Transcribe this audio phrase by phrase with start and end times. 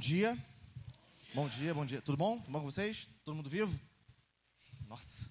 [0.00, 0.34] Dia.
[1.34, 2.00] Bom dia, bom dia.
[2.00, 2.38] Tudo bom?
[2.38, 3.06] Tudo bom com vocês?
[3.22, 3.78] Todo mundo vivo?
[4.88, 5.28] Nossa.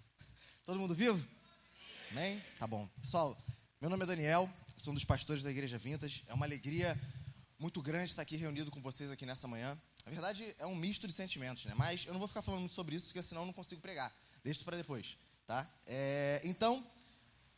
[0.63, 1.27] Todo mundo vivo?
[2.11, 2.39] Amém?
[2.59, 2.87] Tá bom.
[3.01, 3.35] Pessoal,
[3.81, 4.47] meu nome é Daniel,
[4.77, 6.23] sou um dos pastores da Igreja Vintas.
[6.27, 6.95] É uma alegria
[7.57, 9.75] muito grande estar aqui reunido com vocês aqui nessa manhã.
[10.05, 11.73] Na verdade, é um misto de sentimentos, né?
[11.75, 14.15] Mas eu não vou ficar falando muito sobre isso, porque senão eu não consigo pregar.
[14.43, 15.17] Deixa isso para depois,
[15.47, 15.67] tá?
[15.87, 16.85] É, então,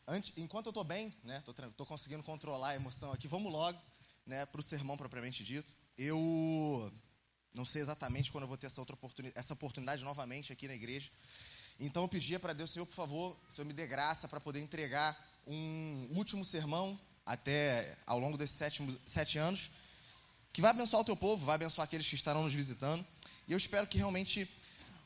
[0.08, 1.44] antes, enquanto eu estou bem, né?
[1.46, 3.28] Tô, tô conseguindo controlar a emoção aqui.
[3.28, 3.78] Vamos logo,
[4.25, 4.46] né?
[4.46, 5.75] Para o sermão propriamente dito.
[5.98, 6.92] Eu
[7.53, 10.73] não sei exatamente quando eu vou ter essa outra oportunidade, essa oportunidade novamente aqui na
[10.73, 11.09] igreja.
[11.80, 15.17] Então eu pedia para Deus, Senhor, por favor, Senhor me dê graça para poder entregar
[15.47, 19.72] um último sermão até ao longo desses sete, sete anos,
[20.53, 23.05] que vai abençoar o teu povo, vai abençoar aqueles que estarão nos visitando.
[23.47, 24.47] E eu espero que realmente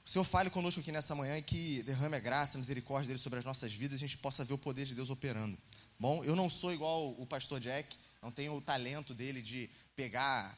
[0.05, 3.19] o Senhor fale conosco aqui nessa manhã e que derrame a graça, a misericórdia dele
[3.19, 5.57] sobre as nossas vidas a gente possa ver o poder de Deus operando.
[5.99, 10.55] Bom, eu não sou igual o pastor Jack, não tenho o talento dele de pegar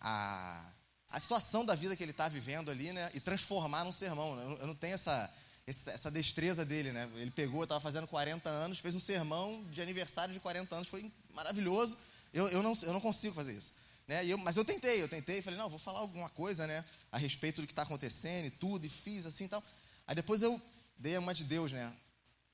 [0.00, 0.64] a,
[1.10, 3.10] a situação da vida que ele está vivendo ali, né?
[3.14, 4.36] E transformar num sermão.
[4.36, 4.56] Né?
[4.60, 5.32] Eu não tenho essa,
[5.66, 7.08] essa destreza dele, né?
[7.16, 11.10] Ele pegou, estava fazendo 40 anos, fez um sermão de aniversário de 40 anos, foi
[11.32, 11.96] maravilhoso.
[12.32, 13.72] Eu, eu, não, eu não consigo fazer isso.
[14.06, 14.26] Né?
[14.26, 16.84] Eu, mas eu tentei, eu tentei, falei, não, vou falar alguma coisa, né?
[17.10, 19.62] A respeito do que está acontecendo e tudo, e fiz assim e tal.
[20.06, 20.60] Aí depois eu
[20.98, 21.92] dei uma de Deus, né?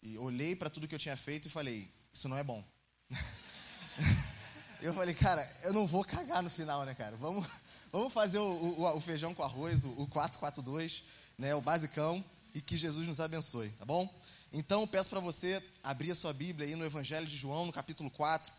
[0.03, 2.65] E olhei para tudo que eu tinha feito e falei, isso não é bom.
[4.81, 7.17] eu falei, cara, eu não vou cagar no final, né, cara?
[7.17, 7.47] Vamos,
[7.93, 11.03] vamos fazer o, o, o feijão com arroz, o, o 442,
[11.39, 12.25] né, o basicão,
[12.55, 14.13] e que Jesus nos abençoe, tá bom?
[14.53, 18.11] Então, peço para você abrir a sua Bíblia aí no Evangelho de João, no capítulo
[18.11, 18.53] 4,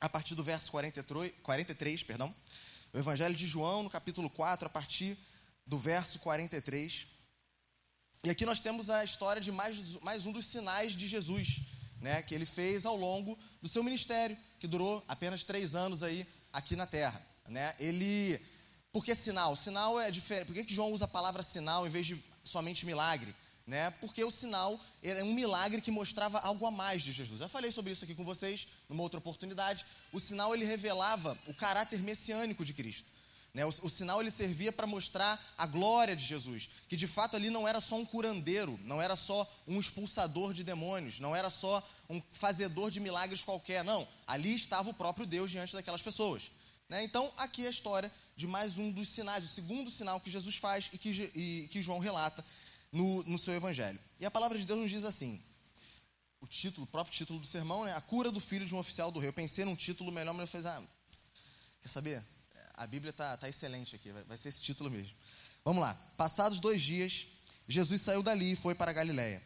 [0.00, 2.34] a partir do verso 43, 43 perdão.
[2.92, 5.18] O Evangelho de João, no capítulo 4, a partir
[5.66, 7.08] do verso 43.
[8.24, 11.62] E aqui nós temos a história de mais, mais um dos sinais de Jesus,
[12.00, 16.26] né, que ele fez ao longo do seu ministério, que durou apenas três anos aí
[16.52, 17.20] aqui na Terra.
[17.48, 17.74] Né?
[17.78, 18.40] Ele,
[18.92, 19.56] por que sinal?
[19.56, 20.46] Sinal é diferente.
[20.46, 23.34] Por que, que João usa a palavra sinal em vez de somente milagre?
[23.66, 23.90] Né?
[24.00, 27.40] Porque o sinal era um milagre que mostrava algo a mais de Jesus.
[27.40, 29.84] Eu falei sobre isso aqui com vocês numa outra oportunidade.
[30.12, 33.10] O sinal ele revelava o caráter messiânico de Cristo.
[33.52, 33.64] Né?
[33.64, 37.50] O, o, sinal ele servia para mostrar a glória de Jesus, que de fato ali
[37.50, 41.86] não era só um curandeiro, não era só um expulsador de demônios, não era só
[42.08, 44.06] um fazedor de milagres qualquer, não.
[44.26, 46.50] Ali estava o próprio Deus diante daquelas pessoas.
[46.88, 47.04] Né?
[47.04, 50.56] Então, aqui é a história de mais um dos sinais, o segundo sinal que Jesus
[50.56, 52.44] faz e que, e, que João relata
[52.90, 53.98] no, no seu evangelho.
[54.18, 55.40] E a palavra de Deus nos diz assim:
[56.40, 57.92] o título, o próprio título do sermão, né?
[57.94, 59.28] A cura do filho de um oficial do rei.
[59.28, 60.82] Eu pensei num título melhor, mas eu falei, ah,
[61.82, 62.24] quer saber?
[62.74, 65.14] A Bíblia está tá excelente aqui, vai, vai ser esse título mesmo.
[65.64, 65.94] Vamos lá.
[66.16, 67.26] Passados dois dias,
[67.68, 69.42] Jesus saiu dali e foi para Galiléia.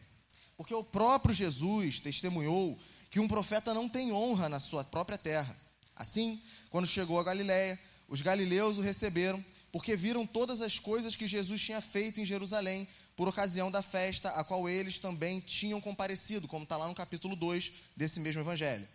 [0.55, 2.79] Porque o próprio Jesus testemunhou
[3.09, 5.57] que um profeta não tem honra na sua própria terra.
[5.95, 6.41] Assim,
[6.73, 7.79] quando chegou a Galiléia,
[8.09, 12.87] os galileus o receberam, porque viram todas as coisas que Jesus tinha feito em Jerusalém
[13.15, 17.35] por ocasião da festa a qual eles também tinham comparecido, como está lá no capítulo
[17.35, 18.87] 2 desse mesmo evangelho.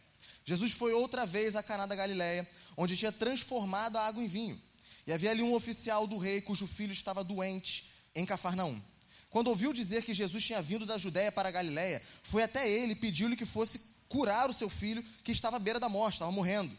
[0.44, 2.44] Jesus foi outra vez a Caná da Galiléia,
[2.77, 4.60] onde tinha transformado a água em vinho.
[5.06, 8.83] E havia ali um oficial do rei cujo filho estava doente em Cafarnaum.
[9.31, 12.95] Quando ouviu dizer que Jesus tinha vindo da Judéia para a Galiléia, foi até ele
[12.95, 16.33] e pediu-lhe que fosse curar o seu filho que estava à beira da morte, estava
[16.33, 16.77] morrendo.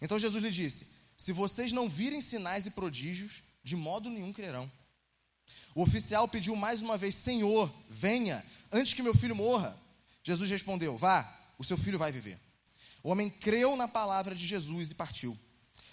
[0.00, 4.70] Então Jesus lhe disse: Se vocês não virem sinais e prodígios, de modo nenhum crerão.
[5.74, 9.76] O oficial pediu mais uma vez: Senhor, venha, antes que meu filho morra.
[10.22, 11.26] Jesus respondeu: Vá,
[11.58, 12.38] o seu filho vai viver.
[13.02, 15.38] O homem creu na palavra de Jesus e partiu.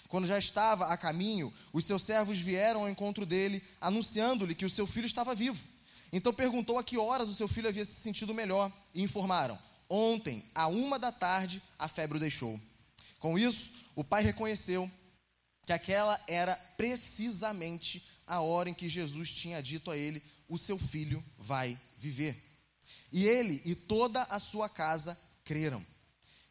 [0.08, 4.70] Quando já estava a caminho, os seus servos vieram ao encontro dele, anunciando-lhe que o
[4.70, 5.62] seu filho estava vivo.
[6.12, 10.44] Então perguntou a que horas o seu filho havia se sentido melhor e informaram: Ontem,
[10.54, 12.60] à uma da tarde, a febre o deixou.
[13.18, 14.90] Com isso, o pai reconheceu
[15.64, 20.78] que aquela era precisamente a hora em que Jesus tinha dito a ele: O seu
[20.78, 22.36] filho vai viver.
[23.10, 25.84] E ele e toda a sua casa creram.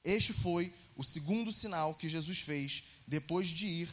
[0.03, 3.89] Este foi o segundo sinal que Jesus fez depois de ir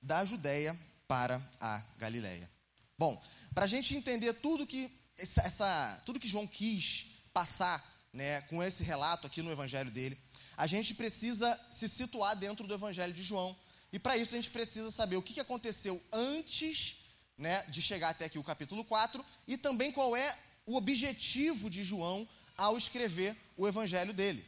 [0.00, 0.78] da Judéia
[1.08, 2.50] para a Galiléia.
[2.98, 3.22] Bom,
[3.54, 7.82] para a gente entender tudo que essa, tudo que João quis passar,
[8.12, 10.18] né, com esse relato aqui no Evangelho dele,
[10.56, 13.56] a gente precisa se situar dentro do Evangelho de João.
[13.92, 17.04] E para isso a gente precisa saber o que aconteceu antes
[17.36, 21.84] né, de chegar até aqui o capítulo 4 e também qual é o objetivo de
[21.84, 22.26] João
[22.56, 24.44] ao escrever o Evangelho dele.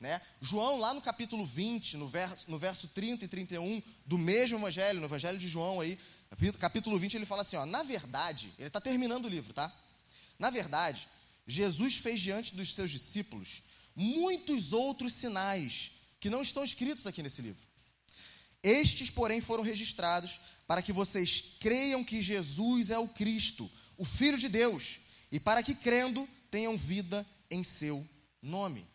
[0.00, 0.20] Né?
[0.40, 5.00] João, lá no capítulo 20, no verso, no verso 30 e 31 do mesmo evangelho,
[5.00, 5.98] no evangelho de João aí,
[6.60, 9.72] capítulo 20, ele fala assim, ó, na verdade, ele está terminando o livro, tá?
[10.38, 11.08] Na verdade,
[11.48, 13.62] Jesus fez diante dos seus discípulos
[13.98, 15.90] muitos outros sinais
[16.20, 17.60] que não estão escritos aqui nesse livro.
[18.62, 24.38] Estes, porém, foram registrados para que vocês creiam que Jesus é o Cristo, o Filho
[24.38, 25.00] de Deus,
[25.32, 28.08] e para que crendo tenham vida em seu
[28.40, 28.86] nome.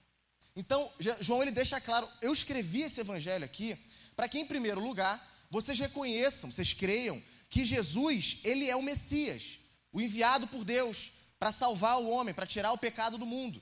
[0.55, 0.89] Então,
[1.19, 3.77] João ele deixa claro, eu escrevi esse evangelho aqui
[4.15, 9.59] para que em primeiro lugar vocês reconheçam, vocês creiam que Jesus, ele é o Messias,
[9.91, 13.61] o enviado por Deus para salvar o homem, para tirar o pecado do mundo,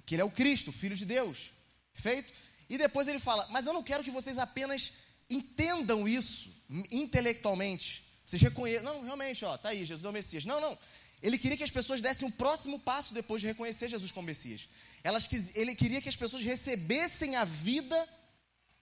[0.00, 1.52] que ele é o Cristo, filho de Deus.
[1.92, 2.32] Perfeito?
[2.68, 4.92] E depois ele fala: "Mas eu não quero que vocês apenas
[5.28, 6.50] entendam isso
[6.90, 8.04] intelectualmente.
[8.24, 10.44] Vocês reconheçam, não, realmente, ó, tá aí, Jesus é o Messias.
[10.44, 10.78] Não, não.
[11.22, 14.26] Ele queria que as pessoas dessem o um próximo passo depois de reconhecer Jesus como
[14.26, 14.68] Messias.
[15.04, 18.08] Elas, ele queria que as pessoas recebessem a vida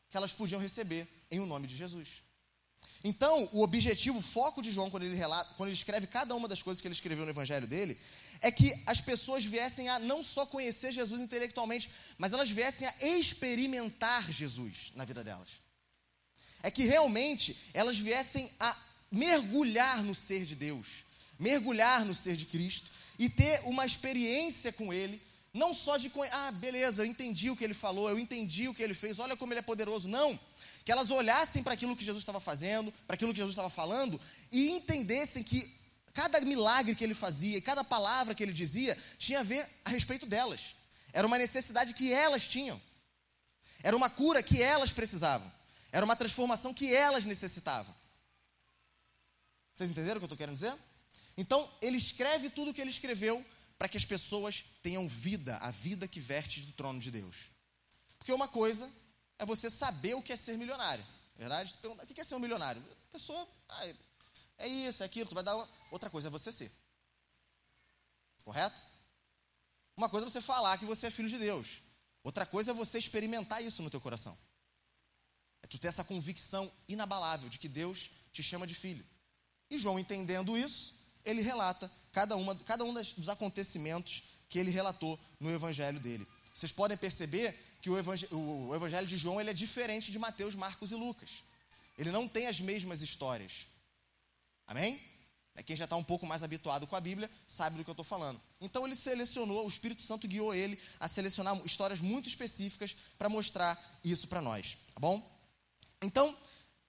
[0.09, 2.23] que elas podiam receber em o nome de Jesus.
[3.03, 6.47] Então, o objetivo, o foco de João, quando ele, relata, quando ele escreve cada uma
[6.49, 7.99] das coisas que ele escreveu no Evangelho dele,
[8.41, 12.95] é que as pessoas viessem a não só conhecer Jesus intelectualmente, mas elas viessem a
[13.03, 15.49] experimentar Jesus na vida delas.
[16.63, 18.77] É que realmente elas viessem a
[19.11, 21.05] mergulhar no ser de Deus,
[21.39, 25.21] mergulhar no ser de Cristo e ter uma experiência com Ele
[25.53, 28.83] não só de, ah, beleza, eu entendi o que ele falou, eu entendi o que
[28.83, 30.07] ele fez, olha como ele é poderoso.
[30.07, 30.39] Não.
[30.85, 34.21] Que elas olhassem para aquilo que Jesus estava fazendo, para aquilo que Jesus estava falando,
[34.53, 35.69] e entendessem que
[36.13, 39.91] cada milagre que ele fazia e cada palavra que ele dizia tinha a ver a
[39.91, 40.75] respeito delas.
[41.13, 42.81] Era uma necessidade que elas tinham.
[43.83, 45.51] Era uma cura que elas precisavam.
[45.93, 47.95] Era uma transformação que elas necessitavam.
[49.75, 50.77] Vocês entenderam o que eu estou querendo dizer?
[51.37, 53.45] Então, ele escreve tudo o que ele escreveu
[53.79, 57.51] para que as pessoas tenham vida, a vida que verte do trono de Deus.
[58.19, 58.91] Porque uma coisa
[59.39, 61.05] é você saber o que é ser milionário,
[61.35, 61.73] verdade?
[61.73, 62.83] Você pergunta, o que é ser um milionário?
[63.09, 63.95] A pessoa, ah,
[64.61, 65.69] é isso, é aquilo, tu vai dar uma...
[65.91, 66.71] outra coisa é você ser.
[68.45, 68.81] Correto?
[69.97, 71.83] Uma coisa é você falar que você é filho de Deus.
[72.23, 74.37] Outra coisa é você experimentar isso no teu coração.
[75.63, 79.05] É tu ter essa convicção inabalável de que Deus te chama de filho.
[79.71, 85.19] E João, entendendo isso, ele relata cada, uma, cada um dos acontecimentos que ele relatou
[85.39, 86.27] no evangelho dele.
[86.53, 90.55] Vocês podem perceber que o evangelho, o evangelho de João ele é diferente de Mateus,
[90.55, 91.45] Marcos e Lucas.
[91.97, 93.67] Ele não tem as mesmas histórias.
[94.71, 94.99] Amém?
[95.55, 97.93] É quem já está um pouco mais habituado com a Bíblia sabe do que eu
[97.93, 98.41] estou falando.
[98.59, 103.79] Então ele selecionou, o Espírito Santo guiou ele a selecionar histórias muito específicas para mostrar
[104.03, 104.79] isso para nós.
[104.95, 105.23] Tá bom?
[106.01, 106.37] Então, o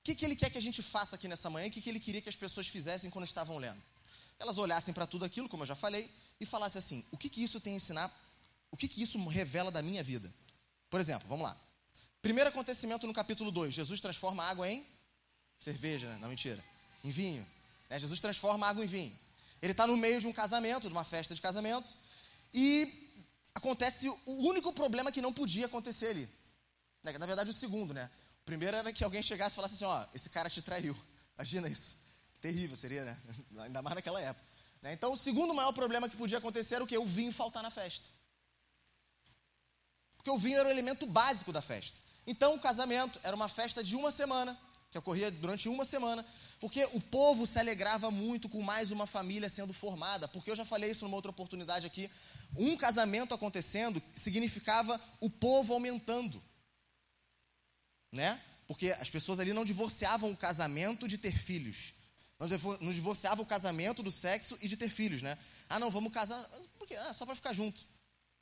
[0.02, 1.68] que, que ele quer que a gente faça aqui nessa manhã?
[1.68, 3.82] O que, que ele queria que as pessoas fizessem quando estavam lendo?
[4.42, 7.44] elas olhassem para tudo aquilo, como eu já falei, e falassem assim: o que, que
[7.44, 8.12] isso tem a ensinar?
[8.72, 10.34] O que, que isso revela da minha vida?
[10.90, 11.56] Por exemplo, vamos lá.
[12.22, 14.86] Primeiro acontecimento no capítulo 2: Jesus transforma água em
[15.60, 16.18] cerveja, né?
[16.20, 16.64] não mentira,
[17.04, 17.46] em vinho.
[17.92, 18.00] Né?
[18.00, 19.20] Jesus transforma água em vinho.
[19.62, 21.94] Ele está no meio de um casamento, de uma festa de casamento,
[22.54, 23.12] e
[23.54, 26.30] acontece o único problema que não podia acontecer ali.
[27.04, 27.18] Né?
[27.18, 28.10] Na verdade, o segundo, né?
[28.42, 30.98] O primeiro era que alguém chegasse e falasse assim: ó, esse cara te traiu.
[31.38, 31.98] Imagina isso.
[32.40, 33.20] Terrível seria, né?
[33.60, 34.46] Ainda mais naquela época.
[34.82, 34.94] Né?
[34.94, 36.98] Então, o segundo maior problema que podia acontecer era o que?
[36.98, 38.08] O vinho faltar na festa.
[40.16, 41.98] Porque o vinho era o elemento básico da festa.
[42.26, 44.58] Então, o casamento era uma festa de uma semana,
[44.92, 46.26] que ocorria durante uma semana,
[46.62, 50.28] porque o povo se alegrava muito com mais uma família sendo formada.
[50.28, 52.08] Porque eu já falei isso numa outra oportunidade aqui.
[52.56, 56.40] Um casamento acontecendo significava o povo aumentando.
[58.12, 58.40] Né?
[58.68, 61.96] Porque as pessoas ali não divorciavam o casamento de ter filhos.
[62.40, 65.38] Não divorciava o casamento do sexo e de ter filhos, né?
[65.68, 66.48] Ah, não, vamos casar.
[67.08, 67.84] Ah, só para ficar junto.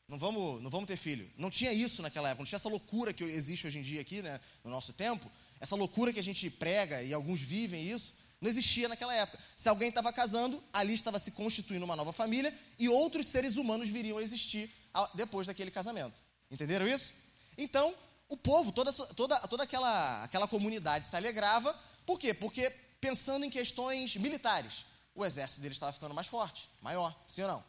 [0.09, 1.29] Não vamos, não vamos ter filho.
[1.37, 4.21] Não tinha isso naquela época, não tinha essa loucura que existe hoje em dia aqui,
[4.21, 5.29] né, no nosso tempo.
[5.59, 9.37] Essa loucura que a gente prega e alguns vivem isso, não existia naquela época.
[9.57, 13.89] Se alguém estava casando, ali estava se constituindo uma nova família e outros seres humanos
[13.89, 14.73] viriam a existir
[15.13, 16.21] depois daquele casamento.
[16.49, 17.13] Entenderam isso?
[17.57, 17.93] Então,
[18.29, 21.75] o povo, toda, toda, toda aquela, aquela comunidade se alegrava.
[22.05, 22.33] Por quê?
[22.33, 24.85] Porque pensando em questões militares.
[25.15, 27.63] O exército dele estava ficando mais forte, maior, sim ou não?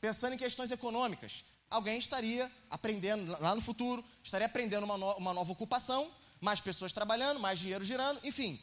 [0.00, 5.34] Pensando em questões econômicas, alguém estaria aprendendo, lá no futuro, estaria aprendendo uma, no, uma
[5.34, 6.08] nova ocupação,
[6.40, 8.60] mais pessoas trabalhando, mais dinheiro girando, enfim.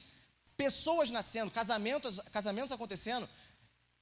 [0.56, 3.28] Pessoas nascendo, casamentos, casamentos acontecendo,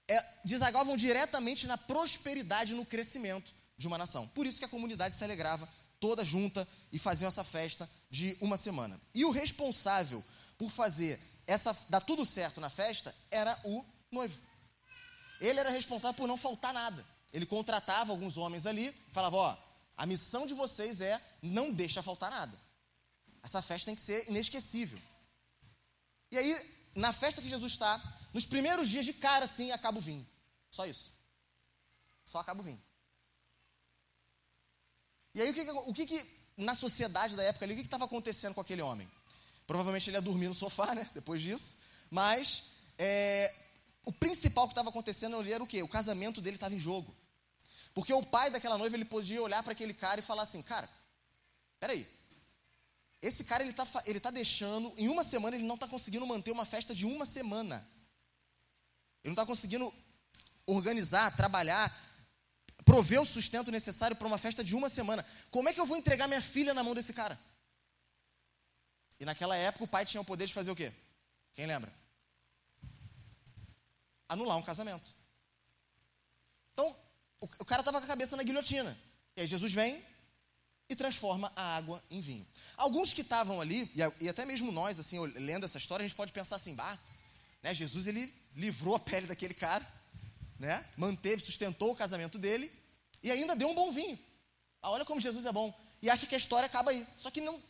[0.08, 4.28] é, desagavam diretamente na prosperidade no crescimento de uma nação.
[4.30, 5.68] Por isso que a comunidade se alegrava
[6.00, 9.00] toda junta e faziam essa festa de uma semana.
[9.14, 10.24] E o responsável
[10.58, 14.40] por fazer essa dar tudo certo na festa era o noivo.
[15.40, 17.06] Ele era responsável por não faltar nada.
[17.34, 19.58] Ele contratava alguns homens ali, falava: ó,
[19.96, 22.58] a missão de vocês é não deixar faltar nada.
[23.44, 25.00] Essa festa tem que ser inesquecível.
[26.32, 28.02] E aí, na festa que Jesus está,
[28.34, 30.28] nos primeiros dias de cara, assim, acaba o vinho.
[30.70, 31.14] Só isso.
[32.24, 32.82] Só acaba o vinho.
[35.34, 38.06] E aí, o que, o que, que na sociedade da época ali, o que estava
[38.06, 39.10] acontecendo com aquele homem?
[39.66, 41.10] Provavelmente ele ia dormir no sofá, né?
[41.16, 41.78] Depois disso.
[42.10, 42.64] Mas
[42.98, 43.54] é,
[44.06, 45.82] o principal que estava acontecendo ali era o quê?
[45.82, 47.16] O casamento dele estava em jogo.
[47.94, 50.90] Porque o pai daquela noiva ele podia olhar para aquele cara e falar assim: Cara,
[51.80, 52.08] peraí.
[53.22, 56.52] Esse cara ele está ele tá deixando, em uma semana ele não está conseguindo manter
[56.52, 57.86] uma festa de uma semana.
[59.24, 59.94] Ele não está conseguindo
[60.66, 61.96] organizar, trabalhar,
[62.84, 65.26] prover o sustento necessário para uma festa de uma semana.
[65.52, 67.40] Como é que eu vou entregar minha filha na mão desse cara?
[69.20, 70.92] E naquela época o pai tinha o poder de fazer o quê?
[71.54, 71.94] Quem lembra?
[74.28, 75.16] Anular um casamento.
[76.74, 76.96] Então,
[77.40, 78.98] o, o cara estava com a cabeça na guilhotina.
[79.36, 80.04] E aí Jesus vem
[80.92, 82.46] e transforma a água em vinho.
[82.76, 86.32] Alguns que estavam ali, e, até mesmo nós, assim, lendo essa história, a gente pode
[86.32, 86.98] pensar assim, bah,
[87.64, 89.86] né, Jesus ele livrou a pele daquele cara,
[90.60, 92.72] né, manteve, sustentou o casamento dele
[93.24, 94.20] e ainda deu um bom vinho.
[94.82, 95.74] Ah, olha como Jesus é bom.
[96.02, 97.08] E acha que a história acaba aí.
[97.18, 97.62] Só que não,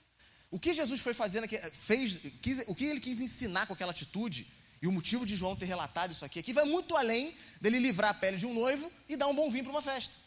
[0.50, 4.48] o que Jesus foi fazendo, fez, quis, o que ele quis ensinar com aquela atitude,
[4.82, 8.12] e o motivo de João ter relatado isso aqui, aqui vai muito além dele livrar
[8.12, 10.21] a pele de um noivo e dar um bom vinho para uma festa.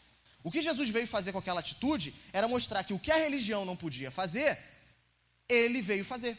[0.45, 3.65] O que Jesus veio fazer com aquela atitude era mostrar que o que a religião
[3.65, 4.55] não podia fazer,
[5.49, 6.37] ele veio fazer.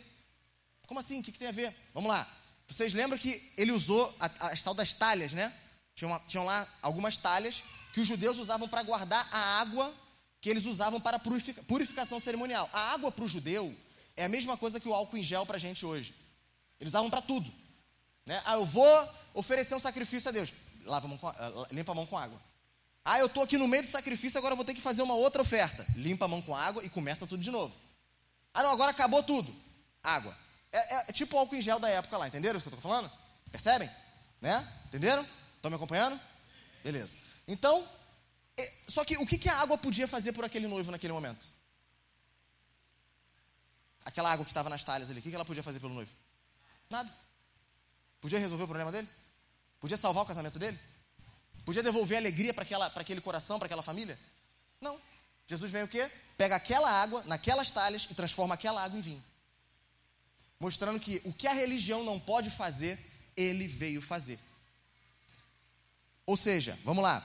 [0.86, 1.18] Como assim?
[1.18, 1.74] O que, que tem a ver?
[1.92, 2.24] Vamos lá.
[2.68, 5.52] Vocês lembram que ele usou as tal das talhas, né?
[5.92, 9.92] Tinham, tinham lá algumas talhas que os judeus usavam para guardar a água
[10.40, 12.70] que eles usavam para purificação cerimonial.
[12.72, 13.76] A água para o judeu
[14.16, 16.14] é a mesma coisa que o álcool em gel para a gente hoje.
[16.78, 17.52] Eles usavam para tudo.
[18.24, 18.40] Né?
[18.44, 20.52] Ah, eu vou oferecer um sacrifício a Deus.
[20.84, 21.32] Lava a mão com,
[21.72, 22.40] limpa a mão com água.
[23.08, 25.40] Ah, eu estou aqui no meio do sacrifício, agora vou ter que fazer uma outra
[25.40, 25.86] oferta.
[25.94, 27.72] Limpa a mão com água e começa tudo de novo.
[28.52, 29.54] Ah, não, agora acabou tudo.
[30.02, 30.36] Água.
[30.72, 32.90] É, é, é tipo álcool em gel da época lá, entenderam o que eu estou
[32.90, 33.08] falando?
[33.52, 33.88] Percebem?
[34.40, 34.68] Né?
[34.86, 35.24] Entenderam?
[35.54, 36.20] Estão me acompanhando?
[36.82, 37.16] Beleza.
[37.46, 37.86] Então,
[38.56, 41.46] é, só que o que, que a água podia fazer por aquele noivo naquele momento?
[44.04, 46.10] Aquela água que estava nas talhas ali, o que, que ela podia fazer pelo noivo?
[46.90, 47.08] Nada.
[48.20, 49.08] Podia resolver o problema dele?
[49.78, 50.76] Podia salvar o casamento dele?
[51.66, 52.62] Podia devolver alegria para
[53.02, 54.18] aquele coração, para aquela família?
[54.80, 54.98] Não.
[55.46, 56.10] Jesus vem o quê?
[56.38, 59.24] Pega aquela água, naquelas talhas, e transforma aquela água em vinho.
[60.58, 62.98] Mostrando que o que a religião não pode fazer,
[63.36, 64.38] ele veio fazer.
[66.24, 67.20] Ou seja, vamos lá,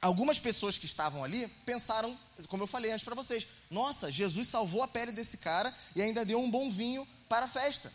[0.00, 4.80] Algumas pessoas que estavam ali pensaram, como eu falei antes para vocês, nossa, Jesus salvou
[4.84, 7.92] a pele desse cara e ainda deu um bom vinho para a festa.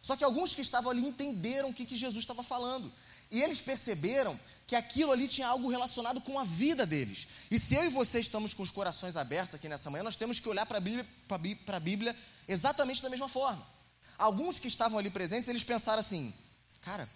[0.00, 2.90] Só que alguns que estavam ali entenderam o que, que Jesus estava falando.
[3.30, 4.38] E eles perceberam
[4.72, 7.28] que aquilo ali tinha algo relacionado com a vida deles.
[7.50, 10.40] E se eu e você estamos com os corações abertos aqui nessa manhã, nós temos
[10.40, 11.06] que olhar para a Bíblia,
[11.78, 12.16] Bíblia
[12.48, 13.62] exatamente da mesma forma.
[14.16, 16.32] Alguns que estavam ali presentes, eles pensaram assim:
[16.80, 17.06] cara,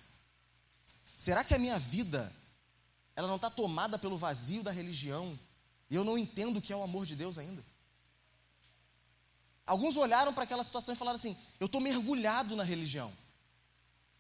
[1.17, 2.31] será que a minha vida
[3.17, 5.39] ela não está tomada pelo vazio da religião,
[5.89, 7.65] e eu não entendo o que é o amor de Deus ainda.
[9.65, 13.11] Alguns olharam para aquela situação e falaram assim: eu estou mergulhado na religião.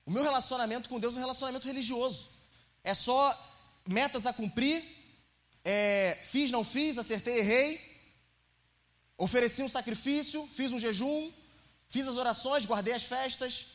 [0.06, 2.35] O meu relacionamento com Deus é um relacionamento religioso.
[2.86, 3.20] É só
[3.84, 4.80] metas a cumprir,
[5.64, 7.80] é, fiz, não fiz, acertei, errei.
[9.18, 11.32] Ofereci um sacrifício, fiz um jejum,
[11.88, 13.66] fiz as orações, guardei as festas,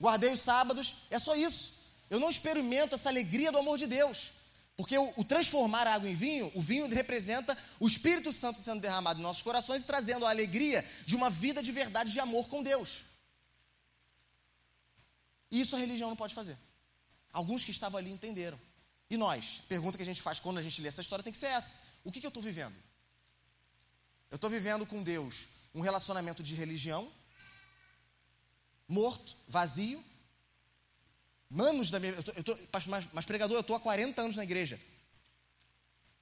[0.00, 0.96] guardei os sábados.
[1.08, 1.82] É só isso.
[2.10, 4.32] Eu não experimento essa alegria do amor de Deus.
[4.76, 8.80] Porque o, o, transformar a água em vinho, o vinho representa o Espírito Santo sendo
[8.80, 12.48] derramado em nossos corações e trazendo a alegria de uma vida de verdade, de amor
[12.48, 13.04] com Deus.
[15.48, 16.58] Isso a religião não pode fazer.
[17.32, 18.58] Alguns que estavam ali entenderam.
[19.08, 19.62] E nós?
[19.68, 21.74] Pergunta que a gente faz quando a gente lê essa história tem que ser essa:
[22.04, 22.74] o que, que eu estou vivendo?
[24.30, 27.10] Eu estou vivendo com Deus um relacionamento de religião,
[28.88, 30.02] morto, vazio,
[31.52, 32.12] Manos da minha.
[32.12, 32.58] Eu tô, eu tô,
[32.88, 34.80] mas, mas pregador, eu estou há 40 anos na igreja.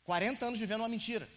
[0.02, 1.28] 40 anos vivendo uma mentira.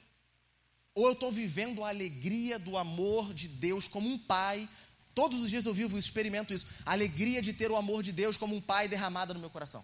[0.95, 4.67] Ou eu estou vivendo a alegria do amor de Deus como um pai.
[5.13, 6.67] Todos os dias eu vivo e experimento isso.
[6.85, 9.83] A alegria de ter o amor de Deus como um pai derramado no meu coração.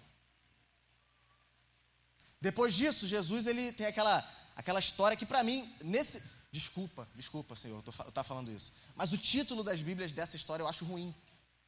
[2.42, 6.22] Depois disso, Jesus ele tem aquela, aquela história que para mim, nesse.
[6.52, 8.74] Desculpa, desculpa, Senhor, eu estou tá falando isso.
[8.96, 11.14] Mas o título das Bíblias dessa história eu acho ruim.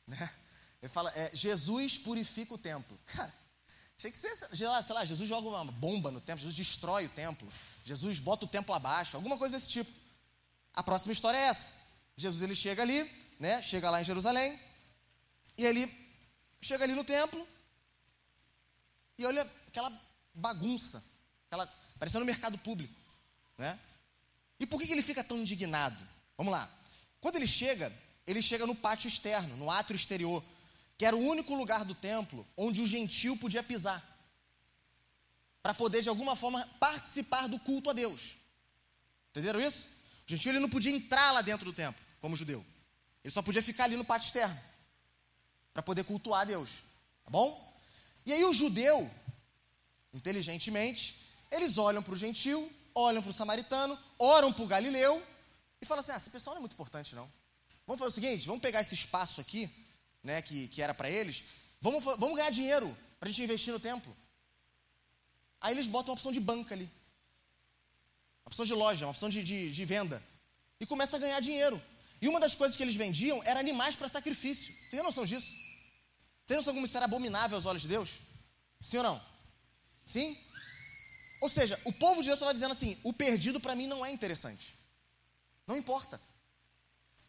[0.07, 0.29] Né?
[0.81, 2.97] Ele fala, é, Jesus purifica o templo.
[3.05, 3.31] Cara,
[3.95, 7.05] tinha que ser, sei lá, sei lá, Jesus joga uma bomba no templo, Jesus destrói
[7.05, 7.47] o templo,
[7.85, 9.91] Jesus bota o templo abaixo, alguma coisa desse tipo.
[10.73, 11.73] A próxima história é essa.
[12.15, 13.03] Jesus ele chega ali,
[13.41, 13.59] né?
[13.59, 14.57] Chega lá em Jerusalém,
[15.57, 15.91] e ele
[16.61, 17.45] chega ali no templo,
[19.17, 19.91] e olha aquela
[20.31, 21.03] bagunça,
[21.47, 21.65] aquela,
[21.97, 22.93] parecendo um mercado público,
[23.57, 23.79] né?
[24.59, 26.07] E por que, ele fica tão indignado?
[26.37, 26.69] Vamos lá.
[27.19, 27.91] Quando ele chega,
[28.27, 30.43] ele chega no pátio externo, no átrio exterior,
[30.95, 34.07] que era o único lugar do templo onde o gentil podia pisar,
[35.63, 38.37] para poder de alguma forma participar do culto a Deus.
[39.31, 39.87] Entenderam isso?
[40.27, 42.63] O gentil ele não podia entrar lá dentro do templo, como judeu.
[43.23, 44.57] Ele só podia ficar ali no pátio externo.
[45.73, 46.83] para poder cultuar a Deus,
[47.23, 47.73] tá bom?
[48.25, 49.09] E aí o judeu,
[50.13, 55.21] inteligentemente, eles olham para o gentil, olham para o samaritano, oram para o galileu
[55.81, 57.31] e falam assim: ah, esse pessoal não é muito importante, não.
[57.87, 59.69] Vamos fazer o seguinte: vamos pegar esse espaço aqui,
[60.23, 61.43] né, que, que era para eles,
[61.79, 64.15] vamos, vamos ganhar dinheiro para a gente investir no templo.
[65.59, 66.85] Aí eles botam uma opção de banca ali,
[68.43, 70.21] uma opção de loja, uma opção de, de, de venda,
[70.79, 71.81] e começa a ganhar dinheiro.
[72.21, 74.73] E uma das coisas que eles vendiam era animais para sacrifício.
[74.89, 75.57] Tem noção disso?
[76.45, 78.19] Tem noção como isso era abominável aos olhos de Deus?
[78.79, 79.21] Sim ou não?
[80.05, 80.37] Sim?
[81.41, 84.11] Ou seja, o povo de Deus estava dizendo assim: o perdido para mim não é
[84.11, 84.75] interessante.
[85.65, 86.21] Não importa.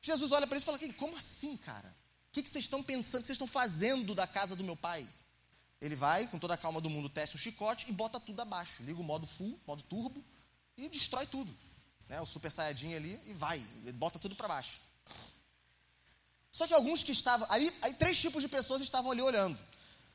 [0.00, 1.88] Jesus olha para eles e fala: como assim, cara?
[2.28, 4.76] O que, que vocês estão pensando, o que vocês estão fazendo da casa do meu
[4.76, 5.08] pai?
[5.80, 8.82] Ele vai, com toda a calma do mundo, testa o chicote e bota tudo abaixo.
[8.82, 10.22] Liga o modo full, modo turbo,
[10.76, 11.52] e destrói tudo.
[12.08, 12.20] Né?
[12.20, 13.58] O super saiyajin ali e vai,
[13.94, 14.80] bota tudo para baixo.
[16.50, 17.46] Só que alguns que estavam.
[17.50, 19.58] Ali, aí três tipos de pessoas estavam ali olhando.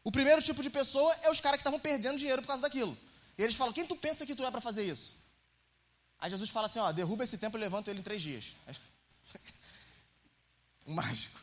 [0.04, 2.96] O primeiro tipo de pessoa é os caras que estavam perdendo dinheiro por causa daquilo.
[3.38, 5.16] E eles falam: quem tu pensa que tu é para fazer isso?
[6.20, 8.56] Aí Jesus fala assim: ó, derruba esse templo e levanta ele em três dias.
[10.86, 11.40] um mágico.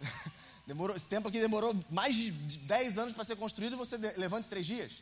[0.66, 4.46] Demorou, esse templo aqui demorou mais de 10 anos para ser construído e você levanta
[4.46, 4.92] em três dias.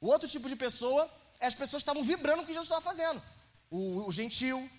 [0.00, 1.10] O outro tipo de pessoa
[1.40, 3.20] é as pessoas que estavam vibrando com o que Jesus estava fazendo.
[3.76, 4.70] O, o gentil,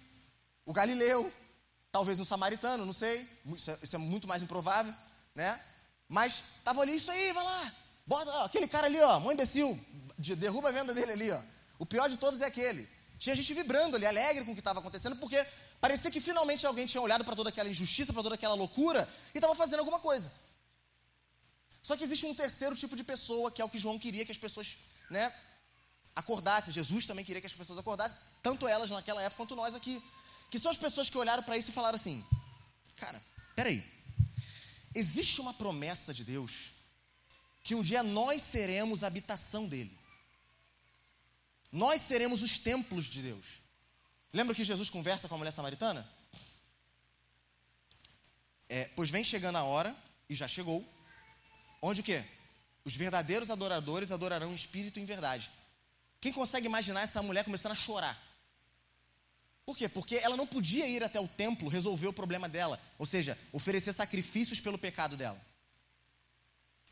[0.66, 1.30] o galileu,
[1.92, 4.94] talvez um samaritano, não sei, isso é, isso é muito mais improvável,
[5.36, 5.62] né?
[6.08, 7.74] Mas estavam ali, isso aí, vai lá,
[8.08, 9.78] bota ó, aquele cara ali, ó, um imbecil,
[10.18, 11.42] derruba a venda dele ali, ó.
[11.78, 12.88] O pior de todos é aquele.
[13.20, 15.46] Tinha gente vibrando ali, alegre com o que estava acontecendo, porque
[15.82, 19.38] parecia que finalmente alguém tinha olhado para toda aquela injustiça, para toda aquela loucura e
[19.40, 20.32] estava fazendo alguma coisa.
[21.82, 24.32] Só que existe um terceiro tipo de pessoa, que é o que João queria que
[24.32, 24.78] as pessoas,
[25.10, 25.34] né,
[26.16, 26.74] acordassem.
[26.74, 30.02] Jesus também queria que as pessoas acordassem, tanto elas naquela época quanto nós aqui.
[30.50, 32.26] Que são as pessoas que olharam para isso e falaram assim:
[32.96, 33.22] Cara,
[33.56, 33.84] peraí.
[34.94, 36.72] Existe uma promessa de Deus
[37.64, 39.98] que um dia nós seremos a habitação dele.
[41.72, 43.60] Nós seremos os templos de Deus.
[44.32, 46.08] Lembra que Jesus conversa com a mulher samaritana?
[48.70, 49.96] É, pois vem chegando a hora,
[50.30, 50.86] e já chegou,
[51.82, 52.24] onde o quê?
[52.84, 55.50] Os verdadeiros adoradores adorarão em espírito em verdade.
[56.26, 58.20] Quem consegue imaginar essa mulher começando a chorar?
[59.64, 59.88] Por quê?
[59.88, 63.94] Porque ela não podia ir até o templo resolver o problema dela, ou seja, oferecer
[63.94, 65.40] sacrifícios pelo pecado dela.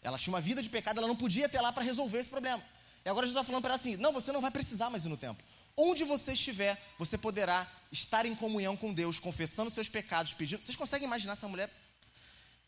[0.04, 2.64] Ela tinha uma vida de pecado, ela não podia ter lá para resolver esse problema.
[3.04, 5.10] E agora Jesus está falando para ela assim: não, você não vai precisar mais ir
[5.10, 5.44] no templo.
[5.76, 10.64] Onde você estiver, você poderá estar em comunhão com Deus, confessando seus pecados, pedindo.
[10.64, 11.72] Vocês conseguem imaginar essa mulher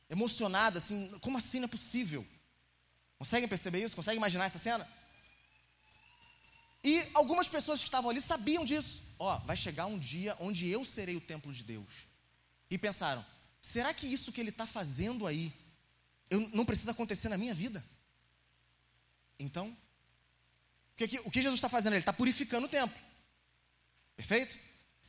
[0.09, 1.15] emocionada, assim?
[1.21, 2.25] Como assim não é possível?
[3.19, 3.95] Conseguem perceber isso?
[3.95, 5.04] Conseguem imaginar essa cena?
[6.85, 9.15] E algumas pessoas que estavam ali sabiam disso.
[9.17, 12.05] Ó, vai chegar um dia onde eu serei o templo de Deus.
[12.69, 13.25] E pensaram:
[13.59, 15.51] será que isso que ele está fazendo aí
[16.29, 17.83] eu, não precisa acontecer na minha vida?
[19.39, 19.75] Então,
[20.93, 21.93] o que, o que Jesus está fazendo?
[21.93, 22.95] Ele está purificando o templo.
[24.15, 24.55] Perfeito?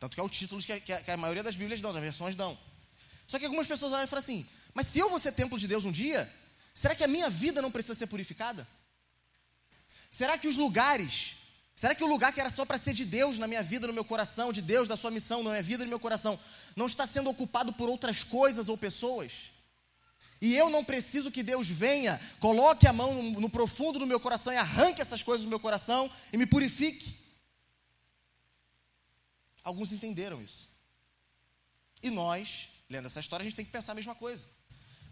[0.00, 2.34] Tanto que é o título que a, que a maioria das Bíblias dão, das versões
[2.34, 2.58] dão.
[3.26, 5.68] Só que algumas pessoas olham e falam assim: mas se eu vou ser templo de
[5.68, 6.32] Deus um dia,
[6.72, 8.66] será que a minha vida não precisa ser purificada?
[10.08, 11.44] Será que os lugares
[11.76, 13.92] Será que o lugar que era só para ser de Deus na minha vida, no
[13.92, 16.40] meu coração, de Deus, da sua missão, na minha vida, no meu coração,
[16.74, 19.52] não está sendo ocupado por outras coisas ou pessoas?
[20.40, 24.18] E eu não preciso que Deus venha, coloque a mão no, no profundo do meu
[24.18, 27.14] coração e arranque essas coisas do meu coração e me purifique.
[29.62, 30.70] Alguns entenderam isso.
[32.02, 34.46] E nós, lendo essa história, a gente tem que pensar a mesma coisa.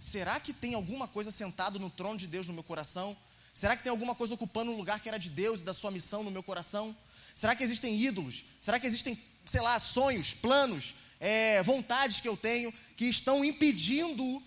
[0.01, 3.15] Será que tem alguma coisa sentado no trono de Deus no meu coração
[3.55, 5.93] Será que tem alguma coisa ocupando um lugar que era de Deus e da sua
[5.93, 6.95] missão no meu coração?
[7.37, 8.45] Será que existem ídolos?
[8.61, 14.43] Será que existem, sei lá, sonhos, planos, é, vontades que eu tenho que estão impedindo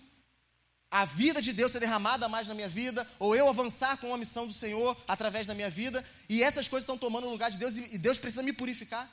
[0.90, 4.18] a vida de Deus ser derramada mais na minha vida, ou eu avançar com a
[4.18, 7.58] missão do Senhor através da minha vida, e essas coisas estão tomando o lugar de
[7.58, 9.10] Deus e Deus precisa me purificar?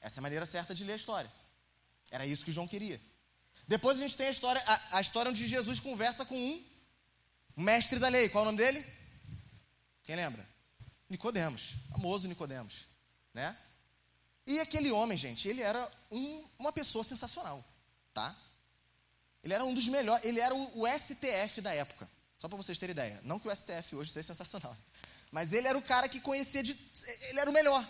[0.00, 1.32] Essa é a maneira certa de ler a história.
[2.10, 3.00] Era isso que João queria.
[3.66, 6.62] Depois a gente tem a história, a, a história onde Jesus conversa com um
[7.56, 8.84] o mestre da lei, qual é o nome dele?
[10.02, 10.46] Quem lembra?
[11.08, 12.86] Nicodemos, famoso Nicodemos,
[13.32, 13.56] né?
[14.46, 17.64] E aquele homem, gente, ele era um, uma pessoa sensacional,
[18.12, 18.34] tá?
[19.42, 22.08] Ele era um dos melhores, ele era o, o STF da época.
[22.38, 23.20] Só para vocês terem ideia.
[23.24, 24.76] Não que o STF hoje seja sensacional,
[25.30, 26.76] mas ele era o cara que conhecia de,
[27.30, 27.82] ele era o melhor.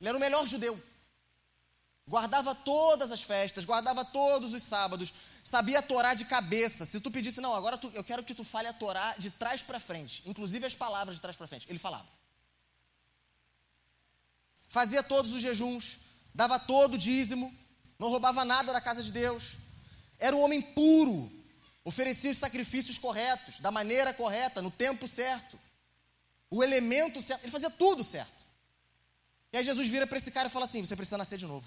[0.00, 0.80] Ele era o melhor judeu.
[2.08, 6.86] Guardava todas as festas, guardava todos os sábados, sabia a Torá de cabeça.
[6.86, 9.62] Se tu pedisse, não, agora tu, eu quero que tu fale a Torá de trás
[9.62, 12.08] para frente, inclusive as palavras de trás para frente, ele falava.
[14.68, 15.98] Fazia todos os jejuns,
[16.34, 17.52] dava todo o dízimo,
[17.98, 19.56] não roubava nada da casa de Deus.
[20.18, 21.30] Era um homem puro,
[21.84, 25.58] oferecia os sacrifícios corretos, da maneira correta, no tempo certo,
[26.50, 28.42] o elemento certo, ele fazia tudo certo.
[29.52, 31.66] E aí Jesus vira para esse cara e fala assim: Você precisa nascer de novo.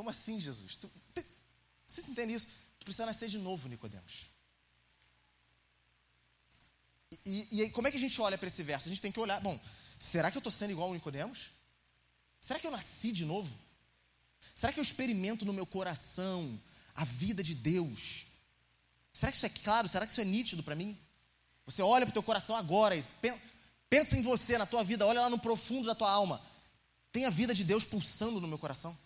[0.00, 0.78] Como assim, Jesus?
[0.78, 1.22] Tu, tu,
[1.86, 2.46] vocês entendem isso?
[2.78, 4.30] Tu precisa nascer de novo, Nicodemos.
[7.26, 8.86] E, e, e como é que a gente olha para esse verso?
[8.86, 9.60] A gente tem que olhar, bom,
[9.98, 11.50] será que eu estou sendo igual ao Nicodemos?
[12.40, 13.54] Será que eu nasci de novo?
[14.54, 16.58] Será que eu experimento no meu coração
[16.94, 18.24] a vida de Deus?
[19.12, 19.86] Será que isso é claro?
[19.86, 20.98] Será que isso é nítido para mim?
[21.66, 22.96] Você olha para o teu coração agora
[23.90, 26.40] pensa em você, na tua vida, olha lá no profundo da tua alma.
[27.12, 28.96] Tem a vida de Deus pulsando no meu coração.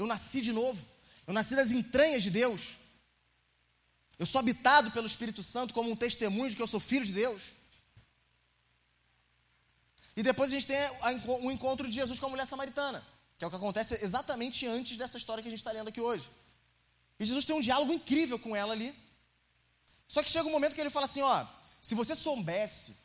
[0.00, 0.82] Eu nasci de novo.
[1.26, 2.78] Eu nasci das entranhas de Deus.
[4.18, 7.12] Eu sou habitado pelo Espírito Santo como um testemunho de que eu sou filho de
[7.12, 7.42] Deus.
[10.16, 10.78] E depois a gente tem
[11.42, 14.96] o encontro de Jesus com a mulher samaritana, que é o que acontece exatamente antes
[14.96, 16.28] dessa história que a gente está lendo aqui hoje.
[17.18, 18.94] E Jesus tem um diálogo incrível com ela ali.
[20.08, 21.46] Só que chega um momento que ele fala assim: ó,
[21.80, 22.96] se você soubesse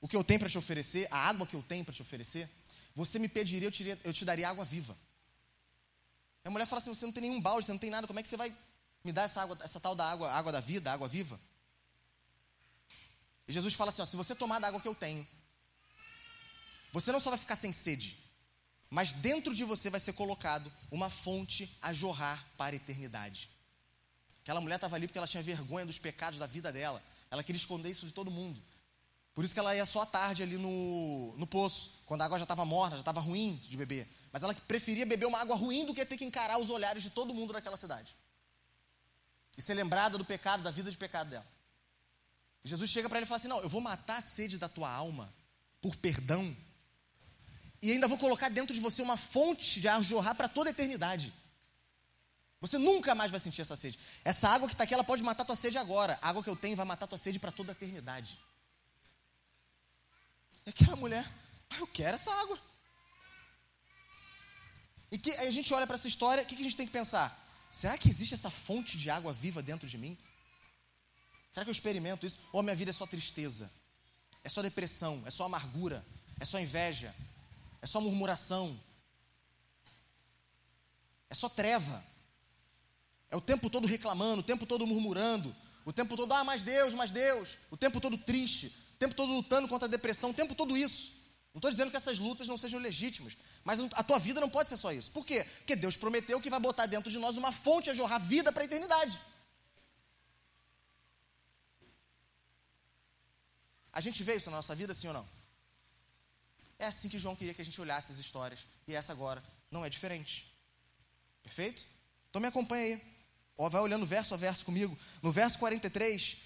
[0.00, 2.50] o que eu tenho para te oferecer, a água que eu tenho para te oferecer,
[2.92, 4.96] você me pediria, eu te, eu te daria água viva.
[6.44, 8.22] A mulher fala assim: você não tem nenhum balde, você não tem nada, como é
[8.22, 8.54] que você vai
[9.02, 11.40] me dar essa, água, essa tal da água, água da vida, água viva?
[13.48, 15.26] E Jesus fala assim: ó, se você tomar da água que eu tenho,
[16.92, 18.16] você não só vai ficar sem sede,
[18.90, 23.48] mas dentro de você vai ser colocado uma fonte a jorrar para a eternidade.
[24.42, 27.02] Aquela mulher estava ali porque ela tinha vergonha dos pecados da vida dela.
[27.30, 28.62] Ela queria esconder isso de todo mundo.
[29.34, 32.38] Por isso que ela ia só à tarde ali no, no poço, quando a água
[32.38, 34.06] já estava morna, já estava ruim de beber.
[34.34, 37.10] Mas ela preferia beber uma água ruim do que ter que encarar os olhares de
[37.10, 38.12] todo mundo naquela cidade.
[39.56, 41.46] E ser lembrada do pecado, da vida de pecado dela.
[42.64, 44.90] Jesus chega para ele e fala assim: Não, eu vou matar a sede da tua
[44.90, 45.32] alma
[45.80, 46.52] por perdão
[47.80, 50.72] e ainda vou colocar dentro de você uma fonte de ar jorrar para toda a
[50.72, 51.32] eternidade.
[52.58, 54.00] Você nunca mais vai sentir essa sede.
[54.24, 56.18] Essa água que está aqui, ela pode matar tua sede agora.
[56.22, 58.36] A água que eu tenho vai matar tua sede para toda a eternidade.
[60.66, 61.30] E aquela mulher,
[61.70, 62.58] ah, eu quero essa água.
[65.14, 66.86] E que, aí a gente olha para essa história, o que, que a gente tem
[66.86, 67.28] que pensar?
[67.70, 70.18] Será que existe essa fonte de água viva dentro de mim?
[71.50, 72.38] Será que eu experimento isso?
[72.52, 73.70] Ou a minha vida é só tristeza?
[74.42, 75.22] É só depressão?
[75.24, 76.04] É só amargura?
[76.40, 77.14] É só inveja?
[77.84, 78.74] é só murmuração,
[81.28, 82.02] é só treva.
[83.30, 86.94] É o tempo todo reclamando, o tempo todo murmurando, o tempo todo, ah, mais Deus,
[86.94, 90.54] mais Deus, o tempo todo triste, o tempo todo lutando contra a depressão, o tempo
[90.54, 91.13] todo isso.
[91.54, 94.68] Não estou dizendo que essas lutas não sejam legítimas, mas a tua vida não pode
[94.68, 95.12] ser só isso.
[95.12, 95.44] Por quê?
[95.58, 98.62] Porque Deus prometeu que vai botar dentro de nós uma fonte a jorrar vida para
[98.62, 99.20] a eternidade.
[103.92, 105.28] A gente vê isso na nossa vida, sim ou não?
[106.76, 108.66] É assim que João queria que a gente olhasse as histórias.
[108.88, 109.40] E essa agora
[109.70, 110.52] não é diferente.
[111.40, 111.84] Perfeito?
[112.28, 113.14] Então me acompanha aí.
[113.70, 114.98] Vai olhando verso a verso comigo.
[115.22, 116.36] No verso 43,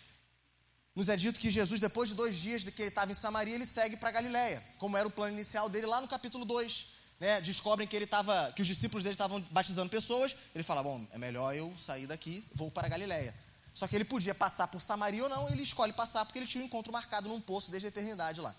[0.99, 3.55] nos é dito que Jesus, depois de dois dias de que ele estava em Samaria,
[3.55, 6.87] ele segue para Galiléia, como era o plano inicial dele lá no capítulo 2.
[7.21, 10.35] Né, descobrem que ele estava, que os discípulos dele estavam batizando pessoas.
[10.53, 13.33] Ele fala: Bom, é melhor eu sair daqui, vou para Galiléia.
[13.73, 16.65] Só que ele podia passar por Samaria ou não, ele escolhe passar porque ele tinha
[16.65, 18.53] um encontro marcado num poço desde a eternidade lá.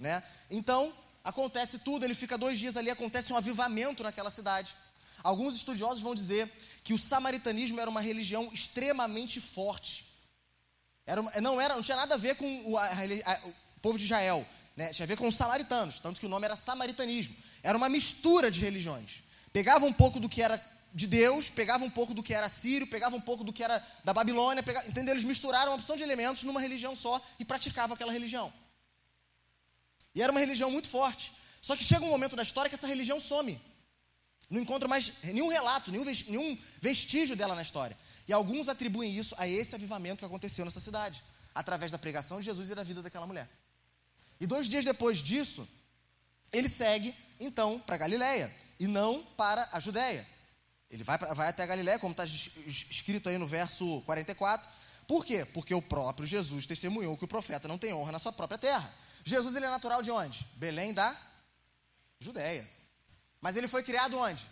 [0.00, 0.22] Né?
[0.50, 0.90] Então,
[1.22, 4.74] acontece tudo, ele fica dois dias ali, acontece um avivamento naquela cidade.
[5.22, 6.50] Alguns estudiosos vão dizer
[6.82, 10.05] que o samaritanismo era uma religião extremamente forte.
[11.06, 14.04] Era, não, era, não tinha nada a ver com o, a, a, o povo de
[14.04, 14.44] Israel,
[14.76, 14.92] né?
[14.92, 17.36] tinha a ver com os samaritanos, tanto que o nome era samaritanismo.
[17.62, 19.22] Era uma mistura de religiões.
[19.52, 20.60] Pegava um pouco do que era
[20.92, 23.86] de Deus, pegava um pouco do que era sírio, pegava um pouco do que era
[24.02, 25.14] da Babilônia, pegava, entendeu?
[25.14, 28.52] Eles misturaram uma opção de elementos numa religião só e praticavam aquela religião.
[30.14, 31.32] E era uma religião muito forte.
[31.60, 33.60] Só que chega um momento da história que essa religião some.
[34.48, 37.96] Não encontra mais nenhum relato, nenhum vestígio dela na história.
[38.28, 41.22] E alguns atribuem isso a esse avivamento que aconteceu nessa cidade,
[41.54, 43.48] através da pregação de Jesus e da vida daquela mulher.
[44.40, 45.66] E dois dias depois disso,
[46.52, 50.26] ele segue, então, para Galiléia, e não para a Judéia.
[50.90, 54.68] Ele vai, pra, vai até a Galiléia, como está escrito aí no verso 44.
[55.06, 55.44] Por quê?
[55.44, 58.92] Porque o próprio Jesus testemunhou que o profeta não tem honra na sua própria terra.
[59.24, 60.46] Jesus ele é natural de onde?
[60.56, 61.16] Belém da
[62.20, 62.68] Judéia.
[63.40, 64.46] Mas ele foi criado onde?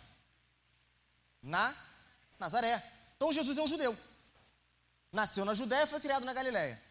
[1.41, 1.73] Na
[2.39, 2.83] Nazaré.
[3.15, 3.97] Então Jesus é um judeu.
[5.11, 6.81] Nasceu na Judéia e foi criado na Galiléia.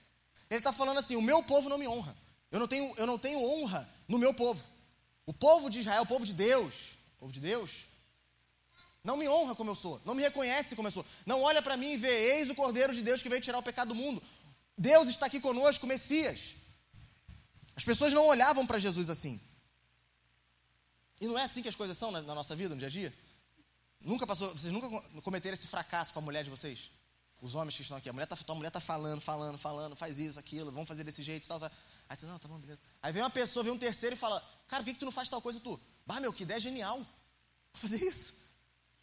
[0.48, 2.16] Ele está falando assim: o meu povo não me honra.
[2.50, 4.62] Eu não, tenho, eu não tenho honra no meu povo.
[5.26, 7.86] O povo de Israel, o povo de Deus, o povo de Deus,
[9.02, 11.04] não me honra como eu sou, não me reconhece como eu sou.
[11.26, 13.62] Não olha para mim e vê, eis o Cordeiro de Deus que veio tirar o
[13.62, 14.22] pecado do mundo.
[14.76, 16.54] Deus está aqui conosco, Messias.
[17.76, 19.40] As pessoas não olhavam para Jesus assim.
[21.20, 22.90] E não é assim que as coisas são na, na, nossa vida, no dia a
[22.90, 23.14] dia?
[24.04, 24.88] Nunca passou, vocês nunca
[25.22, 26.90] cometeram esse fracasso com a mulher de vocês?
[27.40, 28.08] Os homens que estão aqui.
[28.08, 31.22] A mulher tá, a mulher tá falando, falando, falando, faz isso, aquilo, vamos fazer desse
[31.22, 31.70] jeito, tal, tal.
[32.08, 32.80] Aí você, não, tá bom, beleza.
[33.02, 35.12] Aí vem uma pessoa, vem um terceiro e fala, cara, por que, que tu não
[35.12, 35.80] faz tal coisa tu?
[36.06, 36.98] Bah, meu, que ideia genial.
[36.98, 37.06] Vou
[37.72, 38.44] fazer isso.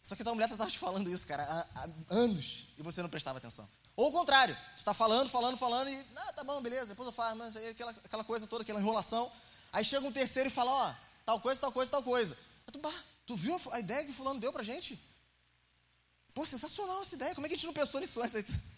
[0.00, 3.10] Só que tua mulher estava te falando isso, cara, há, há, anos, e você não
[3.10, 3.68] prestava atenção.
[3.94, 7.12] Ou o contrário, tu está falando, falando, falando, e, ah, tá bom, beleza, depois eu
[7.12, 9.30] faço, mas aí aquela, aquela coisa toda, aquela enrolação.
[9.72, 12.36] Aí chega um terceiro e fala, ó, oh, tal coisa, tal coisa, tal coisa.
[12.66, 12.94] Aí tu, bah,
[13.26, 14.98] tu viu a, ideia que fulano deu pra gente?
[16.34, 18.44] Pô, sensacional essa ideia, como é que a gente não pensou nisso antes?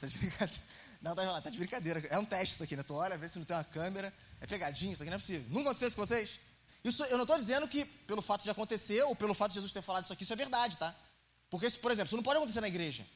[0.00, 0.62] Tá de brincadeira.
[1.00, 2.06] Não, tá, tá de brincadeira.
[2.10, 2.82] É um teste isso aqui, né?
[2.82, 4.12] Tu olha, vê se não tem uma câmera.
[4.40, 5.46] É pegadinha, isso aqui não é possível.
[5.48, 6.40] Nunca aconteceu isso com vocês?
[6.84, 9.72] Isso, eu não estou dizendo que pelo fato de acontecer ou pelo fato de Jesus
[9.72, 10.94] ter falado isso aqui, isso é verdade, tá?
[11.48, 13.06] Porque, por exemplo, isso não pode acontecer na igreja.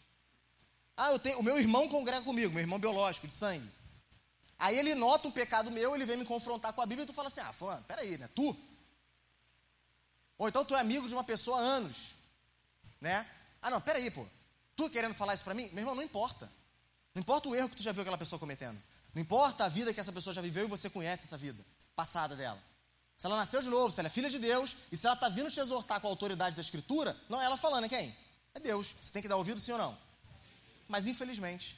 [0.96, 3.68] Ah, eu tenho, o meu irmão congrega comigo, meu irmão biológico, de sangue.
[4.58, 7.12] Aí ele nota um pecado meu, ele vem me confrontar com a Bíblia e tu
[7.12, 8.28] fala assim: ah, fulano, peraí, né?
[8.34, 8.56] Tu?
[10.38, 12.14] Ou então tu é amigo de uma pessoa há anos,
[13.00, 13.28] né?
[13.60, 14.24] Ah, não, peraí, pô.
[14.76, 15.68] Tu querendo falar isso para mim?
[15.72, 16.50] Meu irmão, não importa.
[17.14, 18.80] Não importa o erro que tu já viu aquela pessoa cometendo.
[19.12, 21.64] Não importa a vida que essa pessoa já viveu e você conhece essa vida
[21.96, 22.62] passada dela.
[23.16, 25.28] Se ela nasceu de novo, se ela é filha de Deus, e se ela está
[25.28, 28.16] vindo te exortar com a autoridade da Escritura, não é ela falando, é quem?
[28.54, 28.94] É Deus.
[29.00, 29.98] Você tem que dar ouvido, sim ou não?
[30.86, 31.76] Mas infelizmente,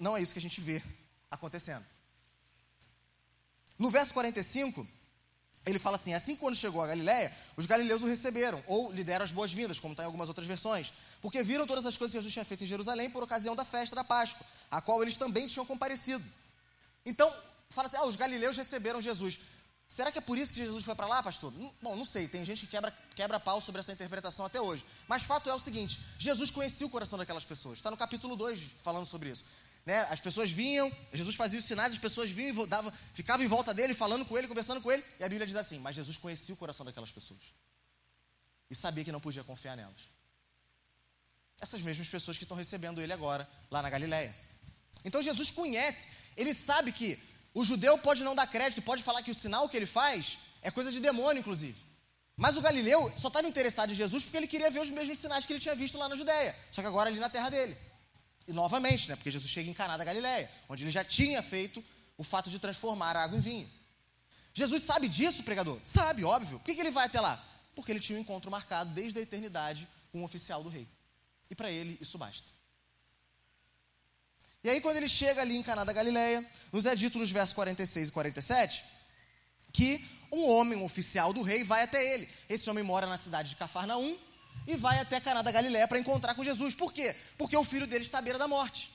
[0.00, 0.82] não é isso que a gente vê
[1.30, 1.86] acontecendo.
[3.78, 4.84] No verso 45,
[5.66, 9.24] ele fala assim: Assim quando chegou a Galiléia, os galileus o receberam, ou lhe deram
[9.24, 12.32] as boas-vindas, como está em algumas outras versões, porque viram todas as coisas que Jesus
[12.32, 15.66] tinha feito em Jerusalém por ocasião da festa da Páscoa, a qual eles também tinham
[15.66, 16.24] comparecido.
[17.04, 17.32] Então,
[17.68, 19.40] fala assim: ah, os galileus receberam Jesus.
[19.88, 21.52] Será que é por isso que Jesus foi para lá, pastor?
[21.80, 24.84] Bom, não sei, tem gente que quebra, quebra pau sobre essa interpretação até hoje.
[25.06, 27.78] Mas fato é o seguinte: Jesus conhecia o coração daquelas pessoas.
[27.78, 29.44] Está no capítulo 2 falando sobre isso.
[29.86, 30.00] Né?
[30.10, 33.94] As pessoas vinham, Jesus fazia os sinais, as pessoas vinham e ficavam em volta dele,
[33.94, 35.02] falando com ele, conversando com ele.
[35.20, 37.40] E a Bíblia diz assim: Mas Jesus conhecia o coração daquelas pessoas.
[38.68, 40.10] E sabia que não podia confiar nelas.
[41.60, 44.34] Essas mesmas pessoas que estão recebendo ele agora, lá na Galileia.
[45.04, 47.16] Então Jesus conhece, ele sabe que
[47.54, 50.70] o judeu pode não dar crédito, pode falar que o sinal que ele faz é
[50.70, 51.80] coisa de demônio, inclusive.
[52.36, 55.46] Mas o Galileu só estava interessado em Jesus porque ele queria ver os mesmos sinais
[55.46, 57.74] que ele tinha visto lá na Judéia, só que agora ali na terra dele.
[58.46, 61.84] E novamente, né, porque Jesus chega em Caná da Galileia, onde ele já tinha feito
[62.16, 63.70] o fato de transformar a água em vinho.
[64.54, 65.78] Jesus sabe disso, pregador?
[65.84, 66.58] Sabe, óbvio.
[66.58, 67.44] Por que, que ele vai até lá?
[67.74, 70.88] Porque ele tinha um encontro marcado desde a eternidade com um oficial do rei.
[71.50, 72.48] E para ele isso basta.
[74.64, 77.54] E aí, quando ele chega ali em Caná da Galileia, nos é dito nos versos
[77.54, 78.84] 46 e 47
[79.72, 82.28] que um homem, um oficial do rei, vai até ele.
[82.48, 84.16] Esse homem mora na cidade de Cafarnaum
[84.66, 86.74] e vai até Caná da Galileia para encontrar com Jesus.
[86.74, 87.14] Por quê?
[87.38, 88.90] Porque o filho dele está à beira da morte.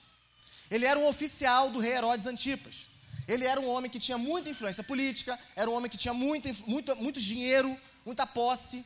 [0.70, 2.88] Ele era um oficial do rei Herodes Antipas.
[3.28, 6.48] Ele era um homem que tinha muita influência política, era um homem que tinha muito,
[6.68, 8.86] muito, muito dinheiro, muita posse,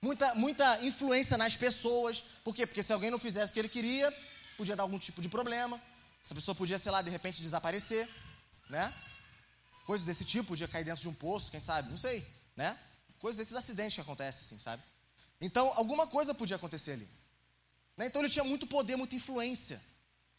[0.00, 2.22] muita, muita influência nas pessoas.
[2.44, 2.66] Por quê?
[2.66, 4.14] Porque se alguém não fizesse o que ele queria,
[4.56, 5.80] podia dar algum tipo de problema.
[6.24, 8.08] Essa pessoa podia, sei lá, de repente desaparecer,
[8.68, 8.92] né?
[9.84, 12.24] Coisas desse tipo, podia cair dentro de um poço, quem sabe, não sei,
[12.56, 12.78] né?
[13.18, 14.82] Coisas desses acidentes que acontecem, assim, sabe?
[15.40, 17.08] Então, alguma coisa podia acontecer ali.
[17.96, 18.06] Né?
[18.06, 19.80] Então, ele tinha muito poder, muita influência,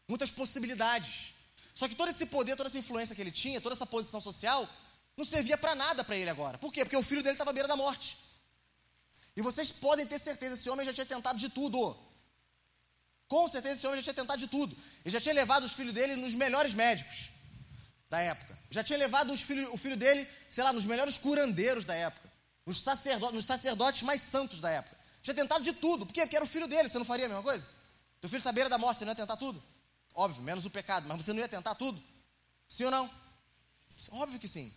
[0.08, 1.34] muitas possibilidades.
[1.74, 4.68] Só que todo esse poder, toda essa influência que ele tinha, toda essa posição social,
[5.18, 6.58] não servia para nada para ele agora.
[6.58, 6.84] Por quê?
[6.86, 8.18] Porque o filho dele estava à beira da morte.
[9.36, 11.98] E vocês podem ter certeza, esse homem já tinha tentado de tudo.
[13.28, 14.76] Com certeza esse homem já tinha tentado de tudo.
[15.06, 17.30] Ele já tinha levado os filhos dele nos melhores médicos
[18.10, 18.60] da época.
[18.70, 22.31] Já tinha levado filhos, o filho dele, sei lá, nos melhores curandeiros da época.
[22.66, 24.96] Nos sacerdotes, nos sacerdotes mais santos da época.
[25.22, 26.06] Já tentado de tudo.
[26.06, 26.22] Por quê?
[26.22, 26.90] Porque era o filho dele.
[26.90, 27.68] Você não faria a mesma coisa?
[28.20, 29.62] Teu filho está à beira da morte, você não ia tentar tudo?
[30.14, 31.08] Óbvio, menos o pecado.
[31.08, 32.02] Mas você não ia tentar tudo?
[32.68, 33.10] Sim ou não?
[34.12, 34.74] Óbvio que sim.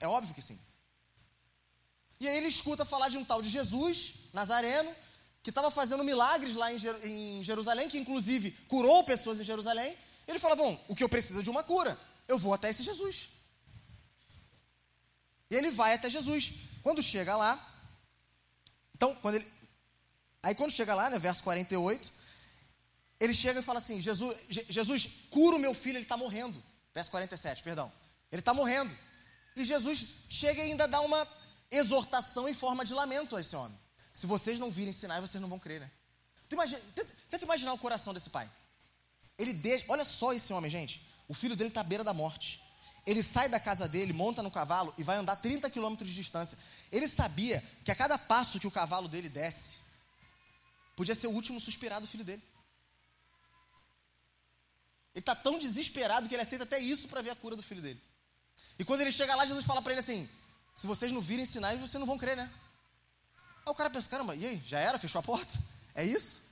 [0.00, 0.58] É óbvio que sim.
[2.20, 4.94] E aí ele escuta falar de um tal de Jesus, Nazareno,
[5.42, 9.96] que estava fazendo milagres lá em Jerusalém, que inclusive curou pessoas em Jerusalém.
[10.26, 12.82] Ele fala: Bom, o que eu preciso é de uma cura, eu vou até esse
[12.82, 13.30] Jesus.
[15.52, 16.54] E ele vai até Jesus.
[16.82, 17.52] Quando chega lá,
[18.94, 19.52] então, quando ele.
[20.42, 22.10] Aí quando chega lá, né, verso 48,
[23.20, 26.60] ele chega e fala assim: Jesus, Jesus cura o meu filho, ele está morrendo.
[26.94, 27.92] Verso 47, perdão.
[28.30, 28.96] Ele está morrendo.
[29.54, 31.28] E Jesus chega e ainda dá uma
[31.70, 33.78] exortação em forma de lamento a esse homem.
[34.10, 35.90] Se vocês não virem sinais, vocês não vão crer, né?
[36.50, 38.50] Imagina, tenta, tenta, imaginar o coração desse pai.
[39.36, 41.06] Ele deixa, olha só esse homem, gente.
[41.28, 42.61] O filho dele está à beira da morte.
[43.04, 46.56] Ele sai da casa dele, monta no cavalo e vai andar 30 quilômetros de distância.
[46.90, 49.78] Ele sabia que a cada passo que o cavalo dele desce,
[50.94, 52.42] podia ser o último suspirar do filho dele.
[55.14, 57.82] Ele está tão desesperado que ele aceita até isso para ver a cura do filho
[57.82, 58.00] dele.
[58.78, 60.28] E quando ele chega lá, Jesus fala para ele assim:
[60.74, 62.50] Se vocês não virem sinais, vocês não vão crer, né?
[63.64, 64.98] Aí o cara pensa, caramba, e aí, já era?
[64.98, 65.58] Fechou a porta?
[65.94, 66.42] É isso?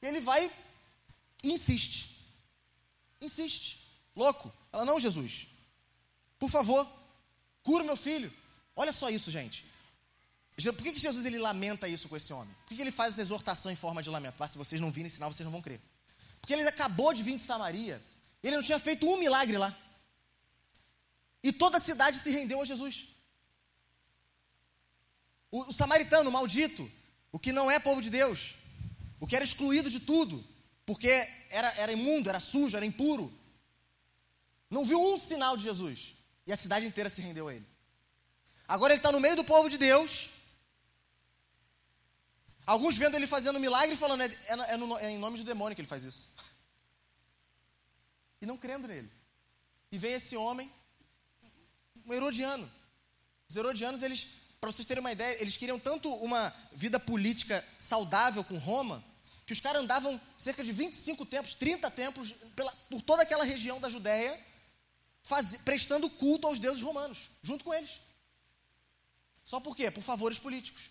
[0.00, 0.50] E ele vai
[1.42, 2.24] e insiste.
[3.20, 4.00] Insiste.
[4.14, 4.52] Louco.
[4.76, 5.48] Ela, não, Jesus.
[6.38, 6.86] Por favor,
[7.62, 8.30] cura meu filho.
[8.76, 9.64] Olha só isso, gente.
[10.54, 12.54] Por que, que Jesus ele lamenta isso com esse homem?
[12.60, 14.42] Por que, que ele faz essa exortação em forma de lamento?
[14.42, 15.80] Ah, se vocês não virem sinal, vocês não vão crer.
[16.40, 18.02] Porque ele acabou de vir de Samaria.
[18.42, 19.74] Ele não tinha feito um milagre lá.
[21.42, 23.08] E toda a cidade se rendeu a Jesus.
[25.50, 26.90] O, o samaritano maldito,
[27.32, 28.56] o que não é povo de Deus,
[29.18, 30.44] o que era excluído de tudo,
[30.84, 31.08] porque
[31.48, 33.32] era, era imundo, era sujo, era impuro,
[34.70, 36.14] não viu um sinal de Jesus.
[36.46, 37.66] E a cidade inteira se rendeu a ele.
[38.68, 40.30] Agora ele está no meio do povo de Deus.
[42.66, 45.44] Alguns vendo ele fazendo milagre e falando, é, é, é, no, é em nome do
[45.44, 46.34] demônio que ele faz isso.
[48.38, 49.10] E não crendo nele.
[49.90, 50.70] E vem esse homem,
[52.04, 52.70] um herodiano.
[53.48, 54.26] Os herodianos, eles,
[54.60, 59.02] para vocês terem uma ideia, eles queriam tanto uma vida política saudável com Roma,
[59.46, 63.80] que os caras andavam cerca de 25 templos, 30 templos, pela, por toda aquela região
[63.80, 64.38] da Judéia,
[65.26, 68.00] faz, prestando culto aos deuses romanos, junto com eles.
[69.44, 69.90] Só por quê?
[69.90, 70.90] Por favores políticos.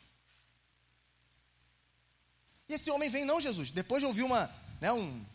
[2.68, 3.72] E esse homem vem, não, Jesus.
[3.72, 5.26] Depois de ouvir uma, né, um.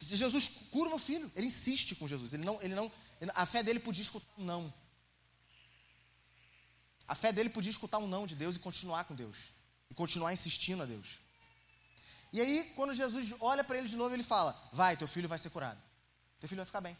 [0.00, 1.30] Jesus cura meu filho.
[1.36, 2.32] Ele insiste com Jesus.
[2.32, 2.90] Ele não, ele não,
[3.34, 4.74] a fé dele podia escutar um não.
[7.06, 9.38] A fé dele podia escutar um não de Deus e continuar com Deus.
[9.90, 11.18] E continuar insistindo a Deus.
[12.32, 15.38] E aí, quando Jesus olha para ele de novo, ele fala: Vai, teu filho vai
[15.38, 15.80] ser curado.
[16.40, 16.96] Teu filho vai ficar bem.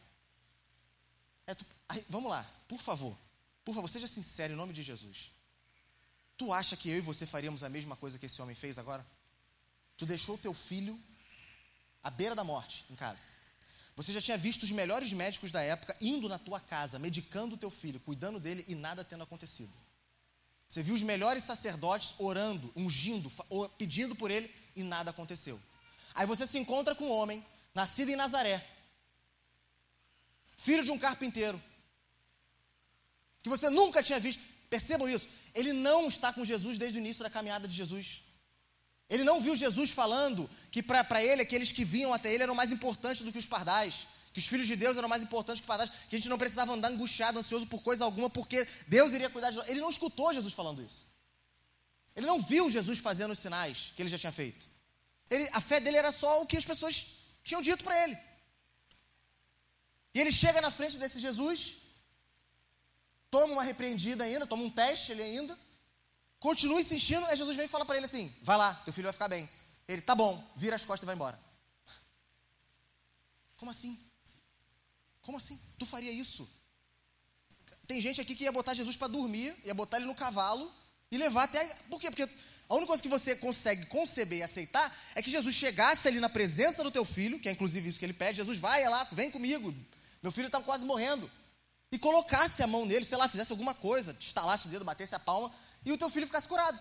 [1.48, 1.64] É, tu,
[2.10, 3.16] vamos lá, por favor.
[3.64, 5.30] Por favor, seja sincero em nome de Jesus.
[6.36, 9.04] Tu acha que eu e você faríamos a mesma coisa que esse homem fez agora?
[9.96, 11.00] Tu deixou teu filho
[12.02, 13.26] à beira da morte em casa.
[13.96, 17.58] Você já tinha visto os melhores médicos da época indo na tua casa, medicando o
[17.58, 19.72] teu filho, cuidando dele e nada tendo acontecido.
[20.68, 23.32] Você viu os melhores sacerdotes orando, ungindo,
[23.78, 25.58] pedindo por ele e nada aconteceu.
[26.14, 28.64] Aí você se encontra com um homem, nascido em Nazaré,
[30.58, 31.60] filho de um carpinteiro,
[33.42, 34.42] que você nunca tinha visto.
[34.68, 35.26] Percebam isso.
[35.54, 38.20] Ele não está com Jesus desde o início da caminhada de Jesus.
[39.08, 42.70] Ele não viu Jesus falando que para ele aqueles que vinham até ele eram mais
[42.70, 45.66] importantes do que os pardais, que os filhos de Deus eram mais importantes que os
[45.66, 49.30] pardais, que a gente não precisava andar angustiado, ansioso por coisa alguma, porque Deus iria
[49.30, 49.68] cuidar de nós.
[49.68, 51.06] Ele não escutou Jesus falando isso.
[52.14, 54.68] Ele não viu Jesus fazendo os sinais que ele já tinha feito.
[55.30, 57.06] Ele, a fé dele era só o que as pessoas
[57.42, 58.18] tinham dito para ele.
[60.18, 61.76] E ele chega na frente desse Jesus,
[63.30, 65.56] toma uma repreendida ainda, toma um teste ele ainda,
[66.40, 69.12] continua insistindo, aí Jesus vem e fala para ele assim: vai lá, teu filho vai
[69.12, 69.48] ficar bem.
[69.86, 71.38] Ele, tá bom, vira as costas e vai embora.
[73.58, 73.96] Como assim?
[75.22, 75.56] Como assim?
[75.78, 76.50] Tu faria isso?
[77.86, 80.68] Tem gente aqui que ia botar Jesus para dormir, ia botar ele no cavalo
[81.12, 81.64] e levar até.
[81.88, 82.10] Por quê?
[82.10, 82.28] Porque
[82.68, 86.28] a única coisa que você consegue conceber e aceitar é que Jesus chegasse ali na
[86.28, 89.30] presença do teu filho, que é inclusive isso que ele pede: Jesus, vai lá, vem
[89.30, 89.72] comigo,
[90.22, 91.30] meu filho está quase morrendo.
[91.90, 95.18] E colocasse a mão nele, sei lá, fizesse alguma coisa, estalasse o dedo, batesse a
[95.18, 95.52] palma,
[95.84, 96.78] e o teu filho ficasse curado.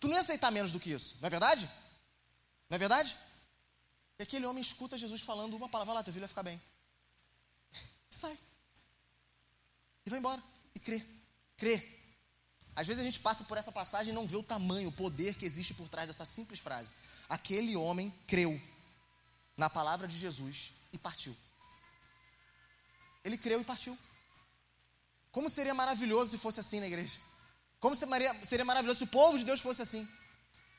[0.00, 1.70] Tu não ia aceitar menos do que isso, não é verdade?
[2.68, 3.16] Não é verdade?
[4.18, 6.60] E aquele homem escuta Jesus falando uma palavra, lá, teu filho vai ficar bem.
[8.10, 8.36] E sai.
[10.04, 10.42] E vai embora.
[10.74, 11.04] E crê.
[11.56, 11.82] Crê.
[12.76, 15.34] Às vezes a gente passa por essa passagem e não vê o tamanho, o poder
[15.34, 16.92] que existe por trás dessa simples frase.
[17.28, 18.60] Aquele homem creu
[19.56, 21.36] na palavra de Jesus e partiu.
[23.24, 23.98] Ele creu e partiu.
[25.32, 27.18] Como seria maravilhoso se fosse assim na igreja?
[27.80, 30.08] Como seria maravilhoso se o povo de Deus fosse assim?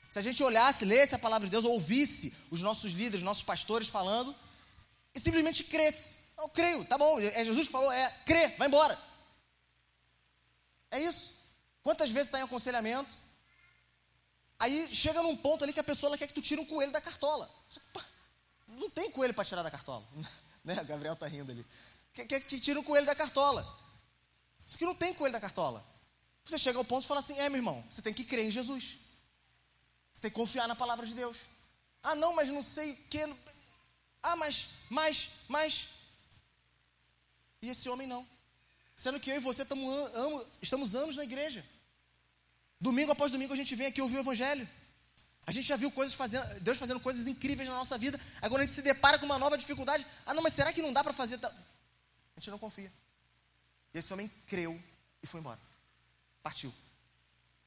[0.10, 3.90] Se a gente olhasse, lesse a palavra de Deus, ouvisse os nossos líderes, nossos pastores
[3.90, 4.34] falando
[5.14, 6.16] e simplesmente cresce.
[6.38, 8.98] Eu creio, tá bom, é Jesus que falou, é, crê, vai embora.
[10.92, 11.36] É isso.
[11.84, 13.14] Quantas vezes está em aconselhamento?
[14.58, 17.02] Aí chega num ponto ali que a pessoa quer que tu tire um coelho da
[17.02, 17.50] cartola.
[18.78, 20.06] Não tem coelho para tirar da cartola.
[20.64, 20.80] né?
[20.82, 21.66] O Gabriel tá rindo ali.
[22.14, 23.66] Quer, quer que tire um coelho da cartola.
[24.66, 25.86] Isso que não tem coelho da cartola.
[26.44, 28.52] Você chega ao ponto e fala assim: é, meu irmão, você tem que crer em
[28.52, 29.00] Jesus.
[30.14, 31.38] Você tem que confiar na palavra de Deus.
[32.02, 33.22] Ah, não, mas não sei o que.
[34.24, 35.88] Ah, mas, mas, mas.
[37.62, 38.26] E esse homem não.
[38.96, 41.66] Sendo que eu e você estamos, estamos anos na igreja.
[42.80, 44.68] Domingo após domingo a gente vem aqui ouvir o Evangelho.
[45.48, 48.20] A gente já viu coisas fazendo, Deus fazendo coisas incríveis na nossa vida.
[48.42, 50.06] Agora a gente se depara com uma nova dificuldade.
[50.26, 51.40] Ah, não, mas será que não dá para fazer?
[51.46, 51.52] A
[52.40, 52.92] gente não confia.
[53.94, 54.82] E esse homem creu
[55.22, 55.60] e foi embora.
[56.42, 56.74] Partiu.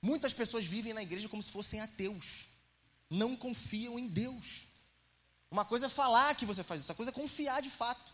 [0.03, 2.47] Muitas pessoas vivem na igreja como se fossem ateus.
[3.09, 4.67] Não confiam em Deus.
[5.51, 8.13] Uma coisa é falar que você faz isso, outra coisa é confiar de fato.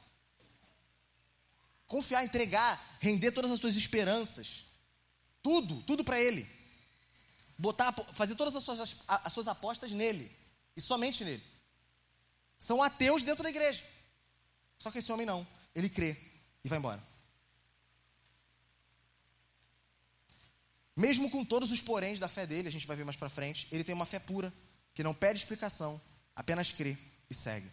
[1.87, 4.67] Confiar, entregar, render todas as suas esperanças.
[5.43, 6.49] Tudo, tudo para Ele.
[7.59, 10.31] Botar, fazer todas as suas, as suas apostas nele
[10.77, 11.43] e somente nele.
[12.59, 13.85] São ateus dentro da igreja.
[14.79, 15.47] Só que esse homem não.
[15.75, 16.17] Ele crê
[16.65, 17.03] e vai embora.
[20.97, 23.67] Mesmo com todos os poréns da fé dele, a gente vai ver mais para frente,
[23.73, 24.53] ele tem uma fé pura,
[24.95, 26.01] que não pede explicação,
[26.37, 26.97] apenas crê
[27.29, 27.69] e segue.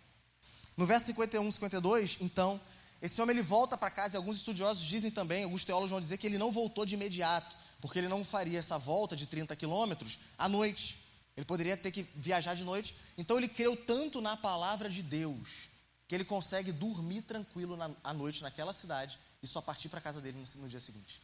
[0.76, 2.60] No verso 51, 52, então,
[3.00, 6.18] esse homem ele volta para casa e alguns estudiosos dizem também, alguns teólogos vão dizer
[6.18, 10.20] que ele não voltou de imediato, porque ele não faria essa volta de 30 quilômetros
[10.38, 11.00] à noite.
[11.36, 12.96] Ele poderia ter que viajar de noite.
[13.18, 15.72] Então ele creu tanto na palavra de Deus
[16.08, 20.22] que ele consegue dormir tranquilo na, à noite naquela cidade e só partir para casa
[20.22, 21.22] dele no, no dia seguinte.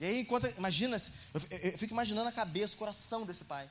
[0.00, 0.46] E aí, enquanto.
[0.58, 1.00] Imagina,
[1.32, 3.70] eu, eu, fico imaginando a cabeça, o coração desse pai.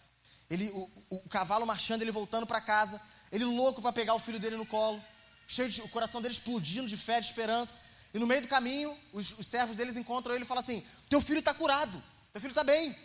[0.50, 3.02] Ele, o, o, o cavalo marchando, ele voltando para casa,
[3.32, 5.04] ele louco para pegar o filho dele no colo,
[5.48, 7.82] cheio de, o coração dele explodindo de fé, de esperança.
[8.16, 11.20] E no meio do caminho, os, os servos deles encontram ele e falam assim: Teu
[11.20, 12.02] filho está curado,
[12.32, 12.96] teu filho está bem.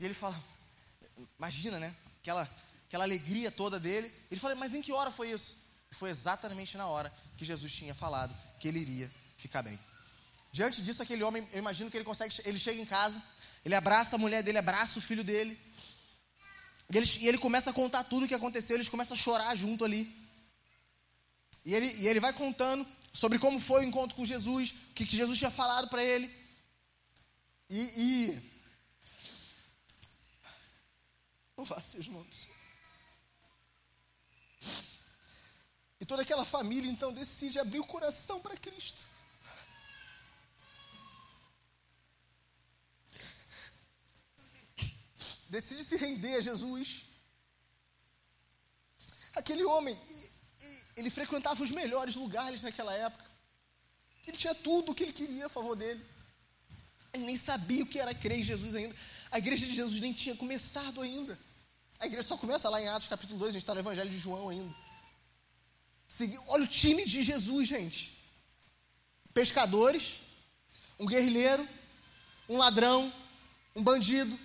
[0.00, 0.36] E ele fala:
[1.38, 1.94] Imagina, né?
[2.20, 2.50] Aquela,
[2.88, 4.12] aquela alegria toda dele.
[4.28, 5.58] Ele fala: Mas em que hora foi isso?
[5.88, 9.78] E foi exatamente na hora que Jesus tinha falado que ele iria ficar bem.
[10.50, 13.22] Diante disso, aquele homem, eu imagino que ele consegue, ele chega em casa,
[13.64, 15.56] ele abraça a mulher dele, abraça o filho dele,
[16.92, 19.54] e ele, e ele começa a contar tudo o que aconteceu, eles começam a chorar
[19.54, 20.12] junto ali.
[21.64, 22.84] E ele, e ele vai contando
[23.14, 26.28] sobre como foi o encontro com Jesus, o que, Jesus tinha falado para ele.
[27.70, 28.54] E, e.
[31.64, 32.48] Faça irmãos.
[35.98, 39.14] E toda aquela família então decide abrir o coração para Cristo.
[45.54, 47.04] decide se render a Jesus.
[49.34, 49.98] Aquele homem,
[50.96, 53.24] ele frequentava os melhores lugares naquela época.
[54.26, 56.02] Ele tinha tudo o que ele queria a favor dele.
[57.12, 58.94] Ele nem sabia o que era crer em Jesus ainda.
[59.30, 61.38] A igreja de Jesus nem tinha começado ainda.
[61.98, 64.18] A igreja só começa lá em Atos capítulo 2, a gente está no Evangelho de
[64.18, 64.74] João ainda.
[66.48, 68.32] Olha o time de Jesus, gente.
[69.32, 70.20] Pescadores,
[70.98, 71.66] um guerrilheiro,
[72.48, 73.12] um ladrão,
[73.74, 74.38] um bandido,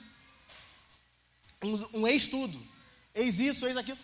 [1.62, 2.60] um, um ex-tudo,
[3.14, 3.98] ex isso, ex aquilo.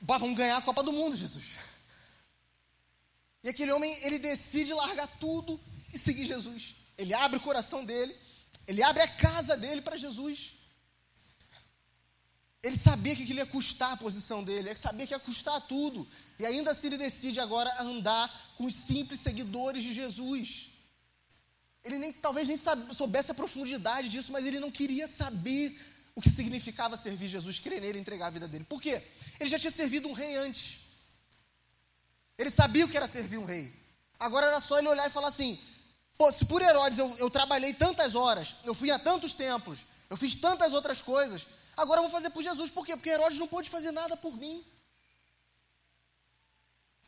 [0.00, 1.56] Bah, vamos ganhar a Copa do Mundo, Jesus.
[3.42, 5.58] E aquele homem, ele decide largar tudo
[5.92, 6.76] e seguir Jesus.
[6.96, 8.14] Ele abre o coração dele,
[8.66, 10.58] ele abre a casa dele para Jesus.
[12.62, 16.06] Ele sabia que aquilo ia custar a posição dele, ele sabia que ia custar tudo.
[16.38, 20.70] E ainda assim ele decide agora andar com os simples seguidores de Jesus.
[21.84, 22.56] Ele nem, talvez nem
[22.92, 25.80] soubesse a profundidade disso, mas ele não queria saber
[26.16, 28.64] o que significava servir Jesus, crer nele entregar a vida dele.
[28.64, 29.00] Por quê?
[29.38, 30.80] Ele já tinha servido um rei antes.
[32.36, 33.72] Ele sabia o que era servir um rei.
[34.18, 35.60] Agora era só ele olhar e falar assim:
[36.32, 40.34] se por Herodes eu, eu trabalhei tantas horas, eu fui a tantos templos, eu fiz
[40.34, 42.70] tantas outras coisas, agora eu vou fazer por Jesus.
[42.70, 42.96] Por quê?
[42.96, 44.64] Porque Herodes não pôde fazer nada por mim.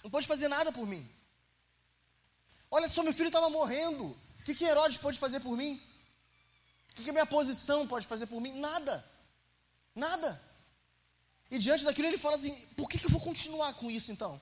[0.03, 1.09] Não pôde fazer nada por mim.
[2.71, 4.05] Olha só, meu filho estava morrendo.
[4.05, 5.81] O que, que Herodes pôde fazer por mim?
[6.99, 8.59] O que a minha posição pode fazer por mim?
[8.59, 9.05] Nada.
[9.95, 10.41] Nada.
[11.51, 14.41] E diante daquilo ele fala assim: por que, que eu vou continuar com isso então?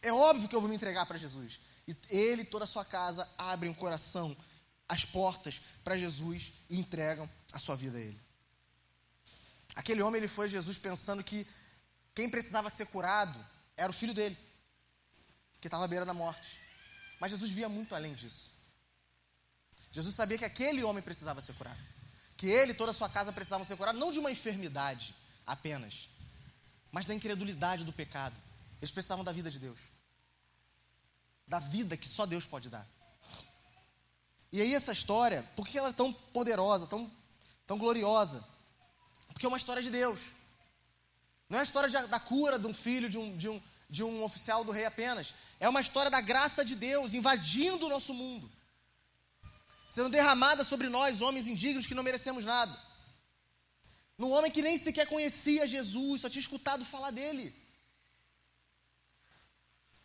[0.00, 1.60] É óbvio que eu vou me entregar para Jesus.
[1.86, 4.36] E ele e toda a sua casa abrem o coração,
[4.88, 8.20] as portas para Jesus e entregam a sua vida a ele.
[9.74, 11.46] Aquele homem ele foi a Jesus pensando que
[12.14, 13.38] quem precisava ser curado
[13.76, 14.36] era o filho dele,
[15.60, 16.58] que estava à beira da morte.
[17.20, 18.52] Mas Jesus via muito além disso.
[19.92, 21.80] Jesus sabia que aquele homem precisava ser curado.
[22.36, 25.14] Que ele e toda a sua casa precisavam ser curados, não de uma enfermidade
[25.46, 26.08] apenas,
[26.90, 28.34] mas da incredulidade do pecado.
[28.80, 29.80] Eles precisavam da vida de Deus.
[31.46, 32.86] Da vida que só Deus pode dar.
[34.52, 37.10] E aí essa história, por que ela é tão poderosa, tão,
[37.66, 38.44] tão gloriosa?
[39.28, 40.32] Porque é uma história de Deus.
[41.48, 44.02] Não é a história de, da cura de um filho, de um, de, um, de
[44.02, 45.34] um oficial do rei apenas.
[45.60, 48.50] É uma história da graça de Deus invadindo o nosso mundo
[49.88, 52.76] sendo derramada sobre nós, homens indignos que não merecemos nada.
[54.18, 57.54] Num homem que nem sequer conhecia Jesus, só tinha escutado falar dele.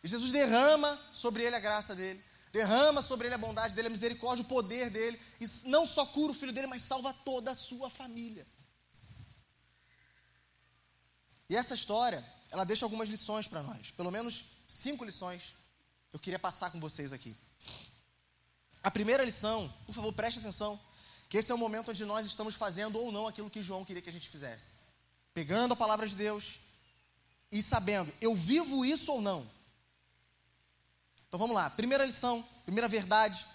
[0.02, 3.90] E Jesus derrama sobre ele a graça dele, derrama sobre ele a bondade dele, a
[3.90, 7.54] misericórdia, o poder dele, e não só cura o filho dele, mas salva toda a
[7.54, 8.46] sua família.
[11.48, 15.54] E essa história, ela deixa algumas lições para nós, pelo menos cinco lições
[16.12, 17.34] eu queria passar com vocês aqui.
[18.82, 20.78] A primeira lição, por favor, preste atenção,
[21.32, 24.02] que esse é o momento onde nós estamos fazendo ou não aquilo que João queria
[24.02, 24.76] que a gente fizesse.
[25.32, 26.58] Pegando a palavra de Deus
[27.50, 29.50] e sabendo, eu vivo isso ou não.
[31.26, 31.70] Então vamos lá.
[31.70, 33.46] Primeira lição, primeira verdade,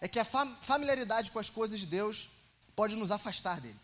[0.00, 2.30] é que a familiaridade com as coisas de Deus
[2.74, 3.78] pode nos afastar dele.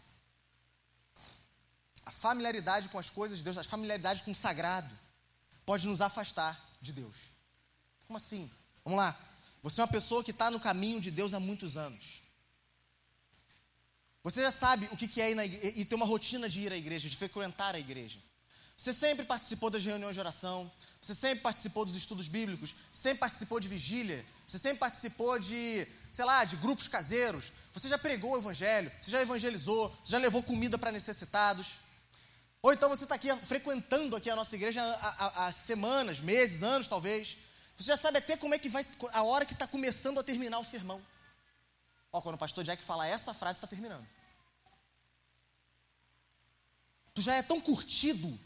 [2.07, 4.98] A familiaridade com as coisas de Deus, a familiaridade com o sagrado,
[5.66, 7.18] pode nos afastar de Deus.
[8.07, 8.50] Como assim?
[8.82, 9.14] Vamos lá.
[9.62, 12.22] Você é uma pessoa que está no caminho de Deus há muitos anos.
[14.25, 16.73] Você já sabe o que é ir na igreja, e ter uma rotina de ir
[16.73, 18.20] à igreja, de frequentar a igreja.
[18.77, 20.70] Você sempre participou das reuniões de oração,
[21.01, 26.25] você sempre participou dos estudos bíblicos, sempre participou de vigília, você sempre participou de, sei
[26.25, 30.43] lá, de grupos caseiros, você já pregou o evangelho, você já evangelizou, você já levou
[30.43, 31.79] comida para necessitados.
[32.61, 36.62] Ou então você está aqui frequentando aqui a nossa igreja há, há, há, semanas, meses,
[36.62, 37.39] anos talvez.
[37.77, 40.59] Você já sabe até como é que vai, a hora que está começando a terminar
[40.59, 41.01] o sermão.
[42.12, 44.06] Ó, quando o pastor Jack fala essa frase, está terminando.
[47.14, 48.38] Tu já é tão curtido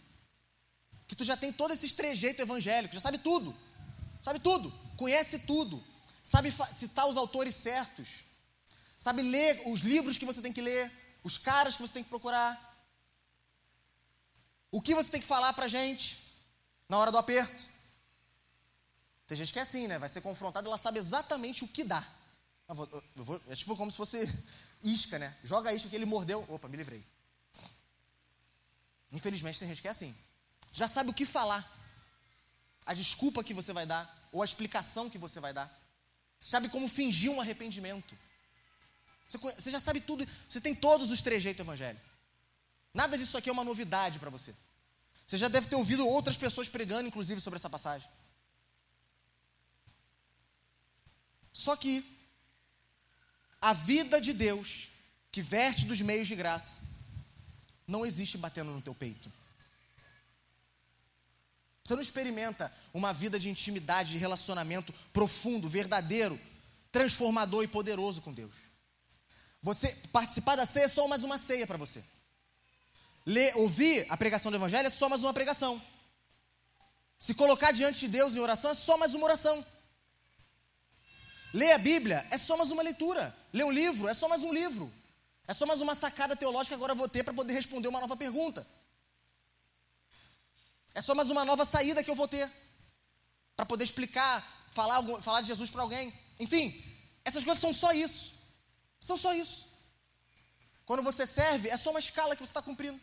[1.07, 3.55] que tu já tem todo esse trejeito evangélico, já sabe tudo.
[4.23, 5.83] Sabe tudo, conhece tudo.
[6.23, 8.25] Sabe citar os autores certos.
[8.99, 10.91] Sabe ler os livros que você tem que ler,
[11.23, 12.61] os caras que você tem que procurar.
[14.71, 16.45] O que você tem que falar pra gente
[16.89, 17.77] na hora do aperto.
[19.27, 19.99] Tem gente que é assim, né?
[19.99, 22.05] Vai ser confrontado, ela sabe exatamente o que dá.
[22.69, 24.19] Eu vou, eu vou, é tipo como se fosse
[24.83, 25.37] isca, né?
[25.45, 26.45] Joga a isca que ele mordeu.
[26.49, 27.05] Opa, me livrei.
[29.13, 30.15] Infelizmente tem gente que é assim.
[30.73, 31.65] Já sabe o que falar.
[32.85, 35.73] A desculpa que você vai dar, ou a explicação que você vai dar.
[36.39, 38.17] Sabe como fingir um arrependimento.
[39.29, 42.01] Você, você já sabe tudo, você tem todos os trejeitos evangelho.
[42.95, 44.55] Nada disso aqui é uma novidade para você.
[45.27, 48.09] Você já deve ter ouvido outras pessoas pregando, inclusive, sobre essa passagem.
[51.53, 52.16] Só que
[53.61, 54.89] a vida de Deus,
[55.31, 56.81] que verte dos meios de graça,
[57.87, 59.31] não existe batendo no teu peito.
[61.85, 66.39] Você não experimenta uma vida de intimidade, de relacionamento profundo, verdadeiro,
[66.91, 68.57] transformador e poderoso com Deus.
[69.63, 72.03] Você participar da ceia é só mais uma ceia para você.
[73.25, 75.81] Ler, ouvir a pregação do evangelho é só mais uma pregação.
[77.19, 79.65] Se colocar diante de Deus em oração é só mais uma oração.
[81.55, 83.35] Ler a Bíblia é só mais uma leitura.
[83.57, 84.93] Ler um livro é só mais um livro.
[85.49, 88.01] É só mais uma sacada teológica que agora eu vou ter para poder responder uma
[88.01, 88.67] nova pergunta.
[90.95, 92.51] É só mais uma nova saída que eu vou ter
[93.57, 94.35] para poder explicar,
[94.73, 96.13] falar, falar de Jesus para alguém.
[96.39, 96.65] Enfim,
[97.25, 98.35] essas coisas são só isso.
[99.01, 99.69] São só isso.
[100.85, 103.01] Quando você serve, é só uma escala que você está cumprindo.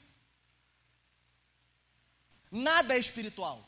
[2.51, 3.67] Nada é espiritual.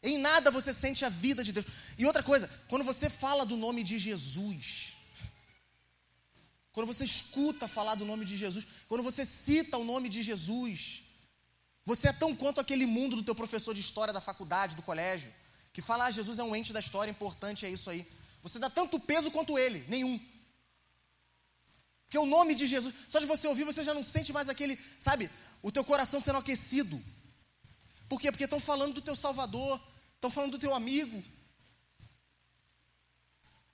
[0.00, 1.66] Em nada você sente a vida de Deus.
[1.98, 4.87] E outra coisa, quando você fala do nome de Jesus,
[6.78, 11.02] quando você escuta falar do nome de Jesus, quando você cita o nome de Jesus,
[11.84, 15.28] você é tão quanto aquele mundo do teu professor de história da faculdade, do colégio,
[15.72, 18.06] que fala, ah, Jesus é um ente da história, importante é isso aí.
[18.44, 20.24] Você dá tanto peso quanto ele, nenhum.
[22.04, 24.78] Porque o nome de Jesus, só de você ouvir, você já não sente mais aquele,
[25.00, 25.28] sabe,
[25.60, 26.96] o teu coração sendo aquecido.
[28.08, 28.30] Por quê?
[28.30, 29.82] Porque estão falando do teu Salvador,
[30.14, 31.24] estão falando do teu amigo.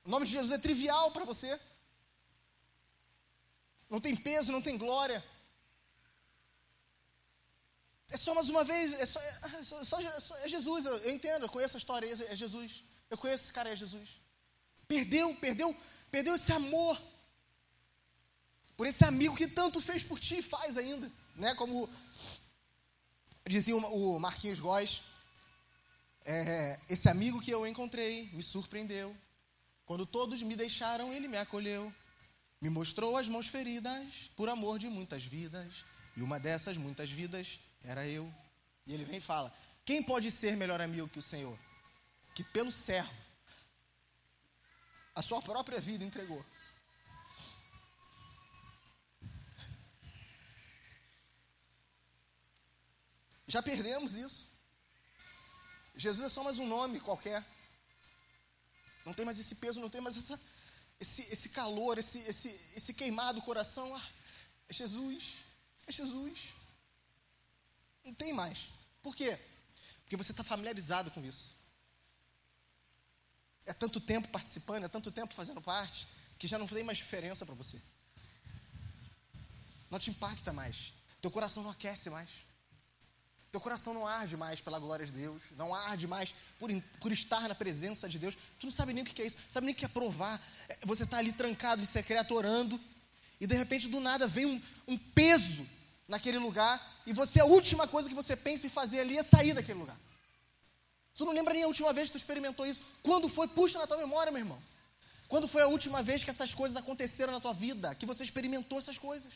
[0.06, 1.60] O nome de Jesus é trivial para você.
[3.88, 5.22] Não tem peso, não tem glória.
[8.10, 11.10] É só mais uma vez, é só, é só, é só é Jesus, eu, eu,
[11.12, 12.84] entendo, eu conheço a história, é Jesus.
[13.10, 14.20] Eu conheço esse cara, é Jesus.
[14.86, 15.74] Perdeu, perdeu,
[16.10, 17.00] perdeu esse amor.
[18.76, 21.10] Por esse amigo que tanto fez por ti e faz ainda.
[21.36, 21.54] Né?
[21.54, 21.88] Como
[23.46, 25.02] Dizia o Marquinhos Góes,
[26.24, 29.14] é, esse amigo que eu encontrei me surpreendeu.
[29.84, 31.92] Quando todos me deixaram, ele me acolheu.
[32.60, 35.84] Me mostrou as mãos feridas por amor de muitas vidas.
[36.16, 38.32] E uma dessas muitas vidas era eu.
[38.86, 39.52] E ele vem e fala:
[39.84, 41.58] Quem pode ser melhor amigo que o Senhor?
[42.34, 43.24] Que pelo servo
[45.14, 46.44] a sua própria vida entregou.
[53.46, 54.54] Já perdemos isso.
[55.94, 57.44] Jesus é só mais um nome qualquer.
[59.06, 60.40] Não tem mais esse peso, não tem mais essa,
[61.04, 63.94] esse, esse calor, esse, esse, esse queimado coração.
[63.94, 64.08] Ah,
[64.68, 65.44] é Jesus,
[65.86, 66.54] é Jesus.
[68.04, 68.70] Não tem mais.
[69.02, 69.38] Por quê?
[70.02, 71.62] Porque você está familiarizado com isso.
[73.66, 76.06] É tanto tempo participando, é tanto tempo fazendo parte,
[76.38, 77.80] que já não tem mais diferença para você.
[79.90, 80.94] Não te impacta mais.
[81.20, 82.30] Teu coração não aquece mais.
[83.54, 86.68] Teu coração não arde mais pela glória de Deus, não arde mais por,
[87.00, 88.36] por estar na presença de Deus.
[88.58, 90.42] Tu não sabe nem o que é isso, sabe nem o que é provar.
[90.68, 92.80] É, você está ali trancado em secreto orando,
[93.40, 95.64] e de repente do nada vem um, um peso
[96.08, 99.54] naquele lugar, e você, a última coisa que você pensa em fazer ali é sair
[99.54, 100.00] daquele lugar.
[101.14, 102.82] Tu não lembra nem a última vez que tu experimentou isso?
[103.04, 103.46] Quando foi?
[103.46, 104.60] Puxa na tua memória, meu irmão.
[105.28, 107.94] Quando foi a última vez que essas coisas aconteceram na tua vida?
[107.94, 109.32] Que você experimentou essas coisas?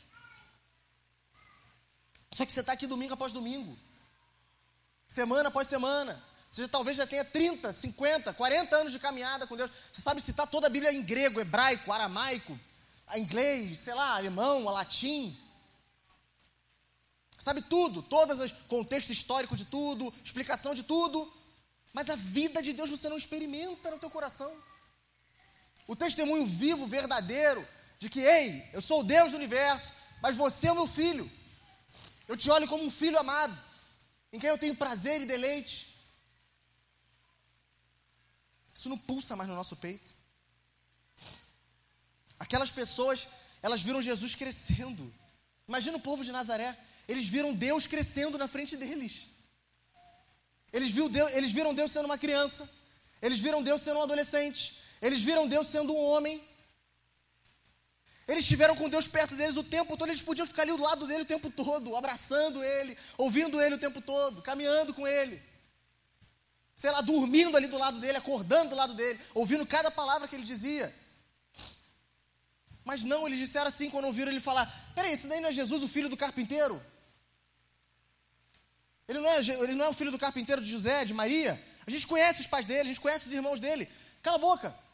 [2.33, 3.79] Só que você está aqui domingo após domingo,
[5.09, 6.23] semana após semana.
[6.51, 9.71] Você já, talvez já tenha 30, 50, 40 anos de caminhada com Deus.
[9.93, 12.59] Você sabe citar toda a Bíblia em grego, hebraico, aramaico,
[13.17, 15.37] inglês, sei lá, alemão, latim.
[17.39, 21.33] Sabe tudo, todas as contexto histórico de tudo, explicação de tudo.
[21.93, 24.53] Mas a vida de Deus você não experimenta no teu coração.
[25.87, 27.67] O testemunho vivo, verdadeiro,
[27.99, 31.31] de que, ei, eu sou o Deus do universo, mas você é o meu filho.
[32.27, 33.59] Eu te olho como um filho amado,
[34.33, 35.97] em quem eu tenho prazer e deleite.
[38.75, 40.15] Isso não pulsa mais no nosso peito.
[42.39, 43.27] Aquelas pessoas,
[43.63, 45.13] elas viram Jesus crescendo.
[45.67, 46.77] Imagina o povo de Nazaré.
[47.09, 49.27] Eles viram Deus crescendo na frente deles.
[50.73, 52.69] Eles, viu Deus, eles viram Deus sendo uma criança.
[53.21, 54.77] Eles viram Deus sendo um adolescente.
[55.01, 56.41] Eles viram Deus sendo um homem.
[58.29, 61.07] Eles estiveram com Deus perto deles o tempo todo, eles podiam ficar ali do lado
[61.07, 65.43] dele o tempo todo, abraçando ele, ouvindo ele o tempo todo, caminhando com ele.
[66.77, 70.37] Sei lá, dormindo ali do lado dele, acordando do lado dele, ouvindo cada palavra que
[70.37, 70.95] ele dizia.
[72.85, 75.83] Mas não, eles disseram assim quando ouviram ele falar: Peraí, esse daí não é Jesus,
[75.83, 76.81] o filho do carpinteiro?
[79.09, 81.59] Ele não, é, ele não é o filho do carpinteiro de José, de Maria?
[81.87, 83.89] A gente conhece os pais dele, a gente conhece os irmãos dele.
[84.23, 84.88] Cala a boca.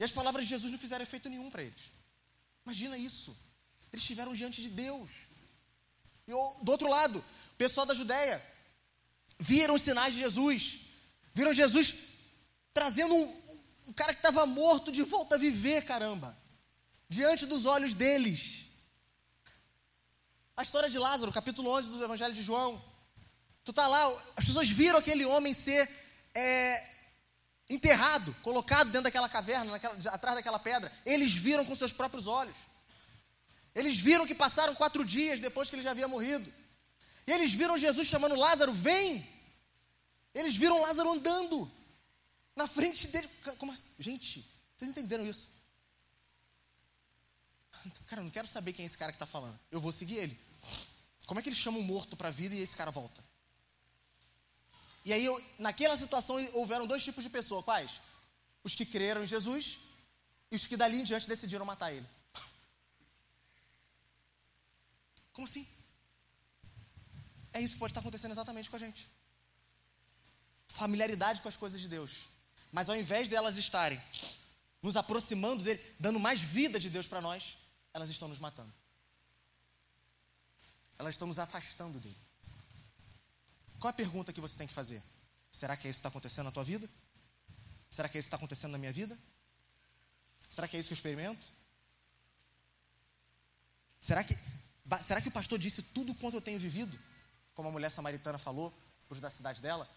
[0.00, 1.92] E as palavras de Jesus não fizeram efeito nenhum para eles.
[2.64, 3.36] Imagina isso.
[3.92, 5.26] Eles estiveram diante de Deus.
[6.26, 8.42] E do outro lado, o pessoal da Judéia
[9.38, 10.86] viram os sinais de Jesus.
[11.34, 11.94] Viram Jesus
[12.72, 13.42] trazendo um,
[13.88, 16.34] um cara que estava morto de volta a viver, caramba.
[17.06, 18.68] Diante dos olhos deles.
[20.56, 22.82] A história de Lázaro, capítulo 11 do Evangelho de João.
[23.64, 25.86] Tu tá lá, as pessoas viram aquele homem ser
[26.34, 26.99] é,
[27.70, 30.92] enterrado, colocado dentro daquela caverna, naquela, atrás daquela pedra.
[31.06, 32.56] Eles viram com seus próprios olhos.
[33.72, 36.52] Eles viram que passaram quatro dias depois que ele já havia morrido.
[37.26, 39.24] E eles viram Jesus chamando Lázaro, vem!
[40.34, 41.70] Eles viram Lázaro andando
[42.56, 43.28] na frente dele.
[43.56, 43.86] Como assim?
[43.98, 44.44] Gente,
[44.76, 45.50] vocês entenderam isso?
[48.06, 49.58] Cara, eu não quero saber quem é esse cara que está falando.
[49.70, 50.40] Eu vou seguir ele.
[51.26, 53.29] Como é que ele chama um morto para a vida e esse cara volta?
[55.04, 57.64] E aí, eu, naquela situação, houveram dois tipos de pessoas.
[57.64, 58.00] Quais?
[58.62, 59.80] Os que creram em Jesus
[60.50, 62.06] e os que dali em diante decidiram matar ele.
[65.32, 65.66] Como assim?
[67.52, 69.08] É isso que pode estar acontecendo exatamente com a gente.
[70.68, 72.28] Familiaridade com as coisas de Deus.
[72.70, 74.00] Mas ao invés delas estarem
[74.82, 77.58] nos aproximando dele, dando mais vida de Deus para nós,
[77.92, 78.72] elas estão nos matando.
[80.98, 82.16] Elas estão nos afastando dele.
[83.80, 85.02] Qual a pergunta que você tem que fazer?
[85.50, 86.86] Será que é isso está acontecendo na tua vida?
[87.90, 89.18] Será que é isso está acontecendo na minha vida?
[90.50, 91.48] Será que é isso que eu experimento?
[93.98, 94.36] Será que,
[95.00, 96.96] será que o pastor disse tudo quanto eu tenho vivido?
[97.54, 98.70] Como a mulher samaritana falou
[99.08, 99.88] para os da cidade dela?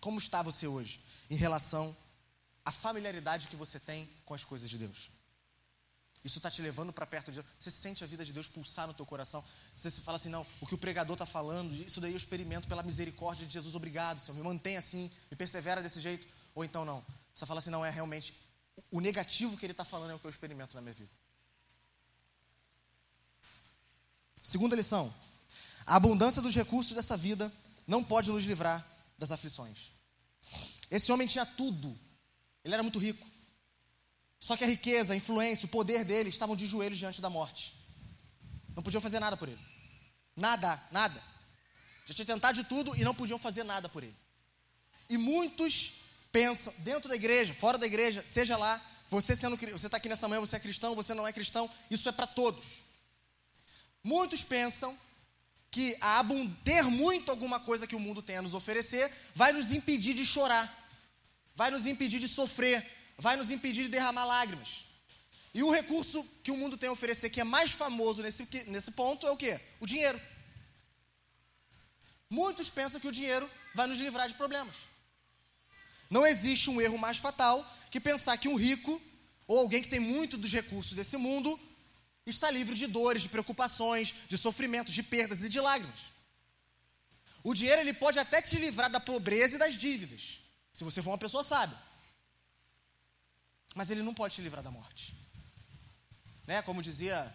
[0.00, 1.00] Como está você hoje
[1.30, 1.96] em relação
[2.64, 5.17] à familiaridade que você tem com as coisas de Deus?
[6.24, 7.46] Isso está te levando para perto de Deus.
[7.58, 9.44] Você sente a vida de Deus pulsar no teu coração.
[9.74, 12.82] Você fala assim, não, o que o pregador está falando, isso daí eu experimento pela
[12.82, 13.74] misericórdia de Jesus.
[13.74, 14.36] Obrigado, Senhor.
[14.36, 16.26] Me mantém assim, me persevera desse jeito.
[16.54, 17.04] Ou então não.
[17.32, 18.34] Você fala assim, não, é realmente
[18.90, 21.10] o negativo que ele está falando é o que eu experimento na minha vida.
[24.42, 25.12] Segunda lição.
[25.86, 27.52] A abundância dos recursos dessa vida
[27.86, 29.92] não pode nos livrar das aflições.
[30.90, 31.98] Esse homem tinha tudo.
[32.64, 33.26] Ele era muito rico.
[34.40, 37.74] Só que a riqueza, a influência, o poder dele estavam de joelhos diante da morte.
[38.74, 39.58] Não podiam fazer nada por ele.
[40.36, 41.20] Nada, nada.
[42.06, 44.14] Já tinha tentado de tudo e não podiam fazer nada por ele.
[45.08, 49.96] E muitos pensam, dentro da igreja, fora da igreja, seja lá, você sendo você está
[49.96, 52.84] aqui nessa manhã, você é cristão, você não é cristão, isso é para todos.
[54.04, 54.96] Muitos pensam
[55.70, 56.24] que a
[56.64, 60.24] ter muito alguma coisa que o mundo tem a nos oferecer vai nos impedir de
[60.24, 60.66] chorar,
[61.54, 62.86] vai nos impedir de sofrer,
[63.18, 64.84] vai nos impedir de derramar lágrimas.
[65.52, 68.92] E o recurso que o mundo tem a oferecer, que é mais famoso nesse, nesse
[68.92, 69.58] ponto, é o que?
[69.80, 70.20] O dinheiro.
[72.30, 74.76] Muitos pensam que o dinheiro vai nos livrar de problemas.
[76.08, 79.00] Não existe um erro mais fatal que pensar que um rico
[79.46, 81.58] ou alguém que tem muito dos recursos desse mundo
[82.26, 86.18] está livre de dores, de preocupações, de sofrimentos, de perdas e de lágrimas.
[87.42, 90.40] O dinheiro ele pode até te livrar da pobreza e das dívidas,
[90.72, 91.87] se você for uma pessoa sábia.
[93.78, 95.14] Mas ele não pode te livrar da morte.
[96.48, 96.60] Né?
[96.62, 97.32] Como dizia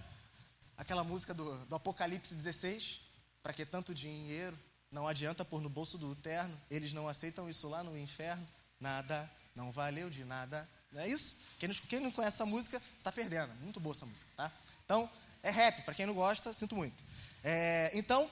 [0.76, 3.00] aquela música do, do Apocalipse 16,
[3.41, 4.54] para que tanto dinheiro
[4.91, 8.46] não adianta pôr no bolso do terno, eles não aceitam isso lá no inferno,
[8.78, 10.68] nada, não valeu de nada.
[10.91, 11.38] Não é isso?
[11.58, 13.56] Quem não, quem não conhece essa música está perdendo.
[13.62, 14.52] Muito boa essa música, tá?
[14.84, 15.10] Então,
[15.41, 17.02] é rap, para quem não gosta, sinto muito.
[17.41, 18.30] É, então,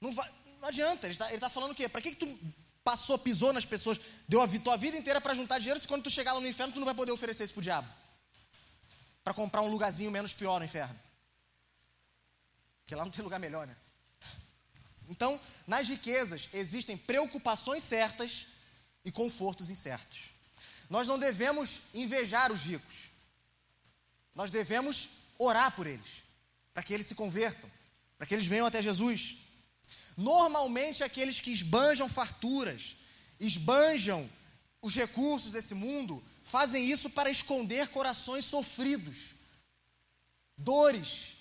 [0.00, 1.86] não, vai, não adianta, ele está tá falando o quê?
[1.86, 2.38] Para que, que tu
[2.84, 6.10] passou, pisou nas pessoas, deu a tua vida inteira para juntar dinheiro, se quando tu
[6.10, 7.88] chegar lá no inferno, tu não vai poder oferecer isso pro diabo?
[9.22, 10.98] Para comprar um lugarzinho menos pior no inferno.
[12.82, 13.76] Porque lá não tem lugar melhor, né?
[15.08, 18.46] Então, nas riquezas existem preocupações certas
[19.04, 20.30] e confortos incertos.
[20.88, 23.10] Nós não devemos invejar os ricos.
[24.34, 25.08] Nós devemos
[25.38, 26.22] orar por eles,
[26.72, 27.70] para que eles se convertam,
[28.16, 29.38] para que eles venham até Jesus.
[30.16, 32.96] Normalmente, aqueles que esbanjam farturas,
[33.40, 34.28] esbanjam
[34.80, 39.34] os recursos desse mundo, fazem isso para esconder corações sofridos,
[40.56, 41.36] dores,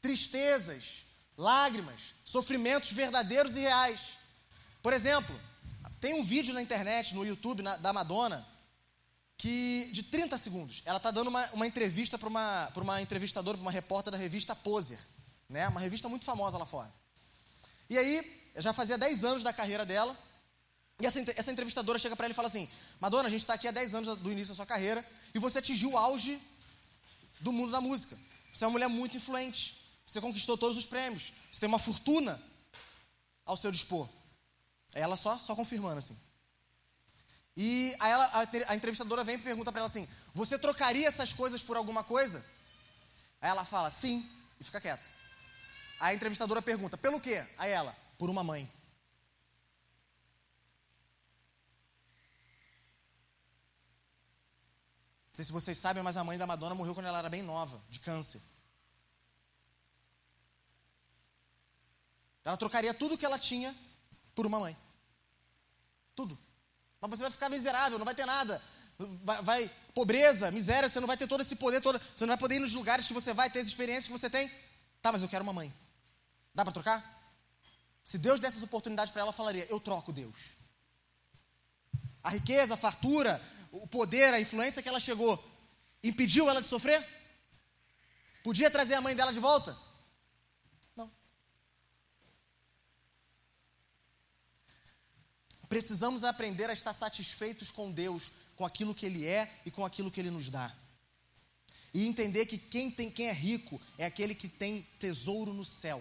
[0.00, 4.00] tristezas, lágrimas, sofrimentos verdadeiros e reais.
[4.82, 5.34] Por exemplo,
[6.00, 8.46] tem um vídeo na internet, no YouTube, na, da Madonna,
[9.38, 13.62] que de 30 segundos, ela está dando uma, uma entrevista para uma, uma entrevistadora, para
[13.62, 14.98] uma repórter da revista Poser,
[15.48, 15.68] né?
[15.68, 16.92] uma revista muito famosa lá fora.
[17.88, 20.16] E aí, já fazia 10 anos da carreira dela,
[21.00, 22.68] e essa, essa entrevistadora chega para ela e fala assim:
[23.00, 25.04] Madonna, a gente está aqui há 10 anos do início da sua carreira,
[25.34, 26.40] e você atingiu o auge
[27.40, 28.16] do mundo da música.
[28.52, 29.82] Você é uma mulher muito influente.
[30.06, 31.32] Você conquistou todos os prêmios.
[31.50, 32.40] Você tem uma fortuna
[33.44, 34.08] ao seu dispor.
[34.92, 36.16] Ela só, só confirmando assim.
[37.56, 41.32] E aí ela, a, a entrevistadora vem e pergunta para ela assim: Você trocaria essas
[41.32, 42.44] coisas por alguma coisa?
[43.40, 44.28] Aí ela fala: Sim,
[44.60, 45.02] e fica quieta.
[46.04, 47.42] A entrevistadora pergunta: Pelo quê?
[47.56, 48.70] Aí ela: Por uma mãe.
[55.28, 57.42] Não sei se vocês sabem, mas a mãe da Madonna morreu quando ela era bem
[57.42, 58.42] nova, de câncer.
[62.44, 63.74] Ela trocaria tudo que ela tinha
[64.34, 64.76] por uma mãe.
[66.14, 66.38] Tudo.
[67.00, 68.62] Mas você vai ficar miserável, não vai ter nada.
[68.98, 72.38] Vai, vai, pobreza, miséria, você não vai ter todo esse poder, todo, você não vai
[72.38, 74.52] poder ir nos lugares que você vai, ter as experiências que você tem.
[75.00, 75.72] Tá, mas eu quero uma mãe.
[76.54, 77.24] Dá para trocar?
[78.04, 80.54] Se Deus desse essa oportunidade para ela, eu falaria: Eu troco Deus.
[82.22, 83.40] A riqueza, a fartura,
[83.72, 85.42] o poder, a influência que ela chegou,
[86.02, 87.04] impediu ela de sofrer?
[88.42, 89.76] Podia trazer a mãe dela de volta?
[95.68, 100.10] Precisamos aprender a estar satisfeitos com Deus, com aquilo que Ele é e com aquilo
[100.10, 100.72] que Ele nos dá.
[101.92, 106.00] E entender que quem, tem, quem é rico é aquele que tem tesouro no céu.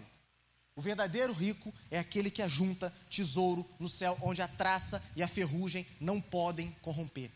[0.75, 5.27] O verdadeiro rico é aquele que ajunta tesouro no céu, onde a traça e a
[5.27, 7.31] ferrugem não podem corromper,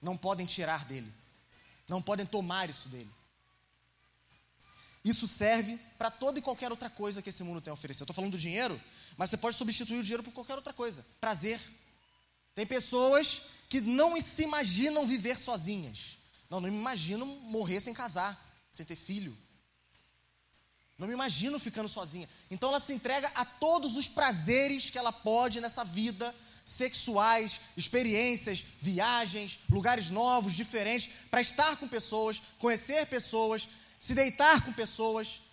[0.00, 1.12] não podem tirar dele,
[1.88, 3.10] não podem tomar isso dele.
[5.04, 8.02] Isso serve para toda e qualquer outra coisa que esse mundo tem a oferecer.
[8.02, 8.80] Eu estou falando do dinheiro,
[9.16, 11.06] mas você pode substituir o dinheiro por qualquer outra coisa.
[11.20, 11.60] Prazer.
[12.56, 16.16] Tem pessoas que não se imaginam viver sozinhas.
[16.50, 18.36] Não, não me imagino morrer sem casar,
[18.72, 19.36] sem ter filho.
[20.98, 22.28] Não me imagino ficando sozinha.
[22.50, 26.34] Então ela se entrega a todos os prazeres que ela pode nessa vida,
[26.64, 33.68] sexuais, experiências, viagens, lugares novos, diferentes, para estar com pessoas, conhecer pessoas,
[33.98, 35.46] se deitar com pessoas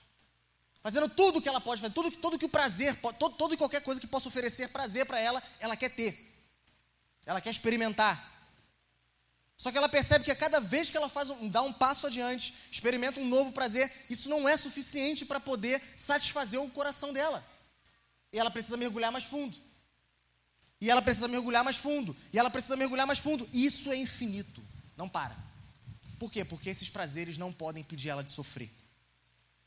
[0.83, 3.57] fazendo tudo o que ela pode fazer, tudo, tudo que o prazer, todo, todo e
[3.57, 6.29] qualquer coisa que possa oferecer prazer para ela, ela quer ter.
[7.25, 8.32] Ela quer experimentar.
[9.55, 12.07] Só que ela percebe que a cada vez que ela faz um, dá um passo
[12.07, 17.43] adiante, experimenta um novo prazer, isso não é suficiente para poder satisfazer o coração dela.
[18.31, 19.55] E ela precisa mergulhar mais fundo.
[20.81, 22.15] E ela precisa mergulhar mais fundo.
[22.33, 23.47] E ela precisa mergulhar mais fundo.
[23.53, 24.61] Isso é infinito.
[24.97, 25.35] Não para.
[26.19, 26.43] Por quê?
[26.43, 28.69] Porque esses prazeres não podem impedir ela de sofrer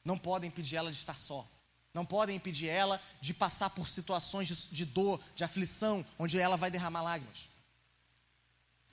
[0.06, 1.46] não podem impedir ela de estar só.
[1.92, 6.56] Não podem impedir ela de passar por situações de, de dor, de aflição, onde ela
[6.56, 7.48] vai derramar lágrimas.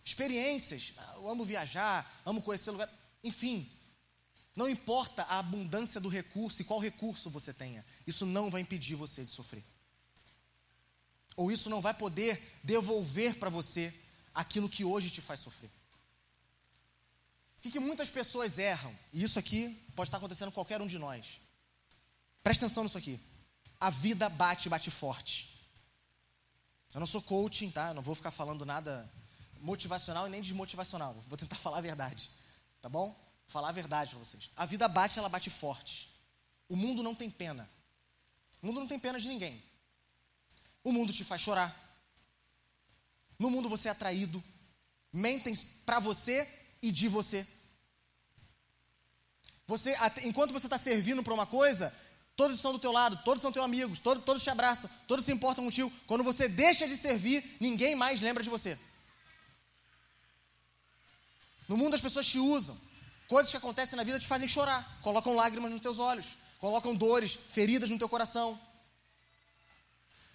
[0.03, 2.89] Experiências, eu amo viajar, amo conhecer lugar,
[3.23, 3.69] enfim.
[4.55, 8.95] Não importa a abundância do recurso e qual recurso você tenha, isso não vai impedir
[8.95, 9.63] você de sofrer.
[11.35, 13.93] Ou isso não vai poder devolver para você
[14.33, 15.71] aquilo que hoje te faz sofrer
[17.63, 18.93] que, que muitas pessoas erram?
[19.13, 21.39] E isso aqui pode estar acontecendo com qualquer um de nós.
[22.43, 23.17] Presta atenção nisso aqui.
[23.79, 25.65] A vida bate, bate forte.
[26.93, 27.87] Eu não sou coaching, tá?
[27.87, 29.09] Eu não vou ficar falando nada
[29.63, 31.15] motivacional e nem desmotivacional.
[31.27, 32.29] Vou tentar falar a verdade,
[32.81, 33.17] tá bom?
[33.47, 34.49] Falar a verdade para vocês.
[34.57, 36.09] A vida bate, ela bate forte.
[36.67, 37.69] O mundo não tem pena.
[38.61, 39.63] O mundo não tem pena de ninguém.
[40.83, 41.73] O mundo te faz chorar.
[43.39, 44.43] No mundo você é atraído.
[45.11, 45.55] Mentem
[45.85, 46.47] para você
[46.81, 47.47] e de você.
[49.65, 51.93] Você, enquanto você está servindo para uma coisa,
[52.35, 55.31] Todos estão do teu lado, todos são teus amigos, todos, todos te abraçam, todos se
[55.31, 55.91] importam contigo.
[56.07, 58.75] Quando você deixa de servir, ninguém mais lembra de você.
[61.67, 62.79] No mundo as pessoas te usam.
[63.27, 67.37] Coisas que acontecem na vida te fazem chorar, colocam lágrimas nos teus olhos, colocam dores,
[67.51, 68.59] feridas no teu coração.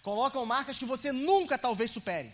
[0.03, 2.33] Colocam marcas que você nunca talvez supere.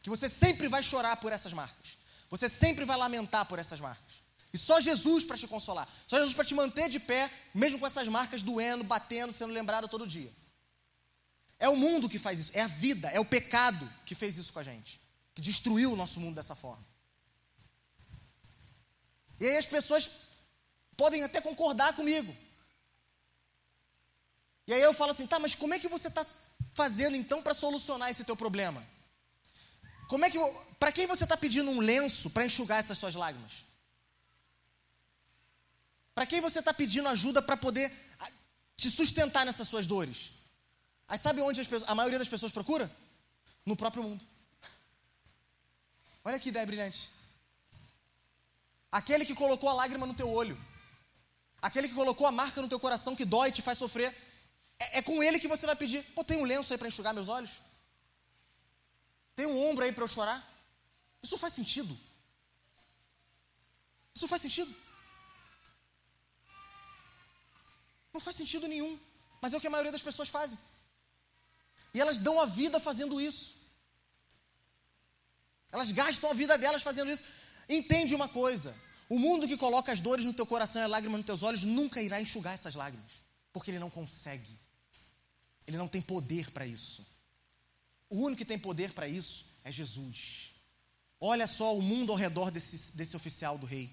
[0.00, 1.98] Que você sempre vai chorar por essas marcas.
[2.30, 4.16] Você sempre vai lamentar por essas marcas.
[4.52, 5.86] E só Jesus para te consolar.
[6.06, 9.88] Só Jesus para te manter de pé, mesmo com essas marcas doendo, batendo, sendo lembrado
[9.88, 10.32] todo dia.
[11.58, 14.52] É o mundo que faz isso, é a vida, é o pecado que fez isso
[14.52, 15.00] com a gente,
[15.34, 16.84] que destruiu o nosso mundo dessa forma.
[19.38, 20.10] E aí as pessoas
[20.96, 22.34] podem até concordar comigo.
[24.66, 26.26] E aí eu falo assim, tá, mas como é que você está
[26.74, 28.84] fazendo então para solucionar esse teu problema?
[30.08, 30.38] Como é que,
[30.78, 33.64] para quem você está pedindo um lenço para enxugar essas suas lágrimas?
[36.14, 37.92] Para quem você está pedindo ajuda para poder
[38.76, 40.32] te sustentar nessas suas dores?
[41.08, 42.90] Aí sabe onde a maioria das pessoas procura?
[43.64, 44.24] No próprio mundo.
[46.24, 47.15] Olha que ideia brilhante.
[48.90, 50.58] Aquele que colocou a lágrima no teu olho.
[51.60, 54.14] Aquele que colocou a marca no teu coração que dói e te faz sofrer.
[54.78, 57.14] É, é com ele que você vai pedir: pô, tem um lenço aí para enxugar
[57.14, 57.52] meus olhos?
[59.34, 60.42] Tem um ombro aí para eu chorar?
[61.22, 61.96] Isso faz sentido?
[64.14, 64.74] Isso faz sentido?
[68.14, 68.98] Não faz sentido nenhum,
[69.42, 70.58] mas é o que a maioria das pessoas fazem.
[71.92, 73.56] E elas dão a vida fazendo isso.
[75.70, 77.24] Elas gastam a vida delas fazendo isso.
[77.68, 78.74] Entende uma coisa:
[79.08, 81.62] o mundo que coloca as dores no teu coração e a lágrima nos teus olhos
[81.62, 83.12] nunca irá enxugar essas lágrimas,
[83.52, 84.58] porque ele não consegue.
[85.66, 87.04] Ele não tem poder para isso.
[88.08, 90.52] O único que tem poder para isso é Jesus.
[91.20, 93.90] Olha só o mundo ao redor desse, desse oficial do rei.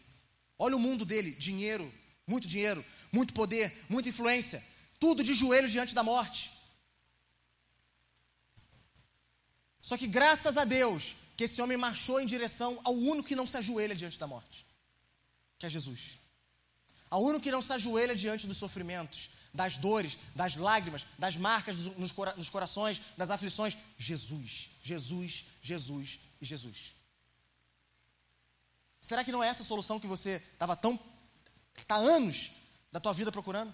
[0.57, 1.91] Olha o mundo dele: dinheiro,
[2.27, 4.63] muito dinheiro, muito poder, muita influência,
[4.99, 6.51] tudo de joelhos diante da morte.
[9.81, 13.47] Só que graças a Deus que esse homem marchou em direção ao único que não
[13.47, 14.65] se ajoelha diante da morte,
[15.57, 16.19] que é Jesus.
[17.09, 21.75] Ao único que não se ajoelha diante dos sofrimentos, das dores, das lágrimas, das marcas
[21.97, 23.77] nos, cora nos corações, das aflições.
[23.97, 26.95] Jesus, Jesus, Jesus e Jesus.
[28.99, 30.99] Será que não é essa a solução que você estava tão.
[31.77, 32.51] está anos
[32.91, 33.73] da tua vida procurando?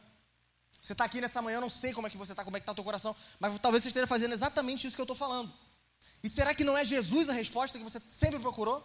[0.82, 2.60] Você está aqui nessa manhã, eu não sei como é que você está, como é
[2.60, 5.16] que está o teu coração, mas talvez você esteja fazendo exatamente isso que eu estou
[5.16, 5.54] falando.
[6.24, 8.84] E será que não é Jesus a resposta que você sempre procurou?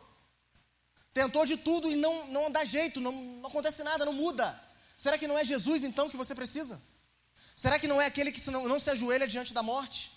[1.12, 4.61] Tentou de tudo e não, não dá jeito, não, não acontece nada, não muda.
[4.97, 6.81] Será que não é Jesus então que você precisa?
[7.55, 10.11] Será que não é aquele que não, não se ajoelha diante da morte?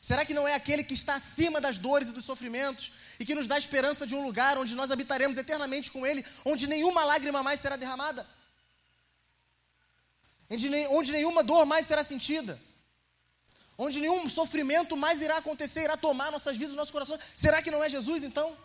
[0.00, 3.34] Será que não é aquele que está acima das dores e dos sofrimentos e que
[3.34, 7.42] nos dá esperança de um lugar onde nós habitaremos eternamente com Ele, onde nenhuma lágrima
[7.42, 8.26] mais será derramada?
[10.50, 12.60] Onde, onde nenhuma dor mais será sentida?
[13.78, 17.20] Onde nenhum sofrimento mais irá acontecer, irá tomar nossas vidas, nossos corações?
[17.34, 18.56] Será que não é Jesus então?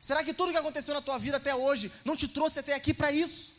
[0.00, 2.94] Será que tudo que aconteceu na tua vida até hoje não te trouxe até aqui
[2.94, 3.58] para isso?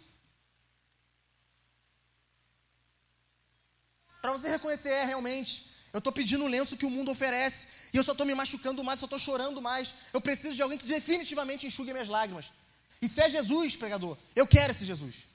[4.22, 7.98] Para você reconhecer, é realmente, eu estou pedindo o lenço que o mundo oferece e
[7.98, 9.96] eu só estou me machucando mais, só estou chorando mais.
[10.14, 12.52] Eu preciso de alguém que definitivamente enxugue minhas lágrimas.
[13.02, 15.29] E se é Jesus, pregador, eu quero esse Jesus.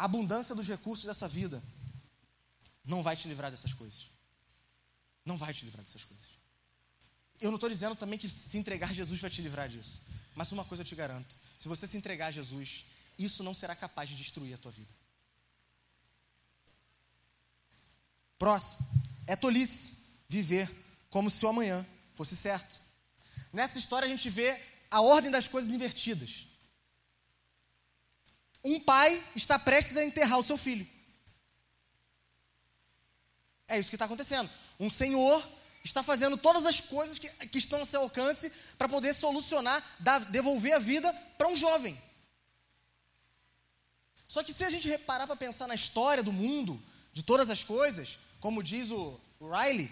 [0.00, 1.62] A abundância dos recursos dessa vida
[2.82, 4.08] não vai te livrar dessas coisas.
[5.26, 6.24] Não vai te livrar dessas coisas.
[7.38, 10.00] Eu não estou dizendo também que se entregar a Jesus vai te livrar disso.
[10.34, 12.86] Mas uma coisa eu te garanto: se você se entregar a Jesus,
[13.18, 14.88] isso não será capaz de destruir a tua vida.
[18.38, 18.88] Próximo,
[19.26, 20.66] é tolice viver
[21.10, 22.80] como se o amanhã fosse certo.
[23.52, 24.58] Nessa história a gente vê
[24.90, 26.46] a ordem das coisas invertidas.
[28.62, 30.86] Um pai está prestes a enterrar o seu filho.
[33.68, 34.50] É isso que está acontecendo.
[34.78, 35.42] Um senhor
[35.82, 40.18] está fazendo todas as coisas que, que estão ao seu alcance para poder solucionar, dar,
[40.26, 42.00] devolver a vida para um jovem.
[44.28, 46.80] Só que se a gente reparar para pensar na história do mundo,
[47.12, 49.90] de todas as coisas, como diz o Riley,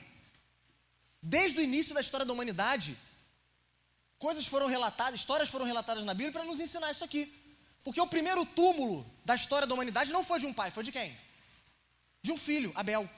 [1.22, 2.96] desde o início da história da humanidade,
[4.18, 7.32] coisas foram relatadas, histórias foram relatadas na Bíblia para nos ensinar isso aqui.
[7.88, 10.92] Porque o primeiro túmulo da história da humanidade não foi de um pai, foi de
[10.92, 11.18] quem?
[12.20, 13.08] De um filho, Abel.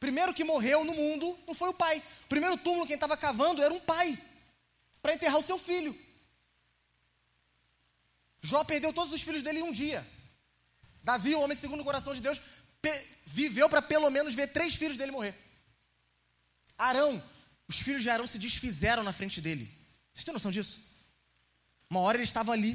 [0.00, 2.02] Primeiro que morreu no mundo não foi o pai.
[2.24, 4.20] O primeiro túmulo quem estava cavando era um pai
[5.00, 5.96] para enterrar o seu filho.
[8.40, 10.04] Jó perdeu todos os filhos dele em um dia.
[11.04, 12.42] Davi, o homem segundo o coração de Deus,
[13.26, 15.36] viveu para pelo menos ver três filhos dele morrer.
[16.76, 17.22] Arão,
[17.68, 19.70] os filhos de Arão se desfizeram na frente dele,
[20.12, 20.80] Vocês têm noção disso?
[21.90, 22.74] Uma hora eles estavam ali,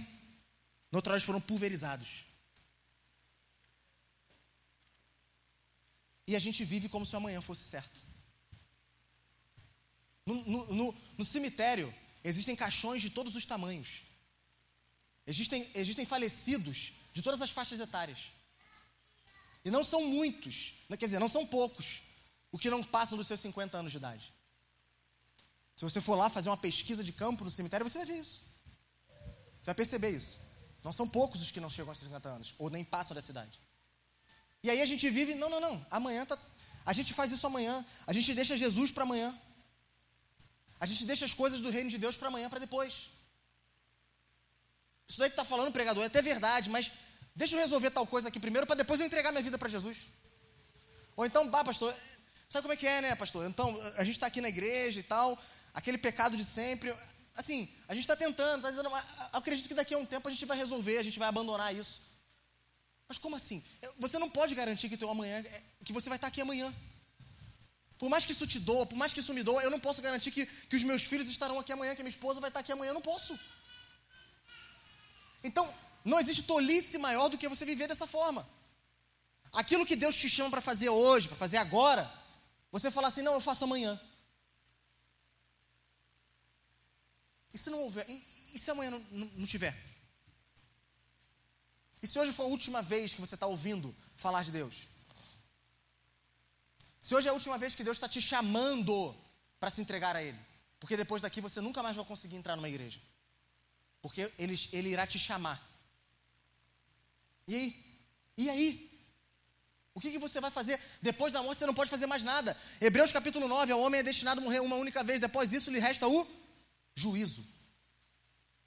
[0.92, 2.26] na outra hora eles foram pulverizados.
[6.28, 8.02] E a gente vive como se amanhã fosse certo.
[10.26, 14.04] No, no, no, no cemitério existem caixões de todos os tamanhos.
[15.26, 18.32] Existem, existem falecidos de todas as faixas etárias.
[19.66, 22.04] E não são muitos, quer dizer, não são poucos,
[22.52, 24.34] o que não passam dos seus 50 anos de idade.
[25.76, 28.44] Se você for lá fazer uma pesquisa de campo no cemitério, você vai ver isso.
[29.62, 30.40] Você vai perceber isso.
[30.84, 33.58] Não são poucos os que não chegam aos 50 anos, ou nem passam dessa idade.
[34.62, 36.38] E aí a gente vive, não, não, não, amanhã tá.
[36.86, 37.86] A gente faz isso amanhã.
[38.06, 39.34] A gente deixa Jesus para amanhã.
[40.80, 43.10] A gente deixa as coisas do reino de Deus para amanhã, para depois.
[45.08, 46.92] Isso daí que está falando, pregador, é até verdade, mas
[47.36, 50.08] deixa eu resolver tal coisa aqui primeiro para depois eu entregar minha vida para Jesus.
[51.16, 51.94] Ou então, bah, pastor,
[52.50, 53.48] sabe como é que é, né, pastor?
[53.50, 55.38] Então, a gente está aqui na igreja e tal,
[55.74, 56.94] aquele pecado de sempre.
[57.36, 58.90] Assim, a gente está tentando, tá tentando,
[59.34, 62.14] acredito que daqui a um tempo a gente vai resolver, a gente vai abandonar isso.
[63.08, 63.64] Mas como assim?
[64.00, 66.74] Você não pode garantir que teu amanhã, é, que você vai estar aqui amanhã.
[67.98, 70.02] Por mais que isso te doa, por mais que isso me doa, eu não posso
[70.02, 72.60] garantir que, que os meus filhos estarão aqui amanhã, que a minha esposa vai estar
[72.60, 73.38] aqui amanhã, eu não posso.
[75.44, 75.72] Então,
[76.04, 78.48] não existe tolice maior do que você viver dessa forma.
[79.54, 82.12] Aquilo que Deus te chama para fazer hoje, para fazer agora,
[82.72, 84.00] você fala assim: não, eu faço amanhã.
[87.54, 88.10] E se não houver?
[88.10, 89.76] E, se amanhã não, não, tiver?
[92.02, 94.88] E se hoje for a última vez que você está ouvindo falar de Deus?
[97.02, 99.16] Se hoje é a última vez que Deus está te chamando
[99.60, 100.40] para se entregar a Ele?
[100.80, 103.00] Porque depois daqui você nunca mais vai conseguir entrar numa igreja.
[104.02, 105.62] Porque Ele, ele irá te chamar.
[107.48, 107.86] E aí?
[108.36, 108.90] E aí?
[109.94, 110.80] O que, que, você vai fazer?
[111.02, 112.58] Depois da morte você não pode fazer mais nada.
[112.82, 115.80] Hebreus capítulo 9, o homem é destinado a morrer uma única vez, depois isso lhe
[115.80, 116.43] resta o
[116.96, 117.44] juízo.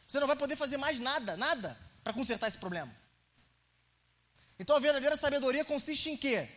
[0.07, 2.95] Você não vai poder fazer mais nada, nada, para consertar esse problema.
[4.59, 6.49] Então a verdadeira sabedoria consiste em quê?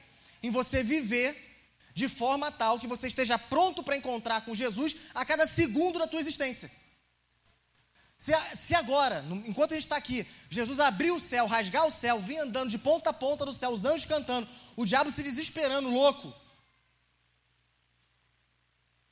[0.41, 1.47] Em você viver
[1.93, 6.07] de forma tal que você esteja pronto para encontrar com Jesus a cada segundo da
[6.07, 6.72] tua existência.
[8.17, 12.20] Se, se agora, enquanto a gente está aqui, Jesus abriu o céu, rasgar o céu,
[12.20, 15.89] vir andando de ponta a ponta do céu, os anjos cantando, o diabo se desesperando,
[15.89, 16.34] louco.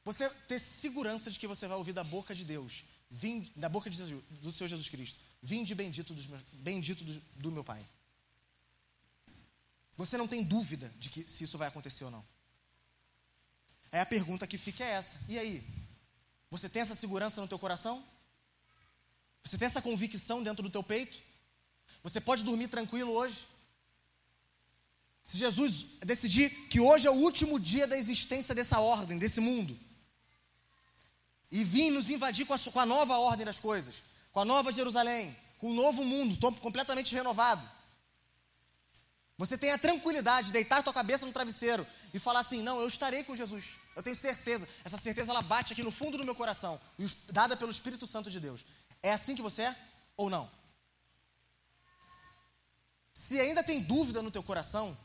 [0.08, 3.90] Você ter segurança de que você vai ouvir da boca de Deus, vim, da boca
[3.90, 4.02] de
[4.42, 7.86] do Senhor Jesus Cristo, vinde bendito, dos meus, bendito do, do meu Pai.
[9.98, 12.26] Você não tem dúvida de que se isso vai acontecer ou não.
[13.92, 15.62] Aí a pergunta que fica é essa: e aí?
[16.50, 18.02] Você tem essa segurança no teu coração?
[19.44, 21.20] Você tem essa convicção dentro do teu peito?
[22.02, 23.46] Você pode dormir tranquilo hoje?
[25.22, 29.78] Se Jesus decidir que hoje é o último dia da existência dessa ordem, desse mundo,
[31.52, 34.72] e vir nos invadir com a, com a nova ordem das coisas, com a nova
[34.72, 37.68] Jerusalém, com um novo mundo completamente renovado,
[39.38, 42.88] você tem a tranquilidade de deitar tua cabeça no travesseiro e falar assim: Não, eu
[42.88, 43.78] estarei com Jesus.
[43.96, 44.68] Eu tenho certeza.
[44.84, 46.80] Essa certeza ela bate aqui no fundo do meu coração,
[47.30, 48.66] dada pelo Espírito Santo de Deus.
[49.02, 49.76] É assim que você é
[50.16, 50.50] ou não?
[53.14, 54.98] Se ainda tem dúvida no teu coração,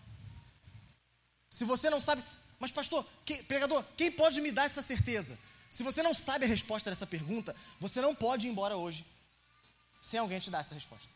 [1.51, 2.23] se você não sabe,
[2.59, 5.39] mas pastor, que, pregador, quem pode me dar essa certeza?
[5.73, 9.07] Se você não sabe a resposta dessa pergunta, você não pode ir embora hoje
[10.03, 11.09] sem alguém te dar essa resposta.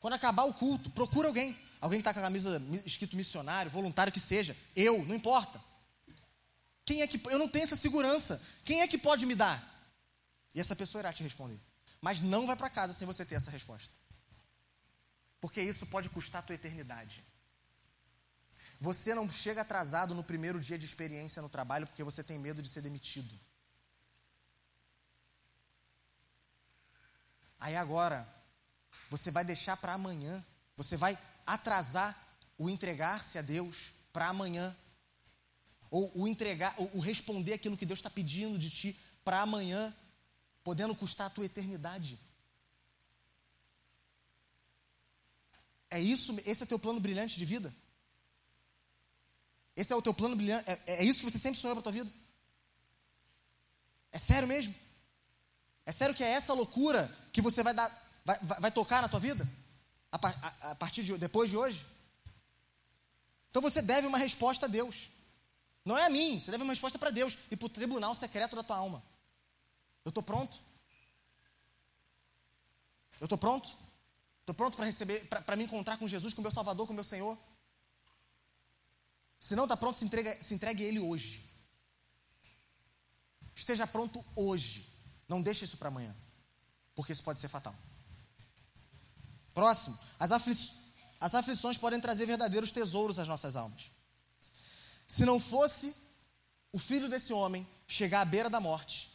[0.00, 1.54] Quando acabar o culto, procura alguém.
[1.82, 4.56] Alguém que está com a camisa escrito missionário, voluntário que seja.
[4.74, 5.60] Eu, não importa.
[6.86, 7.20] Quem é que.
[7.26, 8.42] Eu não tenho essa segurança.
[8.64, 9.62] Quem é que pode me dar?
[10.54, 11.60] E essa pessoa irá te responder.
[12.00, 13.92] Mas não vai para casa sem você ter essa resposta.
[15.42, 17.22] Porque isso pode custar a tua eternidade.
[18.84, 22.60] Você não chega atrasado no primeiro dia de experiência no trabalho porque você tem medo
[22.60, 23.34] de ser demitido.
[27.58, 28.28] Aí agora,
[29.08, 30.44] você vai deixar para amanhã,
[30.76, 32.14] você vai atrasar
[32.58, 34.76] o entregar-se a Deus para amanhã,
[35.90, 39.96] ou o entregar, ou o responder aquilo que Deus está pedindo de ti para amanhã,
[40.62, 42.18] podendo custar a tua eternidade.
[45.88, 47.74] É isso, esse é teu plano brilhante de vida?
[49.76, 50.70] Esse é o teu plano brilhante?
[50.70, 52.10] É, é isso que você sempre sonhou para tua vida?
[54.12, 54.74] É sério mesmo?
[55.84, 57.90] É sério que é essa loucura que você vai dar,
[58.24, 59.46] Vai, vai, tocar na tua vida?
[60.10, 61.84] A, a, a partir de depois de hoje?
[63.50, 65.10] Então você deve uma resposta a Deus.
[65.84, 68.56] Não é a mim, você deve uma resposta para Deus e para o tribunal secreto
[68.56, 69.02] da tua alma.
[70.04, 70.58] Eu estou pronto?
[73.20, 73.68] Eu estou pronto?
[74.40, 77.38] Estou pronto para receber, para me encontrar com Jesus, com meu Salvador, com meu Senhor?
[79.44, 81.44] Se não está pronto, se entregue, se entregue a Ele hoje.
[83.54, 84.88] Esteja pronto hoje.
[85.28, 86.16] Não deixe isso para amanhã,
[86.94, 87.74] porque isso pode ser fatal.
[89.52, 90.54] Próximo, as, afli
[91.20, 93.90] as aflições podem trazer verdadeiros tesouros às nossas almas.
[95.06, 95.94] Se não fosse
[96.72, 99.10] o filho desse homem chegar à beira da morte,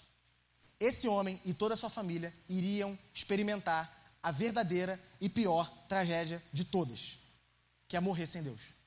[0.80, 6.66] esse homem e toda a sua família iriam experimentar a verdadeira e pior tragédia de
[6.66, 7.18] todas,
[7.88, 8.79] que é morrer sem Deus.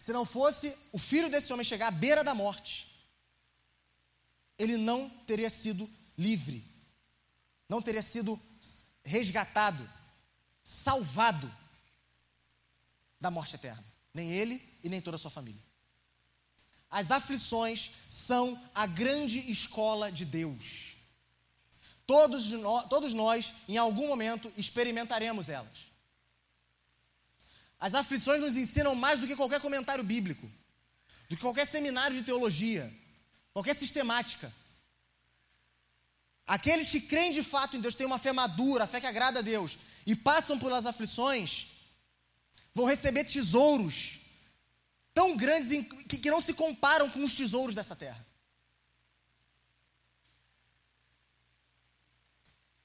[0.00, 3.06] Se não fosse o filho desse homem chegar à beira da morte,
[4.58, 5.86] ele não teria sido
[6.16, 6.64] livre,
[7.68, 8.40] não teria sido
[9.04, 9.86] resgatado,
[10.64, 11.54] salvado
[13.20, 13.84] da morte eterna.
[14.14, 15.62] Nem ele e nem toda a sua família.
[16.90, 20.96] As aflições são a grande escola de Deus.
[22.06, 25.89] Todos, nós, todos nós, em algum momento, experimentaremos elas.
[27.80, 30.46] As aflições nos ensinam mais do que qualquer comentário bíblico,
[31.30, 32.92] do que qualquer seminário de teologia,
[33.54, 34.52] qualquer sistemática.
[36.46, 39.38] Aqueles que creem de fato em Deus, têm uma fé madura, a fé que agrada
[39.38, 41.68] a Deus, e passam pelas aflições,
[42.74, 44.20] vão receber tesouros
[45.14, 48.26] tão grandes que, não se comparam com os tesouros dessa terra.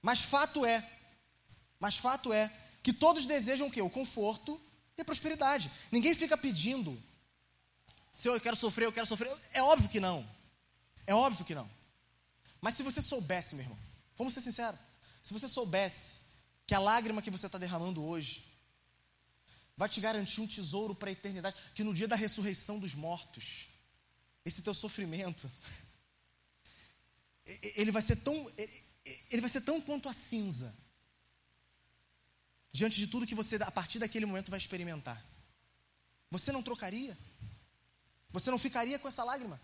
[0.02, 0.88] Mas fato é,
[1.80, 3.82] mas fato é que todos desejam o quê?
[3.82, 4.62] O conforto
[4.98, 5.72] e a prosperidade.
[5.92, 7.02] Ninguém fica pedindo,
[8.14, 9.32] se eu quero sofrer, eu quero sofrer.
[9.52, 10.28] É óbvio que não.
[11.06, 11.70] É óbvio que não.
[12.62, 13.78] Mas se você soubesse, meu irmão,
[14.16, 14.80] vamos ser sinceros,
[15.22, 16.26] se você soubesse
[16.66, 18.44] que a lágrima que você está derramando hoje
[19.78, 23.68] vai te garantir um tesouro para a eternidade, que no dia da ressurreição dos mortos,
[24.44, 25.52] esse teu sofrimento,
[27.76, 28.52] ele vai ser tão,
[29.30, 30.74] ele vai ser tão quanto a cinza,
[32.76, 35.18] diante de tudo que você, a partir daquele momento, vai experimentar.
[36.30, 37.18] Você não trocaria?
[38.32, 39.58] Você não ficaria com essa lágrima?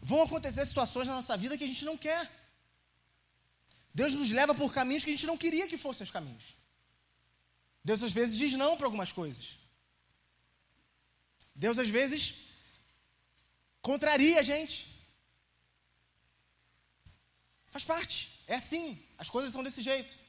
[0.00, 2.28] Vão acontecer situações na nossa vida que a gente não quer.
[3.94, 6.56] Deus nos leva por caminhos que a gente não queria que fossem os caminhos.
[7.84, 9.58] Deus às vezes diz não para algumas coisas.
[11.54, 12.54] Deus às vezes
[13.80, 14.76] contraria a gente.
[17.70, 20.21] Faz parte, é assim, as coisas são desse jeito.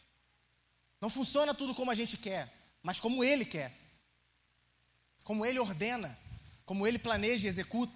[1.04, 2.50] Não funciona tudo como a gente quer,
[2.82, 3.78] mas como Ele quer.
[5.22, 6.18] Como Ele ordena,
[6.66, 7.92] como Ele planeja e executa.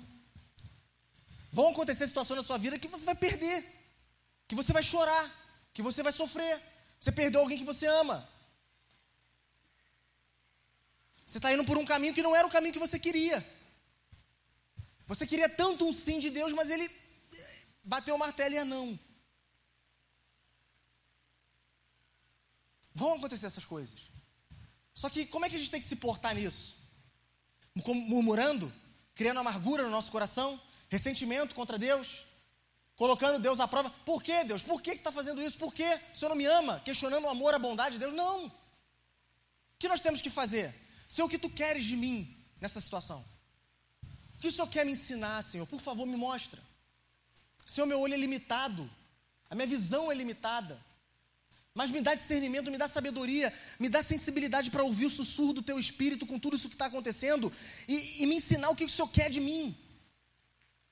[1.49, 3.63] Vão acontecer situações na sua vida que você vai perder,
[4.45, 5.25] que você vai chorar,
[5.73, 6.61] que você vai sofrer.
[6.99, 8.27] Você perdeu alguém que você ama.
[11.25, 13.39] Você está indo por um caminho que não era o caminho que você queria.
[15.05, 16.91] Você queria tanto um sim de Deus, mas ele
[17.85, 18.99] bateu o martelo e é não.
[22.99, 23.99] Vão acontecer essas coisas.
[24.93, 26.75] Só que como é que a gente tem que se portar nisso?
[28.11, 28.67] Murmurando?
[29.13, 30.59] Criando amargura no nosso coração?
[30.89, 32.23] ressentimento contra Deus,
[32.95, 33.89] colocando Deus à prova.
[34.05, 34.63] Por que, Deus?
[34.63, 35.57] Por que está fazendo isso?
[35.57, 36.79] Por que o Senhor não me ama?
[36.83, 38.13] Questionando o amor, a bondade de Deus?
[38.13, 38.45] Não.
[38.47, 38.51] O
[39.79, 40.73] que nós temos que fazer?
[41.07, 43.23] Senhor, o que tu queres de mim nessa situação?
[44.35, 45.65] O que o Senhor quer me ensinar, Senhor?
[45.67, 46.61] Por favor, me mostra.
[47.65, 48.89] Senhor, meu olho é limitado,
[49.49, 50.79] a minha visão é limitada.
[51.77, 55.61] Mas me dá discernimento, me dá sabedoria, me dá sensibilidade para ouvir o sussurro do
[55.61, 57.53] teu espírito com tudo isso que está acontecendo
[57.87, 59.77] e, e, me ensinar o que o Senhor quer de mim.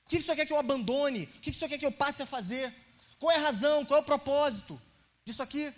[0.05, 1.23] O que o Senhor quer que eu abandone?
[1.23, 2.71] O que o Senhor quer que eu passe a fazer?
[3.17, 3.83] Qual é a razão?
[3.83, 4.79] Qual é o propósito
[5.25, 5.73] disso aqui?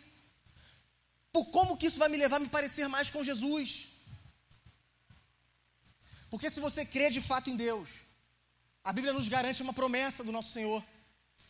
[1.32, 3.88] Por como que isso vai me levar a me parecer mais com Jesus?
[6.30, 8.02] Porque se você crê de fato em Deus,
[8.84, 10.84] a Bíblia nos garante uma promessa do nosso Senhor,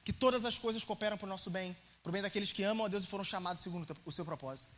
[0.05, 1.75] que todas as coisas cooperam para o nosso bem,
[2.07, 4.77] para o bem daqueles que amam a Deus e foram chamados segundo o seu propósito.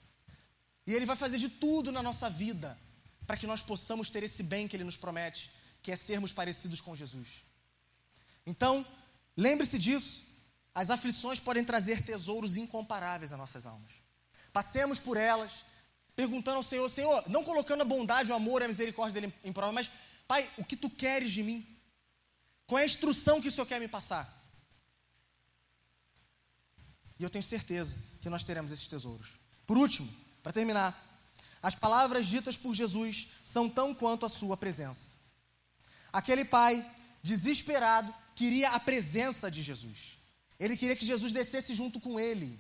[0.88, 2.76] E Ele vai fazer de tudo na nossa vida
[3.28, 5.52] para que nós possamos ter esse bem que Ele nos promete,
[5.84, 7.44] que é sermos parecidos com Jesus.
[8.48, 8.84] Então,
[9.38, 10.24] lembre-se disso.
[10.74, 13.92] As aflições podem trazer tesouros incomparáveis às nossas almas.
[14.52, 15.66] Passemos por elas,
[16.16, 19.72] perguntando ao Senhor, Senhor, não colocando a bondade, o amor a misericórdia dele em prova,
[19.72, 19.92] mas,
[20.28, 21.64] Pai, o que tu queres de mim?
[22.66, 24.39] Qual é a instrução que o Senhor quer me passar?
[27.20, 29.40] E eu tenho certeza que nós teremos esses tesouros.
[29.68, 30.10] Por último,
[30.42, 30.98] para terminar,
[31.62, 35.16] as palavras ditas por Jesus são tão quanto a sua presença.
[36.12, 36.84] Aquele pai
[37.22, 40.18] desesperado queria a presença de Jesus.
[40.60, 42.60] Ele queria que Jesus descesse junto com ele.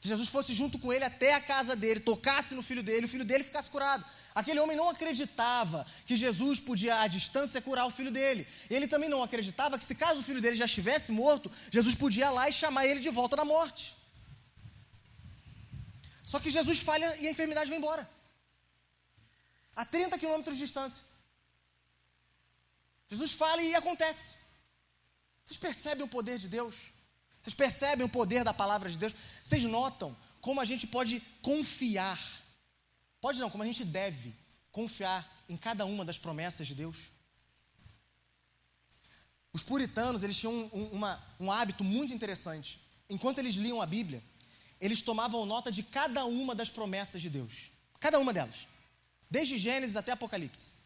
[0.00, 3.08] Que Jesus fosse junto com ele até a casa dele, tocasse no filho dele, o
[3.08, 4.04] filho dele ficasse curado.
[4.34, 8.46] Aquele homem não acreditava que Jesus podia, à distância, curar o filho dele.
[8.70, 12.26] Ele também não acreditava que, se caso o filho dele já estivesse morto, Jesus podia
[12.26, 13.94] ir lá e chamar ele de volta da morte.
[16.24, 18.08] Só que Jesus falha e a enfermidade vai embora.
[19.76, 21.02] A 30 quilômetros de distância.
[23.08, 24.36] Jesus fala e acontece.
[25.44, 26.92] Vocês percebem o poder de Deus?
[27.42, 29.14] Vocês percebem o poder da palavra de Deus?
[29.42, 32.18] Vocês notam como a gente pode confiar?
[33.22, 34.34] Pode não, como a gente deve
[34.72, 36.96] confiar em cada uma das promessas de Deus?
[39.52, 42.80] Os puritanos, eles tinham um, uma, um hábito muito interessante.
[43.08, 44.20] Enquanto eles liam a Bíblia,
[44.80, 47.70] eles tomavam nota de cada uma das promessas de Deus.
[48.00, 48.66] Cada uma delas.
[49.30, 50.82] Desde Gênesis até Apocalipse.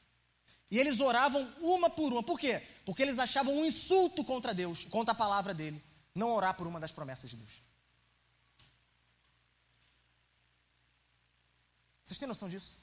[0.70, 2.22] E eles oravam uma por uma.
[2.22, 2.60] Por quê?
[2.84, 5.82] Porque eles achavam um insulto contra Deus, contra a palavra dele,
[6.14, 7.65] não orar por uma das promessas de Deus.
[12.06, 12.78] Vocês têm noção disso?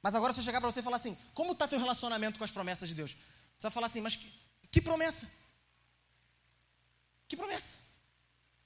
[0.00, 2.44] Mas agora se eu chegar para você e falar assim, como está teu relacionamento com
[2.44, 3.10] as promessas de Deus?
[3.58, 4.32] Você vai falar assim, mas que,
[4.70, 5.26] que promessa?
[7.26, 7.78] Que promessa?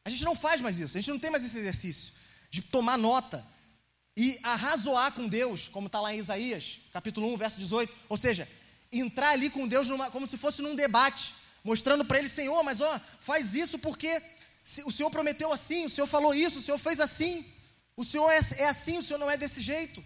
[0.05, 2.15] A gente não faz mais isso, a gente não tem mais esse exercício
[2.51, 3.43] de tomar nota
[4.15, 7.93] e arrazoar com Deus, como está lá em Isaías, capítulo 1, verso 18.
[8.11, 8.47] Ou seja,
[8.93, 11.35] entrar ali com Deus numa, como se fosse num debate,
[11.65, 14.21] mostrando para ele, Senhor, mas ó, faz isso porque
[14.85, 17.51] o Senhor prometeu assim, o Senhor falou isso, o Senhor fez assim,
[17.97, 20.03] o Senhor é, é assim, o Senhor não é desse jeito.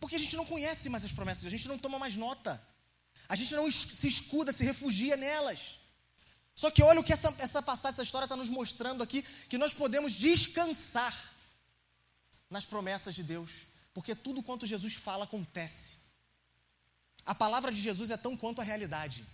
[0.00, 2.60] Porque a gente não conhece mais as promessas, a gente não toma mais nota.
[3.28, 5.78] A gente não se escuda, se refugia nelas.
[6.54, 9.58] Só que olha o que essa, essa passagem, essa história está nos mostrando aqui: que
[9.58, 11.14] nós podemos descansar
[12.48, 15.98] nas promessas de Deus, porque tudo quanto Jesus fala acontece.
[17.26, 19.24] A palavra de Jesus é tão quanto a realidade.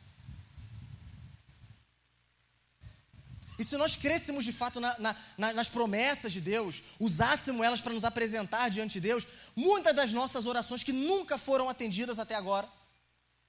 [3.59, 7.81] E se nós crescêssemos de fato na, na, na, nas promessas de Deus, usássemos elas
[7.81, 12.35] para nos apresentar diante de Deus, muitas das nossas orações que nunca foram atendidas até
[12.35, 12.68] agora,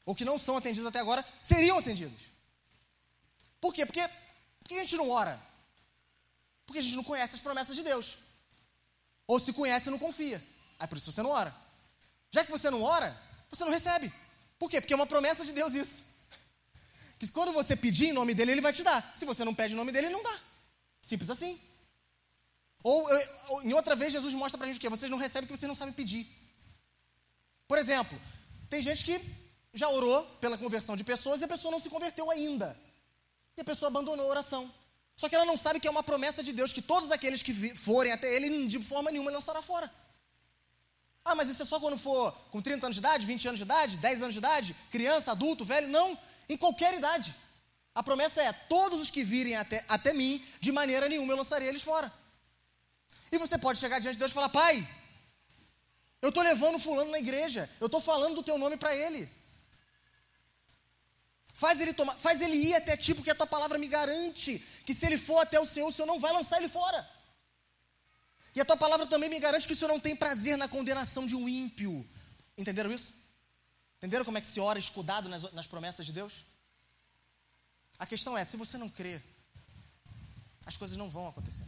[0.05, 2.29] ou que não são atendidas até agora, seriam atendidas.
[3.59, 3.85] Por quê?
[3.85, 4.07] Porque,
[4.61, 5.41] porque a gente não ora?
[6.65, 8.17] Porque a gente não conhece as promessas de Deus.
[9.27, 10.43] Ou se conhece, não confia.
[10.79, 11.55] Aí por isso você não ora.
[12.29, 13.15] Já que você não ora,
[13.49, 14.13] você não recebe.
[14.59, 14.79] Por quê?
[14.79, 16.14] Porque é uma promessa de Deus isso.
[17.19, 19.11] Que quando você pedir em nome dele, ele vai te dar.
[19.15, 20.39] Se você não pede em nome dele, ele não dá.
[21.01, 21.59] Simples assim.
[22.83, 23.07] Ou,
[23.49, 24.89] ou em outra vez, Jesus mostra pra gente o quê?
[24.89, 26.27] Vocês não recebem porque vocês não sabem pedir.
[27.67, 28.19] Por exemplo,
[28.69, 29.19] tem gente que
[29.73, 32.77] já orou pela conversão de pessoas e a pessoa não se converteu ainda.
[33.57, 34.71] E a pessoa abandonou a oração.
[35.15, 37.53] Só que ela não sabe que é uma promessa de Deus, que todos aqueles que
[37.75, 39.89] forem até Ele, de forma nenhuma, lançará fora.
[41.23, 43.63] Ah, mas isso é só quando for com 30 anos de idade, 20 anos de
[43.63, 45.87] idade, 10 anos de idade, criança, adulto, velho?
[45.87, 46.17] Não,
[46.47, 47.35] em qualquer idade.
[47.93, 51.67] A promessa é: todos os que virem até, até mim, de maneira nenhuma eu lançarei
[51.67, 52.11] eles fora.
[53.31, 54.87] E você pode chegar diante de Deus e falar: Pai,
[56.21, 59.29] eu estou levando fulano na igreja, eu estou falando do teu nome para ele.
[61.53, 64.93] Faz ele, tomar, faz ele ir até ti, porque a tua palavra me garante que
[64.93, 67.09] se ele for até o Senhor, o Senhor não vai lançar ele fora.
[68.53, 71.25] E a tua palavra também me garante que o Senhor não tem prazer na condenação
[71.25, 72.05] de um ímpio.
[72.57, 73.24] Entenderam isso?
[74.05, 76.45] Entenderam como é que se ora escudado nas, nas promessas de Deus?
[77.97, 79.19] A questão é: se você não crê,
[80.63, 81.65] as coisas não vão acontecer.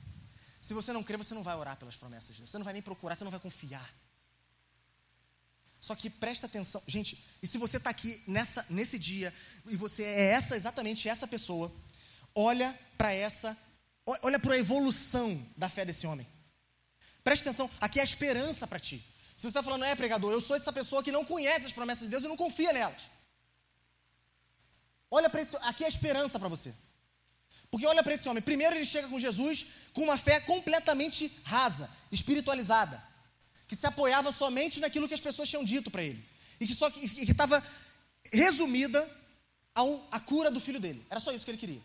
[0.61, 2.51] Se você não crê, você não vai orar pelas promessas de Deus.
[2.51, 3.91] Você não vai nem procurar, você não vai confiar.
[5.81, 9.33] Só que presta atenção, gente, e se você está aqui nessa, nesse dia,
[9.65, 11.73] e você é essa, exatamente essa pessoa,
[12.35, 13.57] olha para essa,
[14.21, 16.27] olha para a evolução da fé desse homem.
[17.23, 19.03] Presta atenção, aqui é a esperança para ti.
[19.37, 22.05] Se você está falando, é pregador, eu sou essa pessoa que não conhece as promessas
[22.05, 23.01] de Deus e não confia nelas.
[25.11, 26.73] Olha para esse, aqui é a esperança para você.
[27.69, 31.87] Porque olha para esse homem, primeiro ele chega com Jesus com uma fé completamente rasa,
[32.11, 33.01] espiritualizada
[33.67, 36.23] que se apoiava somente naquilo que as pessoas tinham dito para ele.
[36.59, 37.61] E que só que estava
[38.31, 39.07] resumida
[39.75, 41.05] ao, a cura do filho dele.
[41.09, 41.81] Era só isso que ele queria.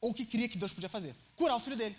[0.00, 1.16] Ou que queria que Deus podia fazer.
[1.34, 1.96] Curar o filho dele.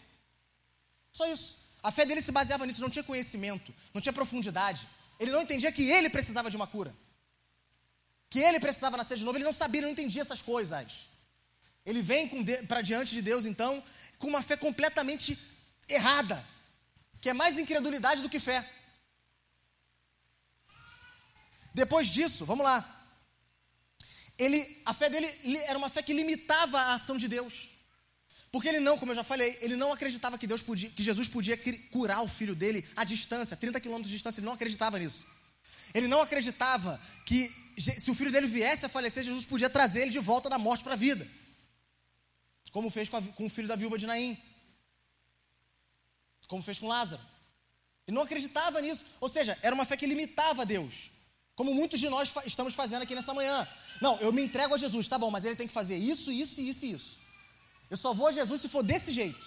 [1.12, 1.67] Só isso.
[1.84, 4.88] A fé dele se baseava nisso, não tinha conhecimento, não tinha profundidade.
[5.20, 6.94] Ele não entendia que ele precisava de uma cura.
[8.30, 11.10] Que ele precisava nascer de novo, ele não sabia, não entendia essas coisas.
[11.86, 12.30] Ele vem
[12.68, 13.82] para diante de Deus, então,
[14.18, 15.38] com uma fé completamente
[15.88, 16.44] errada,
[17.22, 18.68] que é mais incredulidade do que fé.
[21.74, 22.84] Depois disso, vamos lá.
[24.38, 25.28] Ele, a fé dele
[25.66, 27.77] era uma fé que limitava a ação de Deus.
[28.52, 31.28] Porque ele não, como eu já falei, ele não acreditava que Deus podia, que Jesus
[31.28, 31.60] podia
[31.92, 35.26] curar o filho dele à distância, 30 quilômetros de distância, ele não acreditava nisso.
[35.94, 40.12] Ele não acreditava que se o filho dele viesse a falecer, Jesus podia trazer ele
[40.12, 41.28] de volta da morte para a vida.
[42.72, 44.38] Como fez com, a, com o filho da viúva de Naim.
[46.48, 47.22] Como fez com Lázaro.
[48.08, 49.06] Ele não acreditava nisso.
[49.20, 51.12] Ou seja, era uma fé que limitava Deus.
[51.56, 53.68] Como muitos de nós estamos fazendo aqui nessa manhã.
[54.02, 56.62] Não, eu me entrego a Jesus, tá bom, mas ele tem que fazer isso, isso,
[56.62, 57.18] isso e isso.
[57.90, 59.40] Eu só vou a Jesus se for desse jeito.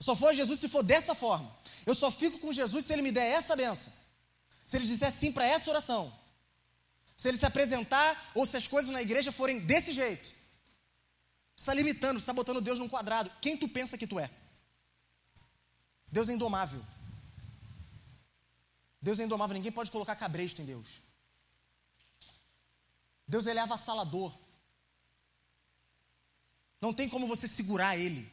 [0.00, 1.50] Eu só vou a Jesus se for dessa forma.
[1.84, 3.92] Eu só fico com Jesus se ele me der essa benção.
[4.64, 6.12] Se ele disser sim para essa oração.
[7.16, 10.24] Se ele se apresentar ou se as coisas na igreja forem desse jeito.
[11.54, 13.30] Você está limitando, você está botando Deus num quadrado.
[13.40, 14.30] Quem tu pensa que tu é?
[16.10, 16.82] Deus é indomável.
[19.00, 21.02] Deus é indomável, ninguém pode colocar cabresto em Deus.
[23.26, 24.32] Deus ele é avassalador.
[26.82, 28.28] Não tem como você segurar ele.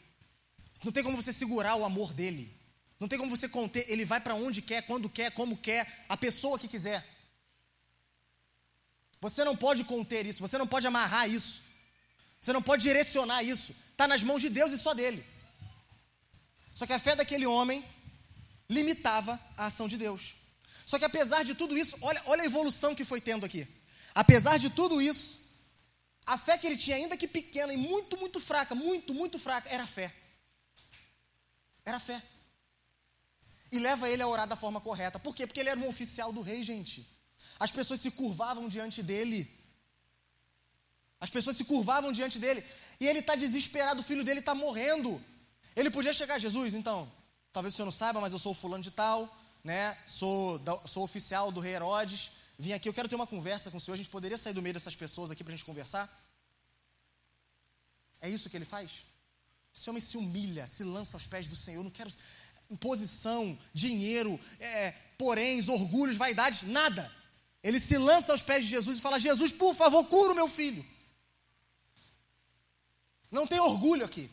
[0.83, 2.51] Não tem como você segurar o amor dele.
[2.99, 6.17] Não tem como você conter, ele vai para onde quer, quando quer, como quer, a
[6.17, 7.05] pessoa que quiser.
[9.21, 11.69] Você não pode conter isso, você não pode amarrar isso.
[12.41, 13.71] Você não pode direcionar isso.
[13.91, 15.23] Está nas mãos de Deus e só dele.
[16.73, 17.85] Só que a fé daquele homem
[18.69, 20.35] limitava a ação de Deus.
[20.85, 23.67] Só que apesar de tudo isso, olha, olha a evolução que foi tendo aqui.
[24.15, 25.38] Apesar de tudo isso,
[26.29, 29.67] a fé que ele tinha, ainda que pequena e muito, muito fraca, muito, muito fraca,
[29.67, 30.13] era fé.
[31.83, 32.21] Era fé.
[33.71, 35.17] E leva ele a orar da forma correta.
[35.17, 35.47] Por quê?
[35.47, 37.03] Porque ele era um oficial do rei, gente.
[37.59, 39.51] As pessoas se curvavam diante dele.
[41.19, 42.63] As pessoas se curvavam diante dele.
[42.99, 45.19] E ele está desesperado, o filho dele está morrendo.
[45.75, 47.11] Ele podia chegar a Jesus, então,
[47.51, 49.97] talvez o senhor não saiba, mas eu sou fulano de tal, né?
[50.07, 52.33] Sou, sou oficial do rei Herodes.
[52.59, 53.95] Vim aqui, eu quero ter uma conversa com o senhor.
[53.95, 56.07] A gente poderia sair do meio dessas pessoas aqui para a gente conversar?
[58.21, 59.05] É isso que ele faz?
[59.73, 61.83] Esse homem se humilha, se lança aos pés do Senhor.
[61.83, 62.11] Não quero
[62.79, 67.11] posição, dinheiro, é, poréns, orgulhos, vaidades, nada.
[67.63, 70.47] Ele se lança aos pés de Jesus e fala: Jesus, por favor, cura o meu
[70.47, 70.85] filho.
[73.31, 74.29] Não tem orgulho aqui.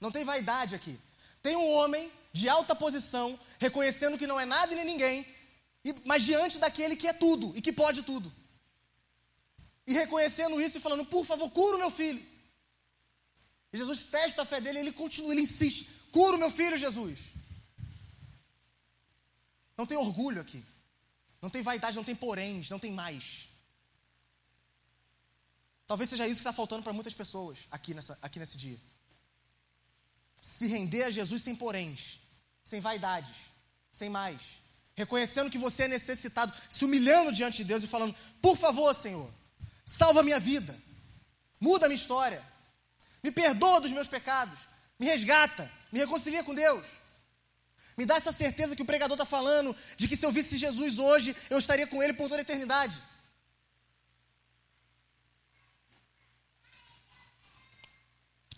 [0.00, 0.98] Não tem vaidade aqui.
[1.42, 5.26] Tem um homem de alta posição, reconhecendo que não é nada nem ninguém,
[6.04, 8.32] mas diante daquele que é tudo e que pode tudo.
[9.86, 12.24] E reconhecendo isso e falando: Por favor, cura o meu filho.
[13.72, 17.18] E Jesus testa a fé dele ele continua, ele insiste: Cura o meu filho, Jesus.
[19.76, 20.62] Não tem orgulho aqui.
[21.40, 23.48] Não tem vaidade, não tem poréns, não tem mais.
[25.86, 28.78] Talvez seja isso que está faltando para muitas pessoas aqui, nessa, aqui nesse dia.
[30.40, 32.20] Se render a Jesus sem poréns,
[32.62, 33.46] sem vaidades,
[33.90, 34.58] sem mais.
[34.94, 39.30] Reconhecendo que você é necessitado, se humilhando diante de Deus e falando: Por favor, Senhor,
[39.84, 40.78] salva minha vida,
[41.58, 42.44] muda minha história,
[43.22, 44.60] me perdoa dos meus pecados,
[44.98, 47.00] me resgata, me reconcilia com Deus.
[47.96, 50.98] Me dá essa certeza que o pregador está falando, de que se eu visse Jesus
[50.98, 53.00] hoje, eu estaria com Ele por toda a eternidade.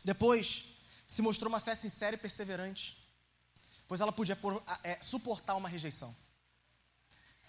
[0.05, 0.65] Depois,
[1.07, 2.97] se mostrou uma fé sincera e perseverante,
[3.87, 6.15] pois ela podia por, é, suportar uma rejeição.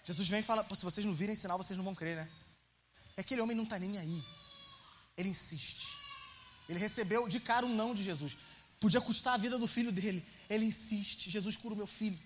[0.04, 2.30] Jesus vem e fala: se vocês não virem sinal, vocês não vão crer, né?
[3.16, 4.22] É aquele homem não está nem aí.
[5.16, 6.03] Ele insiste.
[6.68, 8.36] Ele recebeu de cara um não de Jesus.
[8.80, 10.24] Podia custar a vida do filho dele.
[10.48, 12.18] Ele insiste: Jesus cura o meu filho.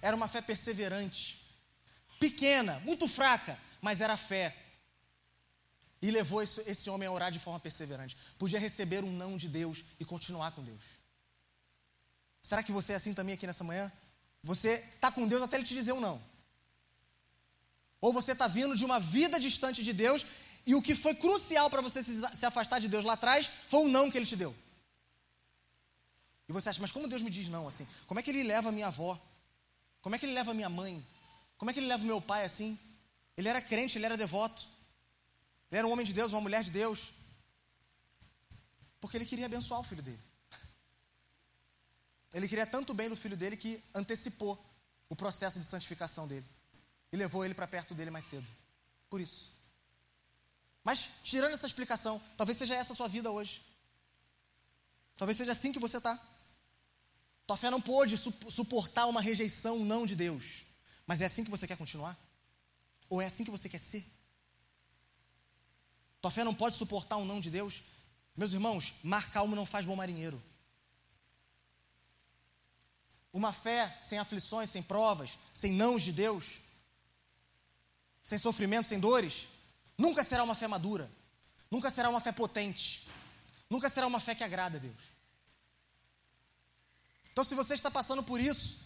[0.00, 1.40] Era uma fé perseverante,
[2.20, 4.54] pequena, muito fraca, mas era fé
[6.00, 8.16] e levou esse, homem a orar de forma perseverante.
[8.38, 10.98] Podia receber um não de Deus e continuar com Deus.
[12.40, 13.90] Será que você é assim também aqui nessa manhã?
[14.42, 16.22] Você está com Deus até Ele te dizer um não.
[18.00, 20.24] Ou você está vindo de uma vida distante de Deus
[20.68, 23.88] e o que foi crucial para você se, afastar de Deus lá atrás foi o
[23.88, 24.54] não que Ele te deu.
[26.46, 27.88] E você acha, mas como Deus me diz não assim?
[28.06, 29.18] Como é que Ele leva a minha avó?
[30.02, 31.02] Como é que Ele leva a minha mãe?
[31.56, 32.78] Como é que Ele leva o meu pai assim?
[33.34, 34.66] Ele era crente, ele era devoto.
[35.70, 37.12] Ele era um homem de Deus, uma mulher de Deus.
[39.00, 40.20] Porque ele queria abençoar o filho dele.
[42.34, 44.62] Ele queria tanto bem do filho dele que antecipou
[45.08, 46.44] o processo de santificação dele.
[47.10, 48.46] E levou ele para perto dele mais cedo.
[49.08, 49.57] Por isso.
[50.84, 53.62] Mas, tirando essa explicação, talvez seja essa a sua vida hoje.
[55.16, 56.18] Talvez seja assim que você está.
[57.46, 60.62] Tua fé não pôde suportar uma rejeição, não de Deus.
[61.06, 62.16] Mas é assim que você quer continuar?
[63.08, 64.06] Ou é assim que você quer ser?
[66.20, 67.82] Tua fé não pode suportar um não de Deus?
[68.36, 70.42] Meus irmãos, mar calmo não faz bom marinheiro.
[73.32, 76.60] Uma fé sem aflições, sem provas, sem nãos de Deus,
[78.22, 79.48] sem sofrimento, sem dores,
[79.98, 81.10] nunca será uma fé madura,
[81.70, 83.08] nunca será uma fé potente,
[83.68, 85.18] nunca será uma fé que agrada a Deus.
[87.32, 88.80] Então, se você está passando por isso,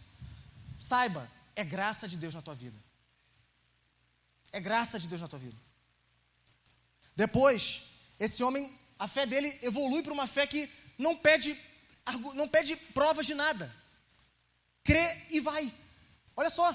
[0.78, 2.76] saiba, é graça de Deus na tua vida.
[4.52, 5.56] É graça de Deus na tua vida.
[7.16, 7.82] Depois,
[8.18, 11.58] esse homem, a fé dele evolui para uma fé que não pede,
[12.34, 13.74] não pede provas de nada.
[14.84, 15.72] Crê e vai.
[16.36, 16.74] Olha só.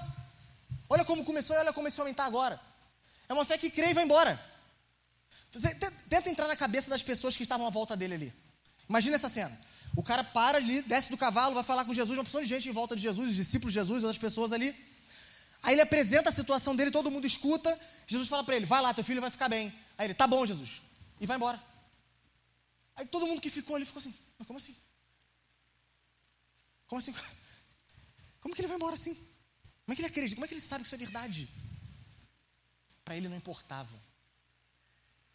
[0.89, 2.59] Olha como começou e olha como esse homem está agora.
[3.29, 4.39] É uma fé que crê e vai embora.
[5.51, 5.73] Você
[6.09, 8.33] tenta entrar na cabeça das pessoas que estavam à volta dele ali.
[8.87, 9.57] Imagina essa cena.
[9.95, 12.69] O cara para ali, desce do cavalo, vai falar com Jesus, uma pessoa de gente
[12.69, 14.75] em volta de Jesus, os discípulos de Jesus, outras pessoas ali.
[15.63, 17.77] Aí ele apresenta a situação dele, todo mundo escuta.
[18.05, 19.73] Jesus fala para ele: vai lá, teu filho vai ficar bem.
[19.97, 20.81] Aí ele: tá bom, Jesus.
[21.19, 21.61] E vai embora.
[22.95, 24.75] Aí todo mundo que ficou ali ficou assim, mas como assim?
[26.87, 27.13] Como assim?
[28.39, 29.13] Como que ele vai embora assim?
[29.13, 30.35] Como é que ele acredita?
[30.35, 31.49] Como é que ele sabe que isso é verdade?
[33.07, 33.97] Para ele não importava.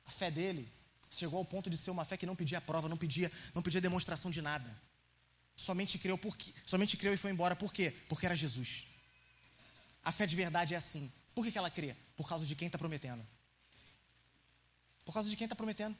[0.05, 0.71] A fé dele
[1.09, 3.81] chegou ao ponto de ser uma fé que não pedia prova, não pedia, não pedia
[3.81, 4.71] demonstração de nada.
[5.57, 7.57] Somente creu porque, somente creu e foi embora.
[7.57, 7.91] Por quê?
[8.11, 8.89] Porque era Jesus.
[10.05, 11.11] A fé de verdade é assim.
[11.35, 11.97] Por que, que ela crê?
[12.15, 13.27] Por causa de quem está prometendo.
[15.07, 15.97] Por causa de quem está prometendo.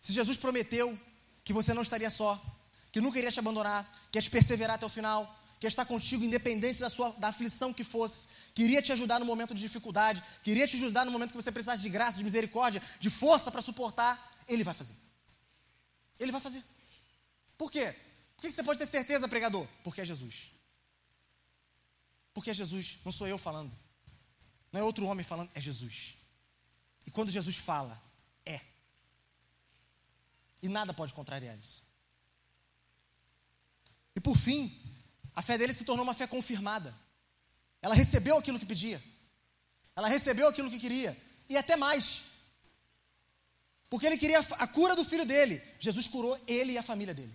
[0.00, 0.98] Se Jesus prometeu
[1.44, 2.42] que você não estaria só,
[2.90, 6.24] que nunca iria te abandonar, que ia te perseverar até o final, que estar contigo
[6.24, 10.22] independente da sua da aflição que fosse, que iria te ajudar no momento de dificuldade,
[10.42, 13.50] que iria te ajudar no momento que você precisasse de graça, de misericórdia, de força
[13.50, 14.94] para suportar, ele vai fazer.
[16.18, 16.62] Ele vai fazer.
[17.56, 17.94] Por quê?
[18.36, 19.66] Por que você pode ter certeza, pregador?
[19.82, 20.52] Porque é Jesus.
[22.32, 23.76] Porque é Jesus, não sou eu falando.
[24.72, 26.18] Não é outro homem falando, é Jesus.
[27.04, 28.00] E quando Jesus fala,
[28.46, 28.60] é.
[30.62, 31.82] E nada pode contrariar isso.
[34.14, 34.87] E por fim,
[35.38, 36.92] a fé dele se tornou uma fé confirmada.
[37.80, 39.00] Ela recebeu aquilo que pedia.
[39.94, 41.16] Ela recebeu aquilo que queria.
[41.48, 42.24] E até mais.
[43.88, 45.62] Porque ele queria a cura do filho dele.
[45.78, 47.32] Jesus curou ele e a família dele.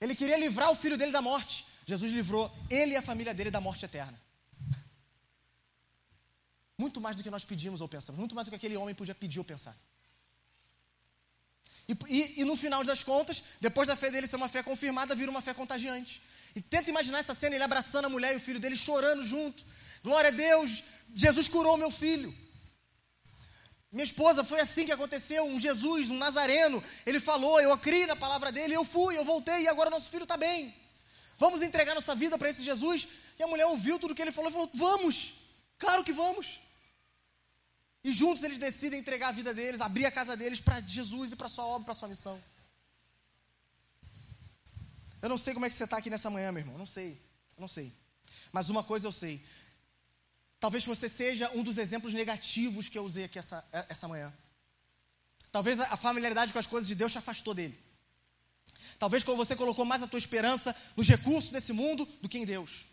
[0.00, 1.66] Ele queria livrar o filho dele da morte.
[1.84, 4.22] Jesus livrou ele e a família dele da morte eterna.
[6.78, 9.16] Muito mais do que nós pedimos ou pensamos, muito mais do que aquele homem podia
[9.16, 9.76] pedir ou pensar.
[11.88, 15.14] E, e, e, no final das contas, depois da fé dele ser uma fé confirmada,
[15.14, 16.20] vira uma fé contagiante.
[16.54, 19.64] E tenta imaginar essa cena, ele abraçando a mulher e o filho dele chorando junto.
[20.02, 20.82] Glória a Deus,
[21.14, 22.34] Jesus curou meu filho.
[23.90, 25.44] Minha esposa, foi assim que aconteceu.
[25.44, 29.62] Um Jesus, um Nazareno, ele falou, eu criei na palavra dele, eu fui, eu voltei
[29.62, 30.74] e agora nosso filho está bem.
[31.38, 33.08] Vamos entregar nossa vida para esse Jesus?
[33.38, 35.34] E a mulher ouviu tudo que ele falou e falou: Vamos,
[35.78, 36.60] claro que vamos.
[38.04, 41.36] E juntos eles decidem entregar a vida deles, abrir a casa deles para Jesus e
[41.36, 42.40] para sua obra, para sua missão.
[45.20, 46.74] Eu não sei como é que você está aqui nessa manhã, meu irmão.
[46.74, 47.12] Eu não sei.
[47.56, 47.92] Eu não sei.
[48.52, 49.44] Mas uma coisa eu sei.
[50.60, 54.32] Talvez você seja um dos exemplos negativos que eu usei aqui essa, essa manhã.
[55.50, 57.78] Talvez a familiaridade com as coisas de Deus te afastou dele.
[58.98, 62.86] Talvez você colocou mais a tua esperança nos recursos desse mundo do que em Deus.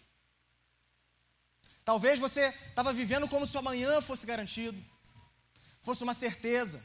[1.84, 4.77] Talvez você estava vivendo como se o amanhã fosse garantido,
[5.86, 6.84] fosse uma certeza.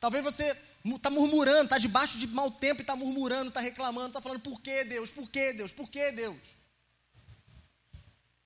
[0.00, 4.20] Talvez você está murmurando, está debaixo de mau tempo e está murmurando, está reclamando, está
[4.20, 6.38] falando por que Deus, por que Deus, por que Deus?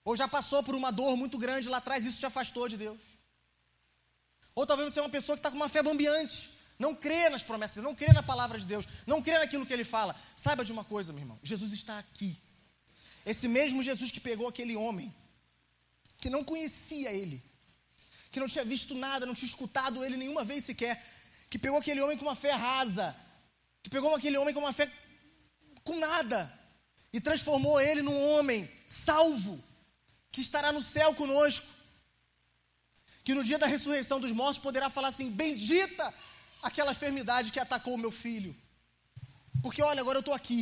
[0.05, 3.01] Ou já passou por uma dor muito grande lá atrás, isso te afastou de Deus.
[4.55, 7.43] Ou talvez você é uma pessoa que está com uma fé bambiante, não crê nas
[7.43, 10.15] promessas, não crê na palavra de Deus, não crê naquilo que ele fala.
[10.37, 12.37] Saiba de uma coisa, meu irmão: Jesus está aqui.
[13.25, 15.13] Esse mesmo Jesus que pegou aquele homem,
[16.21, 17.43] que não conhecia ele,
[18.35, 21.01] que não tinha visto nada, não tinha escutado ele nenhuma vez sequer,
[21.49, 23.15] que pegou aquele homem com uma fé rasa,
[23.81, 24.91] que pegou aquele homem com uma fé
[25.85, 26.53] com nada,
[27.13, 29.63] e transformou ele num homem salvo,
[30.33, 31.65] que estará no céu conosco,
[33.23, 36.13] que no dia da ressurreição dos mortos poderá falar assim: Bendita
[36.61, 38.53] aquela enfermidade que atacou o meu filho.
[39.63, 40.61] Porque olha, agora eu estou aqui.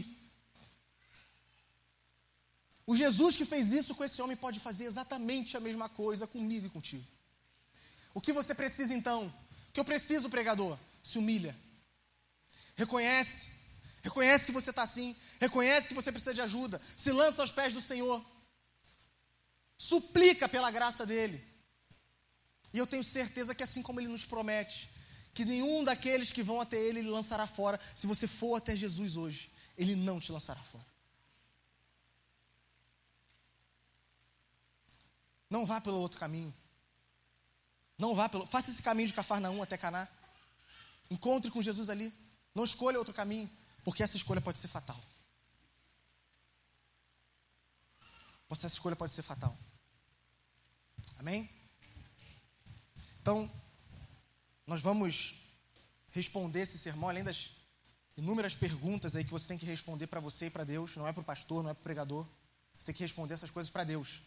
[2.86, 6.66] O Jesus que fez isso com esse homem pode fazer exatamente a mesma coisa comigo
[6.66, 7.21] e contigo.
[8.14, 9.26] O que você precisa então?
[9.68, 10.78] O que eu preciso, pregador?
[11.02, 11.56] Se humilha.
[12.76, 13.48] Reconhece.
[14.02, 15.16] Reconhece que você está assim.
[15.40, 16.80] Reconhece que você precisa de ajuda.
[16.96, 18.24] Se lança aos pés do Senhor.
[19.76, 21.42] Suplica pela graça dele.
[22.72, 24.90] E eu tenho certeza que assim como ele nos promete,
[25.34, 27.78] que nenhum daqueles que vão até ele, ele lançará fora.
[27.94, 30.86] Se você for até Jesus hoje, ele não te lançará fora.
[35.50, 36.52] Não vá pelo outro caminho.
[38.02, 38.44] Não vá pelo.
[38.44, 40.08] Faça esse caminho de Cafarnaum até Caná.
[41.08, 42.12] Encontre com Jesus ali.
[42.52, 43.48] Não escolha outro caminho,
[43.84, 45.00] porque essa escolha pode ser fatal.
[48.50, 49.56] Essa escolha pode ser fatal.
[51.20, 51.48] Amém?
[53.20, 53.48] Então,
[54.66, 55.34] nós vamos
[56.10, 57.52] responder esse sermão, além das
[58.16, 61.12] inúmeras perguntas aí que você tem que responder para você e para Deus, não é
[61.12, 62.26] para o pastor, não é para o pregador.
[62.76, 64.22] Você tem que responder essas coisas para Deus.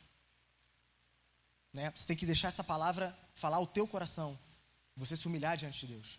[1.75, 1.91] Né?
[1.93, 4.39] Você tem que deixar essa palavra falar o teu coração.
[4.95, 6.17] Você se humilhar diante de Deus.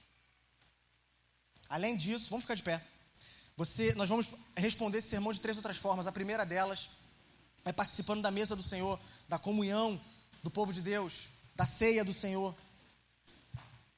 [1.67, 2.85] Além disso, vamos ficar de pé.
[3.57, 6.07] Você, nós vamos responder esse sermão de três outras formas.
[6.07, 6.91] A primeira delas
[7.65, 9.01] é participando da mesa do Senhor,
[9.31, 9.99] da comunhão
[10.43, 12.55] do povo de Deus, da ceia do Senhor.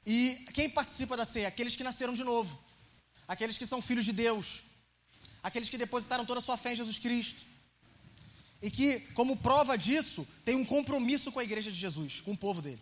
[0.06, 1.48] E quem participa da ceia?
[1.48, 2.56] Aqueles que nasceram de novo,
[3.26, 4.62] aqueles que são filhos de Deus,
[5.43, 7.44] aqueles que depositaram toda a sua fé em Jesus Cristo.
[8.60, 12.36] E que, como prova disso, tem um compromisso com a igreja de Jesus, com o
[12.36, 12.80] povo dele.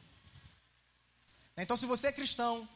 [1.56, 2.68] Então, se você é cristão,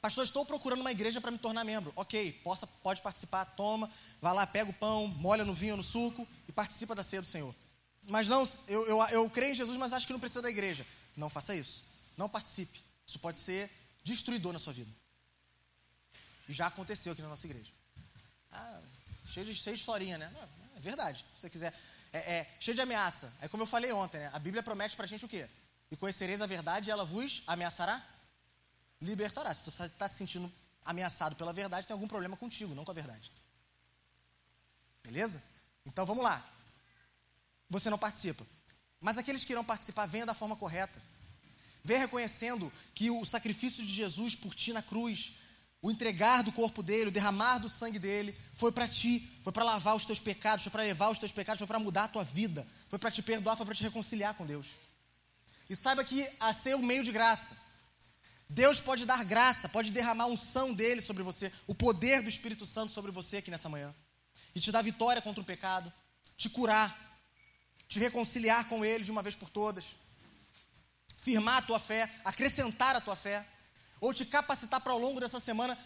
[0.00, 1.92] pastor, estou procurando uma igreja para me tornar membro.
[1.96, 3.90] Ok, possa, pode participar, toma,
[4.20, 7.26] vai lá, pega o pão, molha no vinho, no suco e participa da ceia do
[7.26, 7.54] Senhor.
[8.08, 10.86] Mas não, eu, eu, eu creio em Jesus, mas acho que não precisa da igreja.
[11.16, 11.84] Não faça isso.
[12.16, 12.80] Não participe.
[13.06, 13.70] Isso pode ser
[14.04, 14.90] destruidor na sua vida.
[16.48, 17.70] Já aconteceu aqui na nossa igreja.
[18.50, 18.80] Ah,
[19.24, 20.30] cheio de, cheio de historinha, né?
[20.32, 20.42] Não,
[20.76, 21.74] é verdade, se você quiser.
[22.12, 23.32] É, é, cheio de ameaça.
[23.40, 24.30] É como eu falei ontem, né?
[24.32, 25.48] A Bíblia promete pra gente o quê?
[25.90, 28.04] E conhecereis a verdade e ela vos ameaçará?
[29.00, 29.52] Libertará.
[29.52, 30.52] Se você está se sentindo
[30.84, 33.30] ameaçado pela verdade, tem algum problema contigo, não com a verdade.
[35.02, 35.42] Beleza?
[35.86, 36.44] Então vamos lá.
[37.70, 38.46] Você não participa.
[39.00, 41.00] Mas aqueles que irão participar, venham da forma correta.
[41.84, 45.34] Venha reconhecendo que o sacrifício de Jesus por ti na cruz
[45.80, 49.64] o entregar do corpo dele, o derramar do sangue dele, foi para ti, foi para
[49.64, 52.24] lavar os teus pecados, foi para levar os teus pecados, foi para mudar a tua
[52.24, 54.66] vida, foi para te perdoar, foi para te reconciliar com Deus.
[55.70, 57.56] E saiba que a ser o meio de graça.
[58.48, 62.64] Deus pode dar graça, pode derramar a unção dele sobre você, o poder do Espírito
[62.66, 63.94] Santo sobre você aqui nessa manhã,
[64.54, 65.92] e te dar vitória contra o pecado,
[66.36, 66.96] te curar,
[67.86, 69.96] te reconciliar com ele de uma vez por todas,
[71.18, 73.46] firmar a tua fé, acrescentar a tua fé
[74.00, 75.78] ou te capacitar para ao longo dessa semana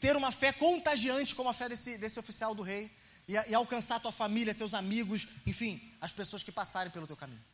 [0.00, 2.90] ter uma fé contagiante como a fé desse, desse oficial do rei
[3.28, 7.44] e, e alcançar tua família, seus amigos, enfim, as pessoas que passarem pelo teu caminho.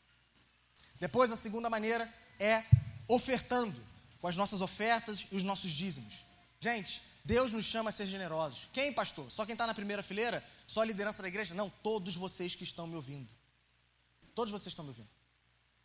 [0.98, 2.64] Depois, a segunda maneira é
[3.06, 3.80] ofertando
[4.20, 6.24] com as nossas ofertas e os nossos dízimos.
[6.60, 8.68] Gente, Deus nos chama a ser generosos.
[8.72, 9.30] Quem, pastor?
[9.30, 10.43] Só quem está na primeira fileira?
[10.66, 11.55] Só a liderança da igreja?
[11.55, 13.28] Não, todos vocês que estão me ouvindo.
[14.35, 15.09] Todos vocês estão me ouvindo.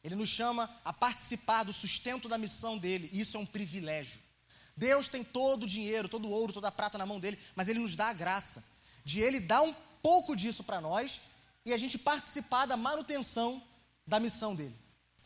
[0.04, 4.20] Ele nos chama a participar do sustento da missão dele, isso é um privilégio.
[4.76, 7.68] Deus tem todo o dinheiro, todo o ouro, toda a prata na mão dele, mas
[7.68, 8.64] ele nos dá a graça
[9.06, 11.22] de ele dar um pouco disso para nós
[11.66, 13.62] e a gente participar da manutenção
[14.06, 14.76] da missão dele,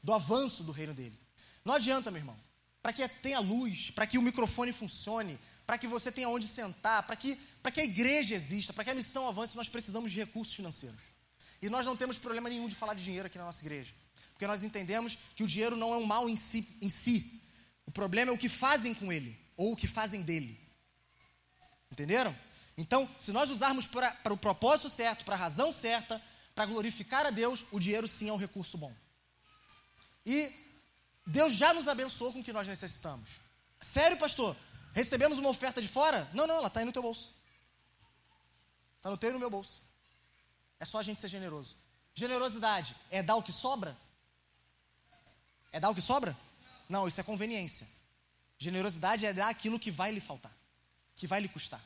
[0.04, 1.18] do avanço do reino dele.
[1.66, 2.38] Não adianta, meu irmão,
[2.82, 7.04] para que tenha luz, para que o microfone funcione, para que você tenha onde sentar,
[7.04, 7.38] para que,
[7.74, 11.02] que a igreja exista, para que a missão avance, nós precisamos de recursos financeiros.
[11.62, 13.94] E nós não temos problema nenhum de falar de dinheiro aqui na nossa igreja.
[14.38, 17.42] Porque nós entendemos que o dinheiro não é um mal em si, em si.
[17.88, 20.62] O problema é o que fazem com ele, ou o que fazem dele.
[21.92, 22.36] Entenderam?
[22.78, 26.22] Então, se nós usarmos para, para o propósito certo, para a razão certa,
[26.54, 28.94] para glorificar a Deus, o dinheiro sim é um recurso bom.
[30.24, 30.54] E
[31.26, 33.42] Deus já nos abençoou com o que nós necessitamos.
[33.82, 34.56] Sério, pastor?
[34.94, 36.30] Recebemos uma oferta de fora?
[36.32, 37.34] Não, não, ela está aí no teu bolso.
[38.98, 39.82] Está no teu e no meu bolso.
[40.80, 41.76] É só a gente ser generoso.
[42.14, 43.98] Generosidade é dar o que sobra?
[45.72, 46.36] É dar o que sobra?
[46.88, 47.88] Não, isso é conveniência.
[48.58, 50.52] Generosidade é dar aquilo que vai lhe faltar,
[51.16, 51.82] que vai lhe custar.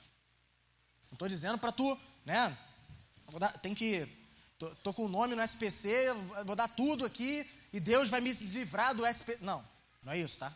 [1.09, 2.57] Não estou dizendo para tu, né?
[3.39, 4.07] Dar, tem que.
[4.57, 6.13] Tô, tô, com o nome no SPC,
[6.45, 9.43] vou dar tudo aqui e Deus vai me livrar do SPC.
[9.43, 9.65] Não,
[10.03, 10.53] não é isso, tá?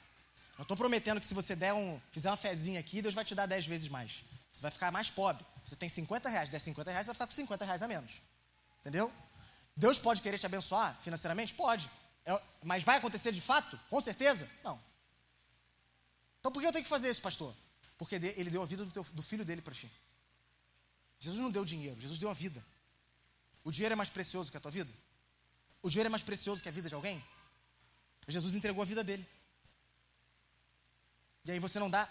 [0.57, 3.35] Não estou prometendo que se você der um, fizer uma fezinha aqui, Deus vai te
[3.35, 4.23] dar 10 vezes mais.
[4.51, 5.45] Você vai ficar mais pobre.
[5.65, 8.21] Você tem 50 reais, der 50 reais, você vai ficar com 50 reais a menos.
[8.79, 9.11] Entendeu?
[9.75, 11.53] Deus pode querer te abençoar financeiramente?
[11.53, 11.89] Pode.
[12.25, 13.79] É, mas vai acontecer de fato?
[13.89, 14.49] Com certeza?
[14.63, 14.81] Não.
[16.39, 17.55] Então por que eu tenho que fazer isso, pastor?
[17.97, 19.89] Porque ele deu a vida do, teu, do filho dele para ti.
[21.19, 22.63] Jesus não deu dinheiro, Jesus deu a vida.
[23.63, 24.91] O dinheiro é mais precioso que a tua vida?
[25.81, 27.23] O dinheiro é mais precioso que a vida de alguém?
[28.27, 29.25] Jesus entregou a vida dele.
[31.45, 32.09] E aí você não dá,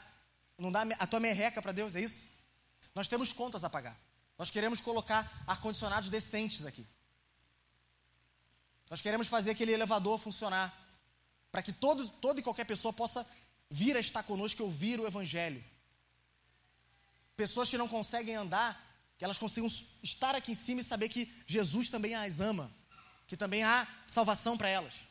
[0.56, 2.28] não dá a tua merreca para Deus, é isso?
[2.94, 3.98] Nós temos contas a pagar.
[4.38, 6.86] Nós queremos colocar ar-condicionados decentes aqui.
[8.90, 10.72] Nós queremos fazer aquele elevador funcionar
[11.50, 13.26] para que todo, toda e qualquer pessoa possa
[13.70, 15.62] vir a estar conosco e ouvir o Evangelho.
[17.36, 18.80] Pessoas que não conseguem andar,
[19.18, 19.68] que elas consigam
[20.02, 22.70] estar aqui em cima e saber que Jesus também as ama,
[23.26, 25.06] que também há salvação para elas.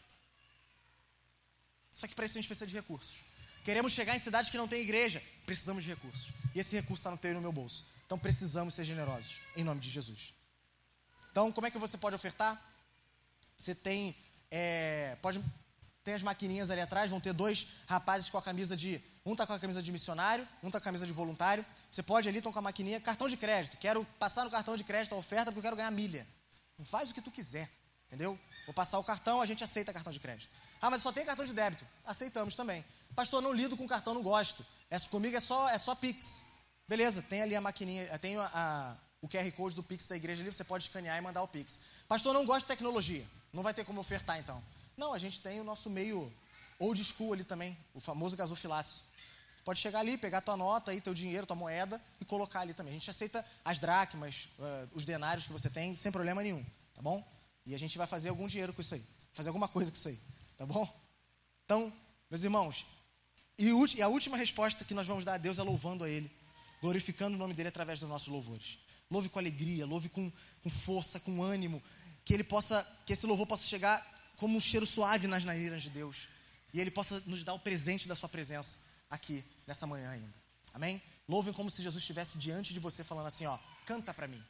[1.96, 3.24] Só que para isso a gente precisa de recursos.
[3.64, 6.32] Queremos chegar em cidades que não tem igreja, precisamos de recursos.
[6.54, 7.86] E esse recurso está no teu e no meu bolso.
[8.06, 10.34] Então precisamos ser generosos, em nome de Jesus.
[11.32, 12.62] Então, como é que você pode ofertar?
[13.64, 14.14] Você tem.
[14.52, 15.42] É, pode,
[16.04, 19.02] tem as maquininhas ali atrás, vão ter dois rapazes com a camisa de.
[19.26, 21.66] Um está com a camisa de missionário, um está com a camisa de voluntário.
[21.90, 23.78] Você pode ali, estão com a maquininha, cartão de crédito.
[23.78, 26.28] Quero passar no cartão de crédito a oferta porque eu quero ganhar milha.
[26.84, 27.70] Faz o que tu quiser,
[28.08, 28.38] entendeu?
[28.66, 30.52] Vou passar o cartão, a gente aceita cartão de crédito.
[30.82, 31.86] Ah, mas só tem cartão de débito.
[32.04, 32.84] Aceitamos também.
[33.16, 34.66] Pastor, não lido com cartão, não gosto.
[34.90, 36.44] Essa comigo é só, é só Pix.
[36.86, 40.42] Beleza, tem ali a maquininha, tem a, a, o QR Code do Pix da igreja
[40.42, 41.80] ali, você pode escanear e mandar o Pix.
[42.10, 43.26] Pastor, não gosto de tecnologia.
[43.54, 44.62] Não vai ter como ofertar então.
[44.98, 46.32] Não, a gente tem o nosso meio
[46.80, 49.04] old school ali também, o famoso gasofilácio.
[49.64, 52.92] Pode chegar ali, pegar tua nota aí, teu dinheiro, tua moeda e colocar ali também.
[52.92, 56.64] A gente aceita as dracmas, uh, os denários que você tem, sem problema nenhum,
[56.94, 57.26] tá bom?
[57.66, 60.10] E a gente vai fazer algum dinheiro com isso aí, fazer alguma coisa com isso
[60.10, 60.20] aí,
[60.58, 60.86] tá bom?
[61.64, 61.94] Então,
[62.30, 62.86] meus irmãos,
[63.58, 66.30] E a última resposta que nós vamos dar a Deus é louvando a Ele,
[66.82, 68.80] glorificando o nome dele através dos nossos louvores.
[69.10, 70.32] Louve com alegria, louve com,
[70.62, 71.82] com força, com ânimo,
[72.26, 74.02] que ele possa, que esse louvor possa chegar
[74.38, 76.28] como um cheiro suave nas narinas de Deus
[76.74, 78.80] e ele possa nos dar o presente da sua presença
[79.10, 80.34] aqui nessa manhã ainda.
[80.74, 81.02] Amém?
[81.28, 84.44] Louvem como se Jesus estivesse diante de você falando assim, ó, canta para mim.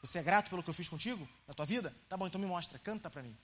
[0.00, 1.92] Você é grato pelo que eu fiz contigo na tua vida?
[2.08, 3.36] Tá bom, então me mostra, canta para mim.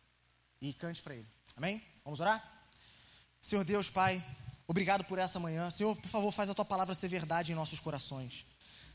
[0.61, 1.27] E cante para ele.
[1.57, 1.83] Amém?
[2.05, 2.41] Vamos orar?
[3.41, 4.25] Senhor Deus, Pai,
[4.69, 5.69] obrigado por essa manhã.
[5.71, 8.47] Senhor, por favor, faz a tua palavra ser verdade em nossos corações.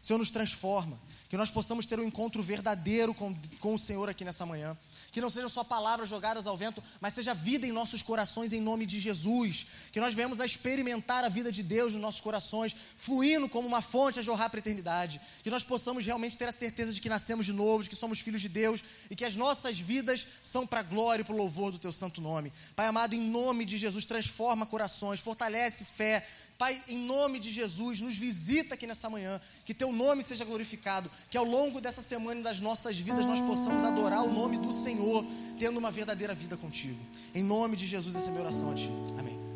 [0.07, 0.97] Senhor, nos transforma,
[1.27, 4.77] que nós possamos ter um encontro verdadeiro com, com o Senhor aqui nessa manhã.
[5.11, 8.61] Que não sejam só palavras jogadas ao vento, mas seja vida em nossos corações em
[8.61, 9.67] nome de Jesus.
[9.91, 13.81] Que nós venhamos a experimentar a vida de Deus nos nossos corações, fluindo como uma
[13.81, 15.19] fonte a jorrar para a eternidade.
[15.43, 18.21] Que nós possamos realmente ter a certeza de que nascemos de novo, de que somos
[18.21, 18.81] filhos de Deus
[19.11, 21.91] e que as nossas vidas são para a glória e para o louvor do Teu
[21.91, 22.53] santo nome.
[22.77, 26.25] Pai amado, em nome de Jesus, transforma corações, fortalece fé,
[26.57, 31.09] Pai, em nome de Jesus, nos visita aqui nessa manhã, que teu nome seja glorificado,
[31.29, 34.73] que ao longo dessa semana e das nossas vidas nós possamos adorar o nome do
[34.73, 35.23] Senhor,
[35.59, 36.99] tendo uma verdadeira vida contigo.
[37.35, 38.89] Em nome de Jesus, essa é a minha oração a ti.
[39.19, 39.46] Amém.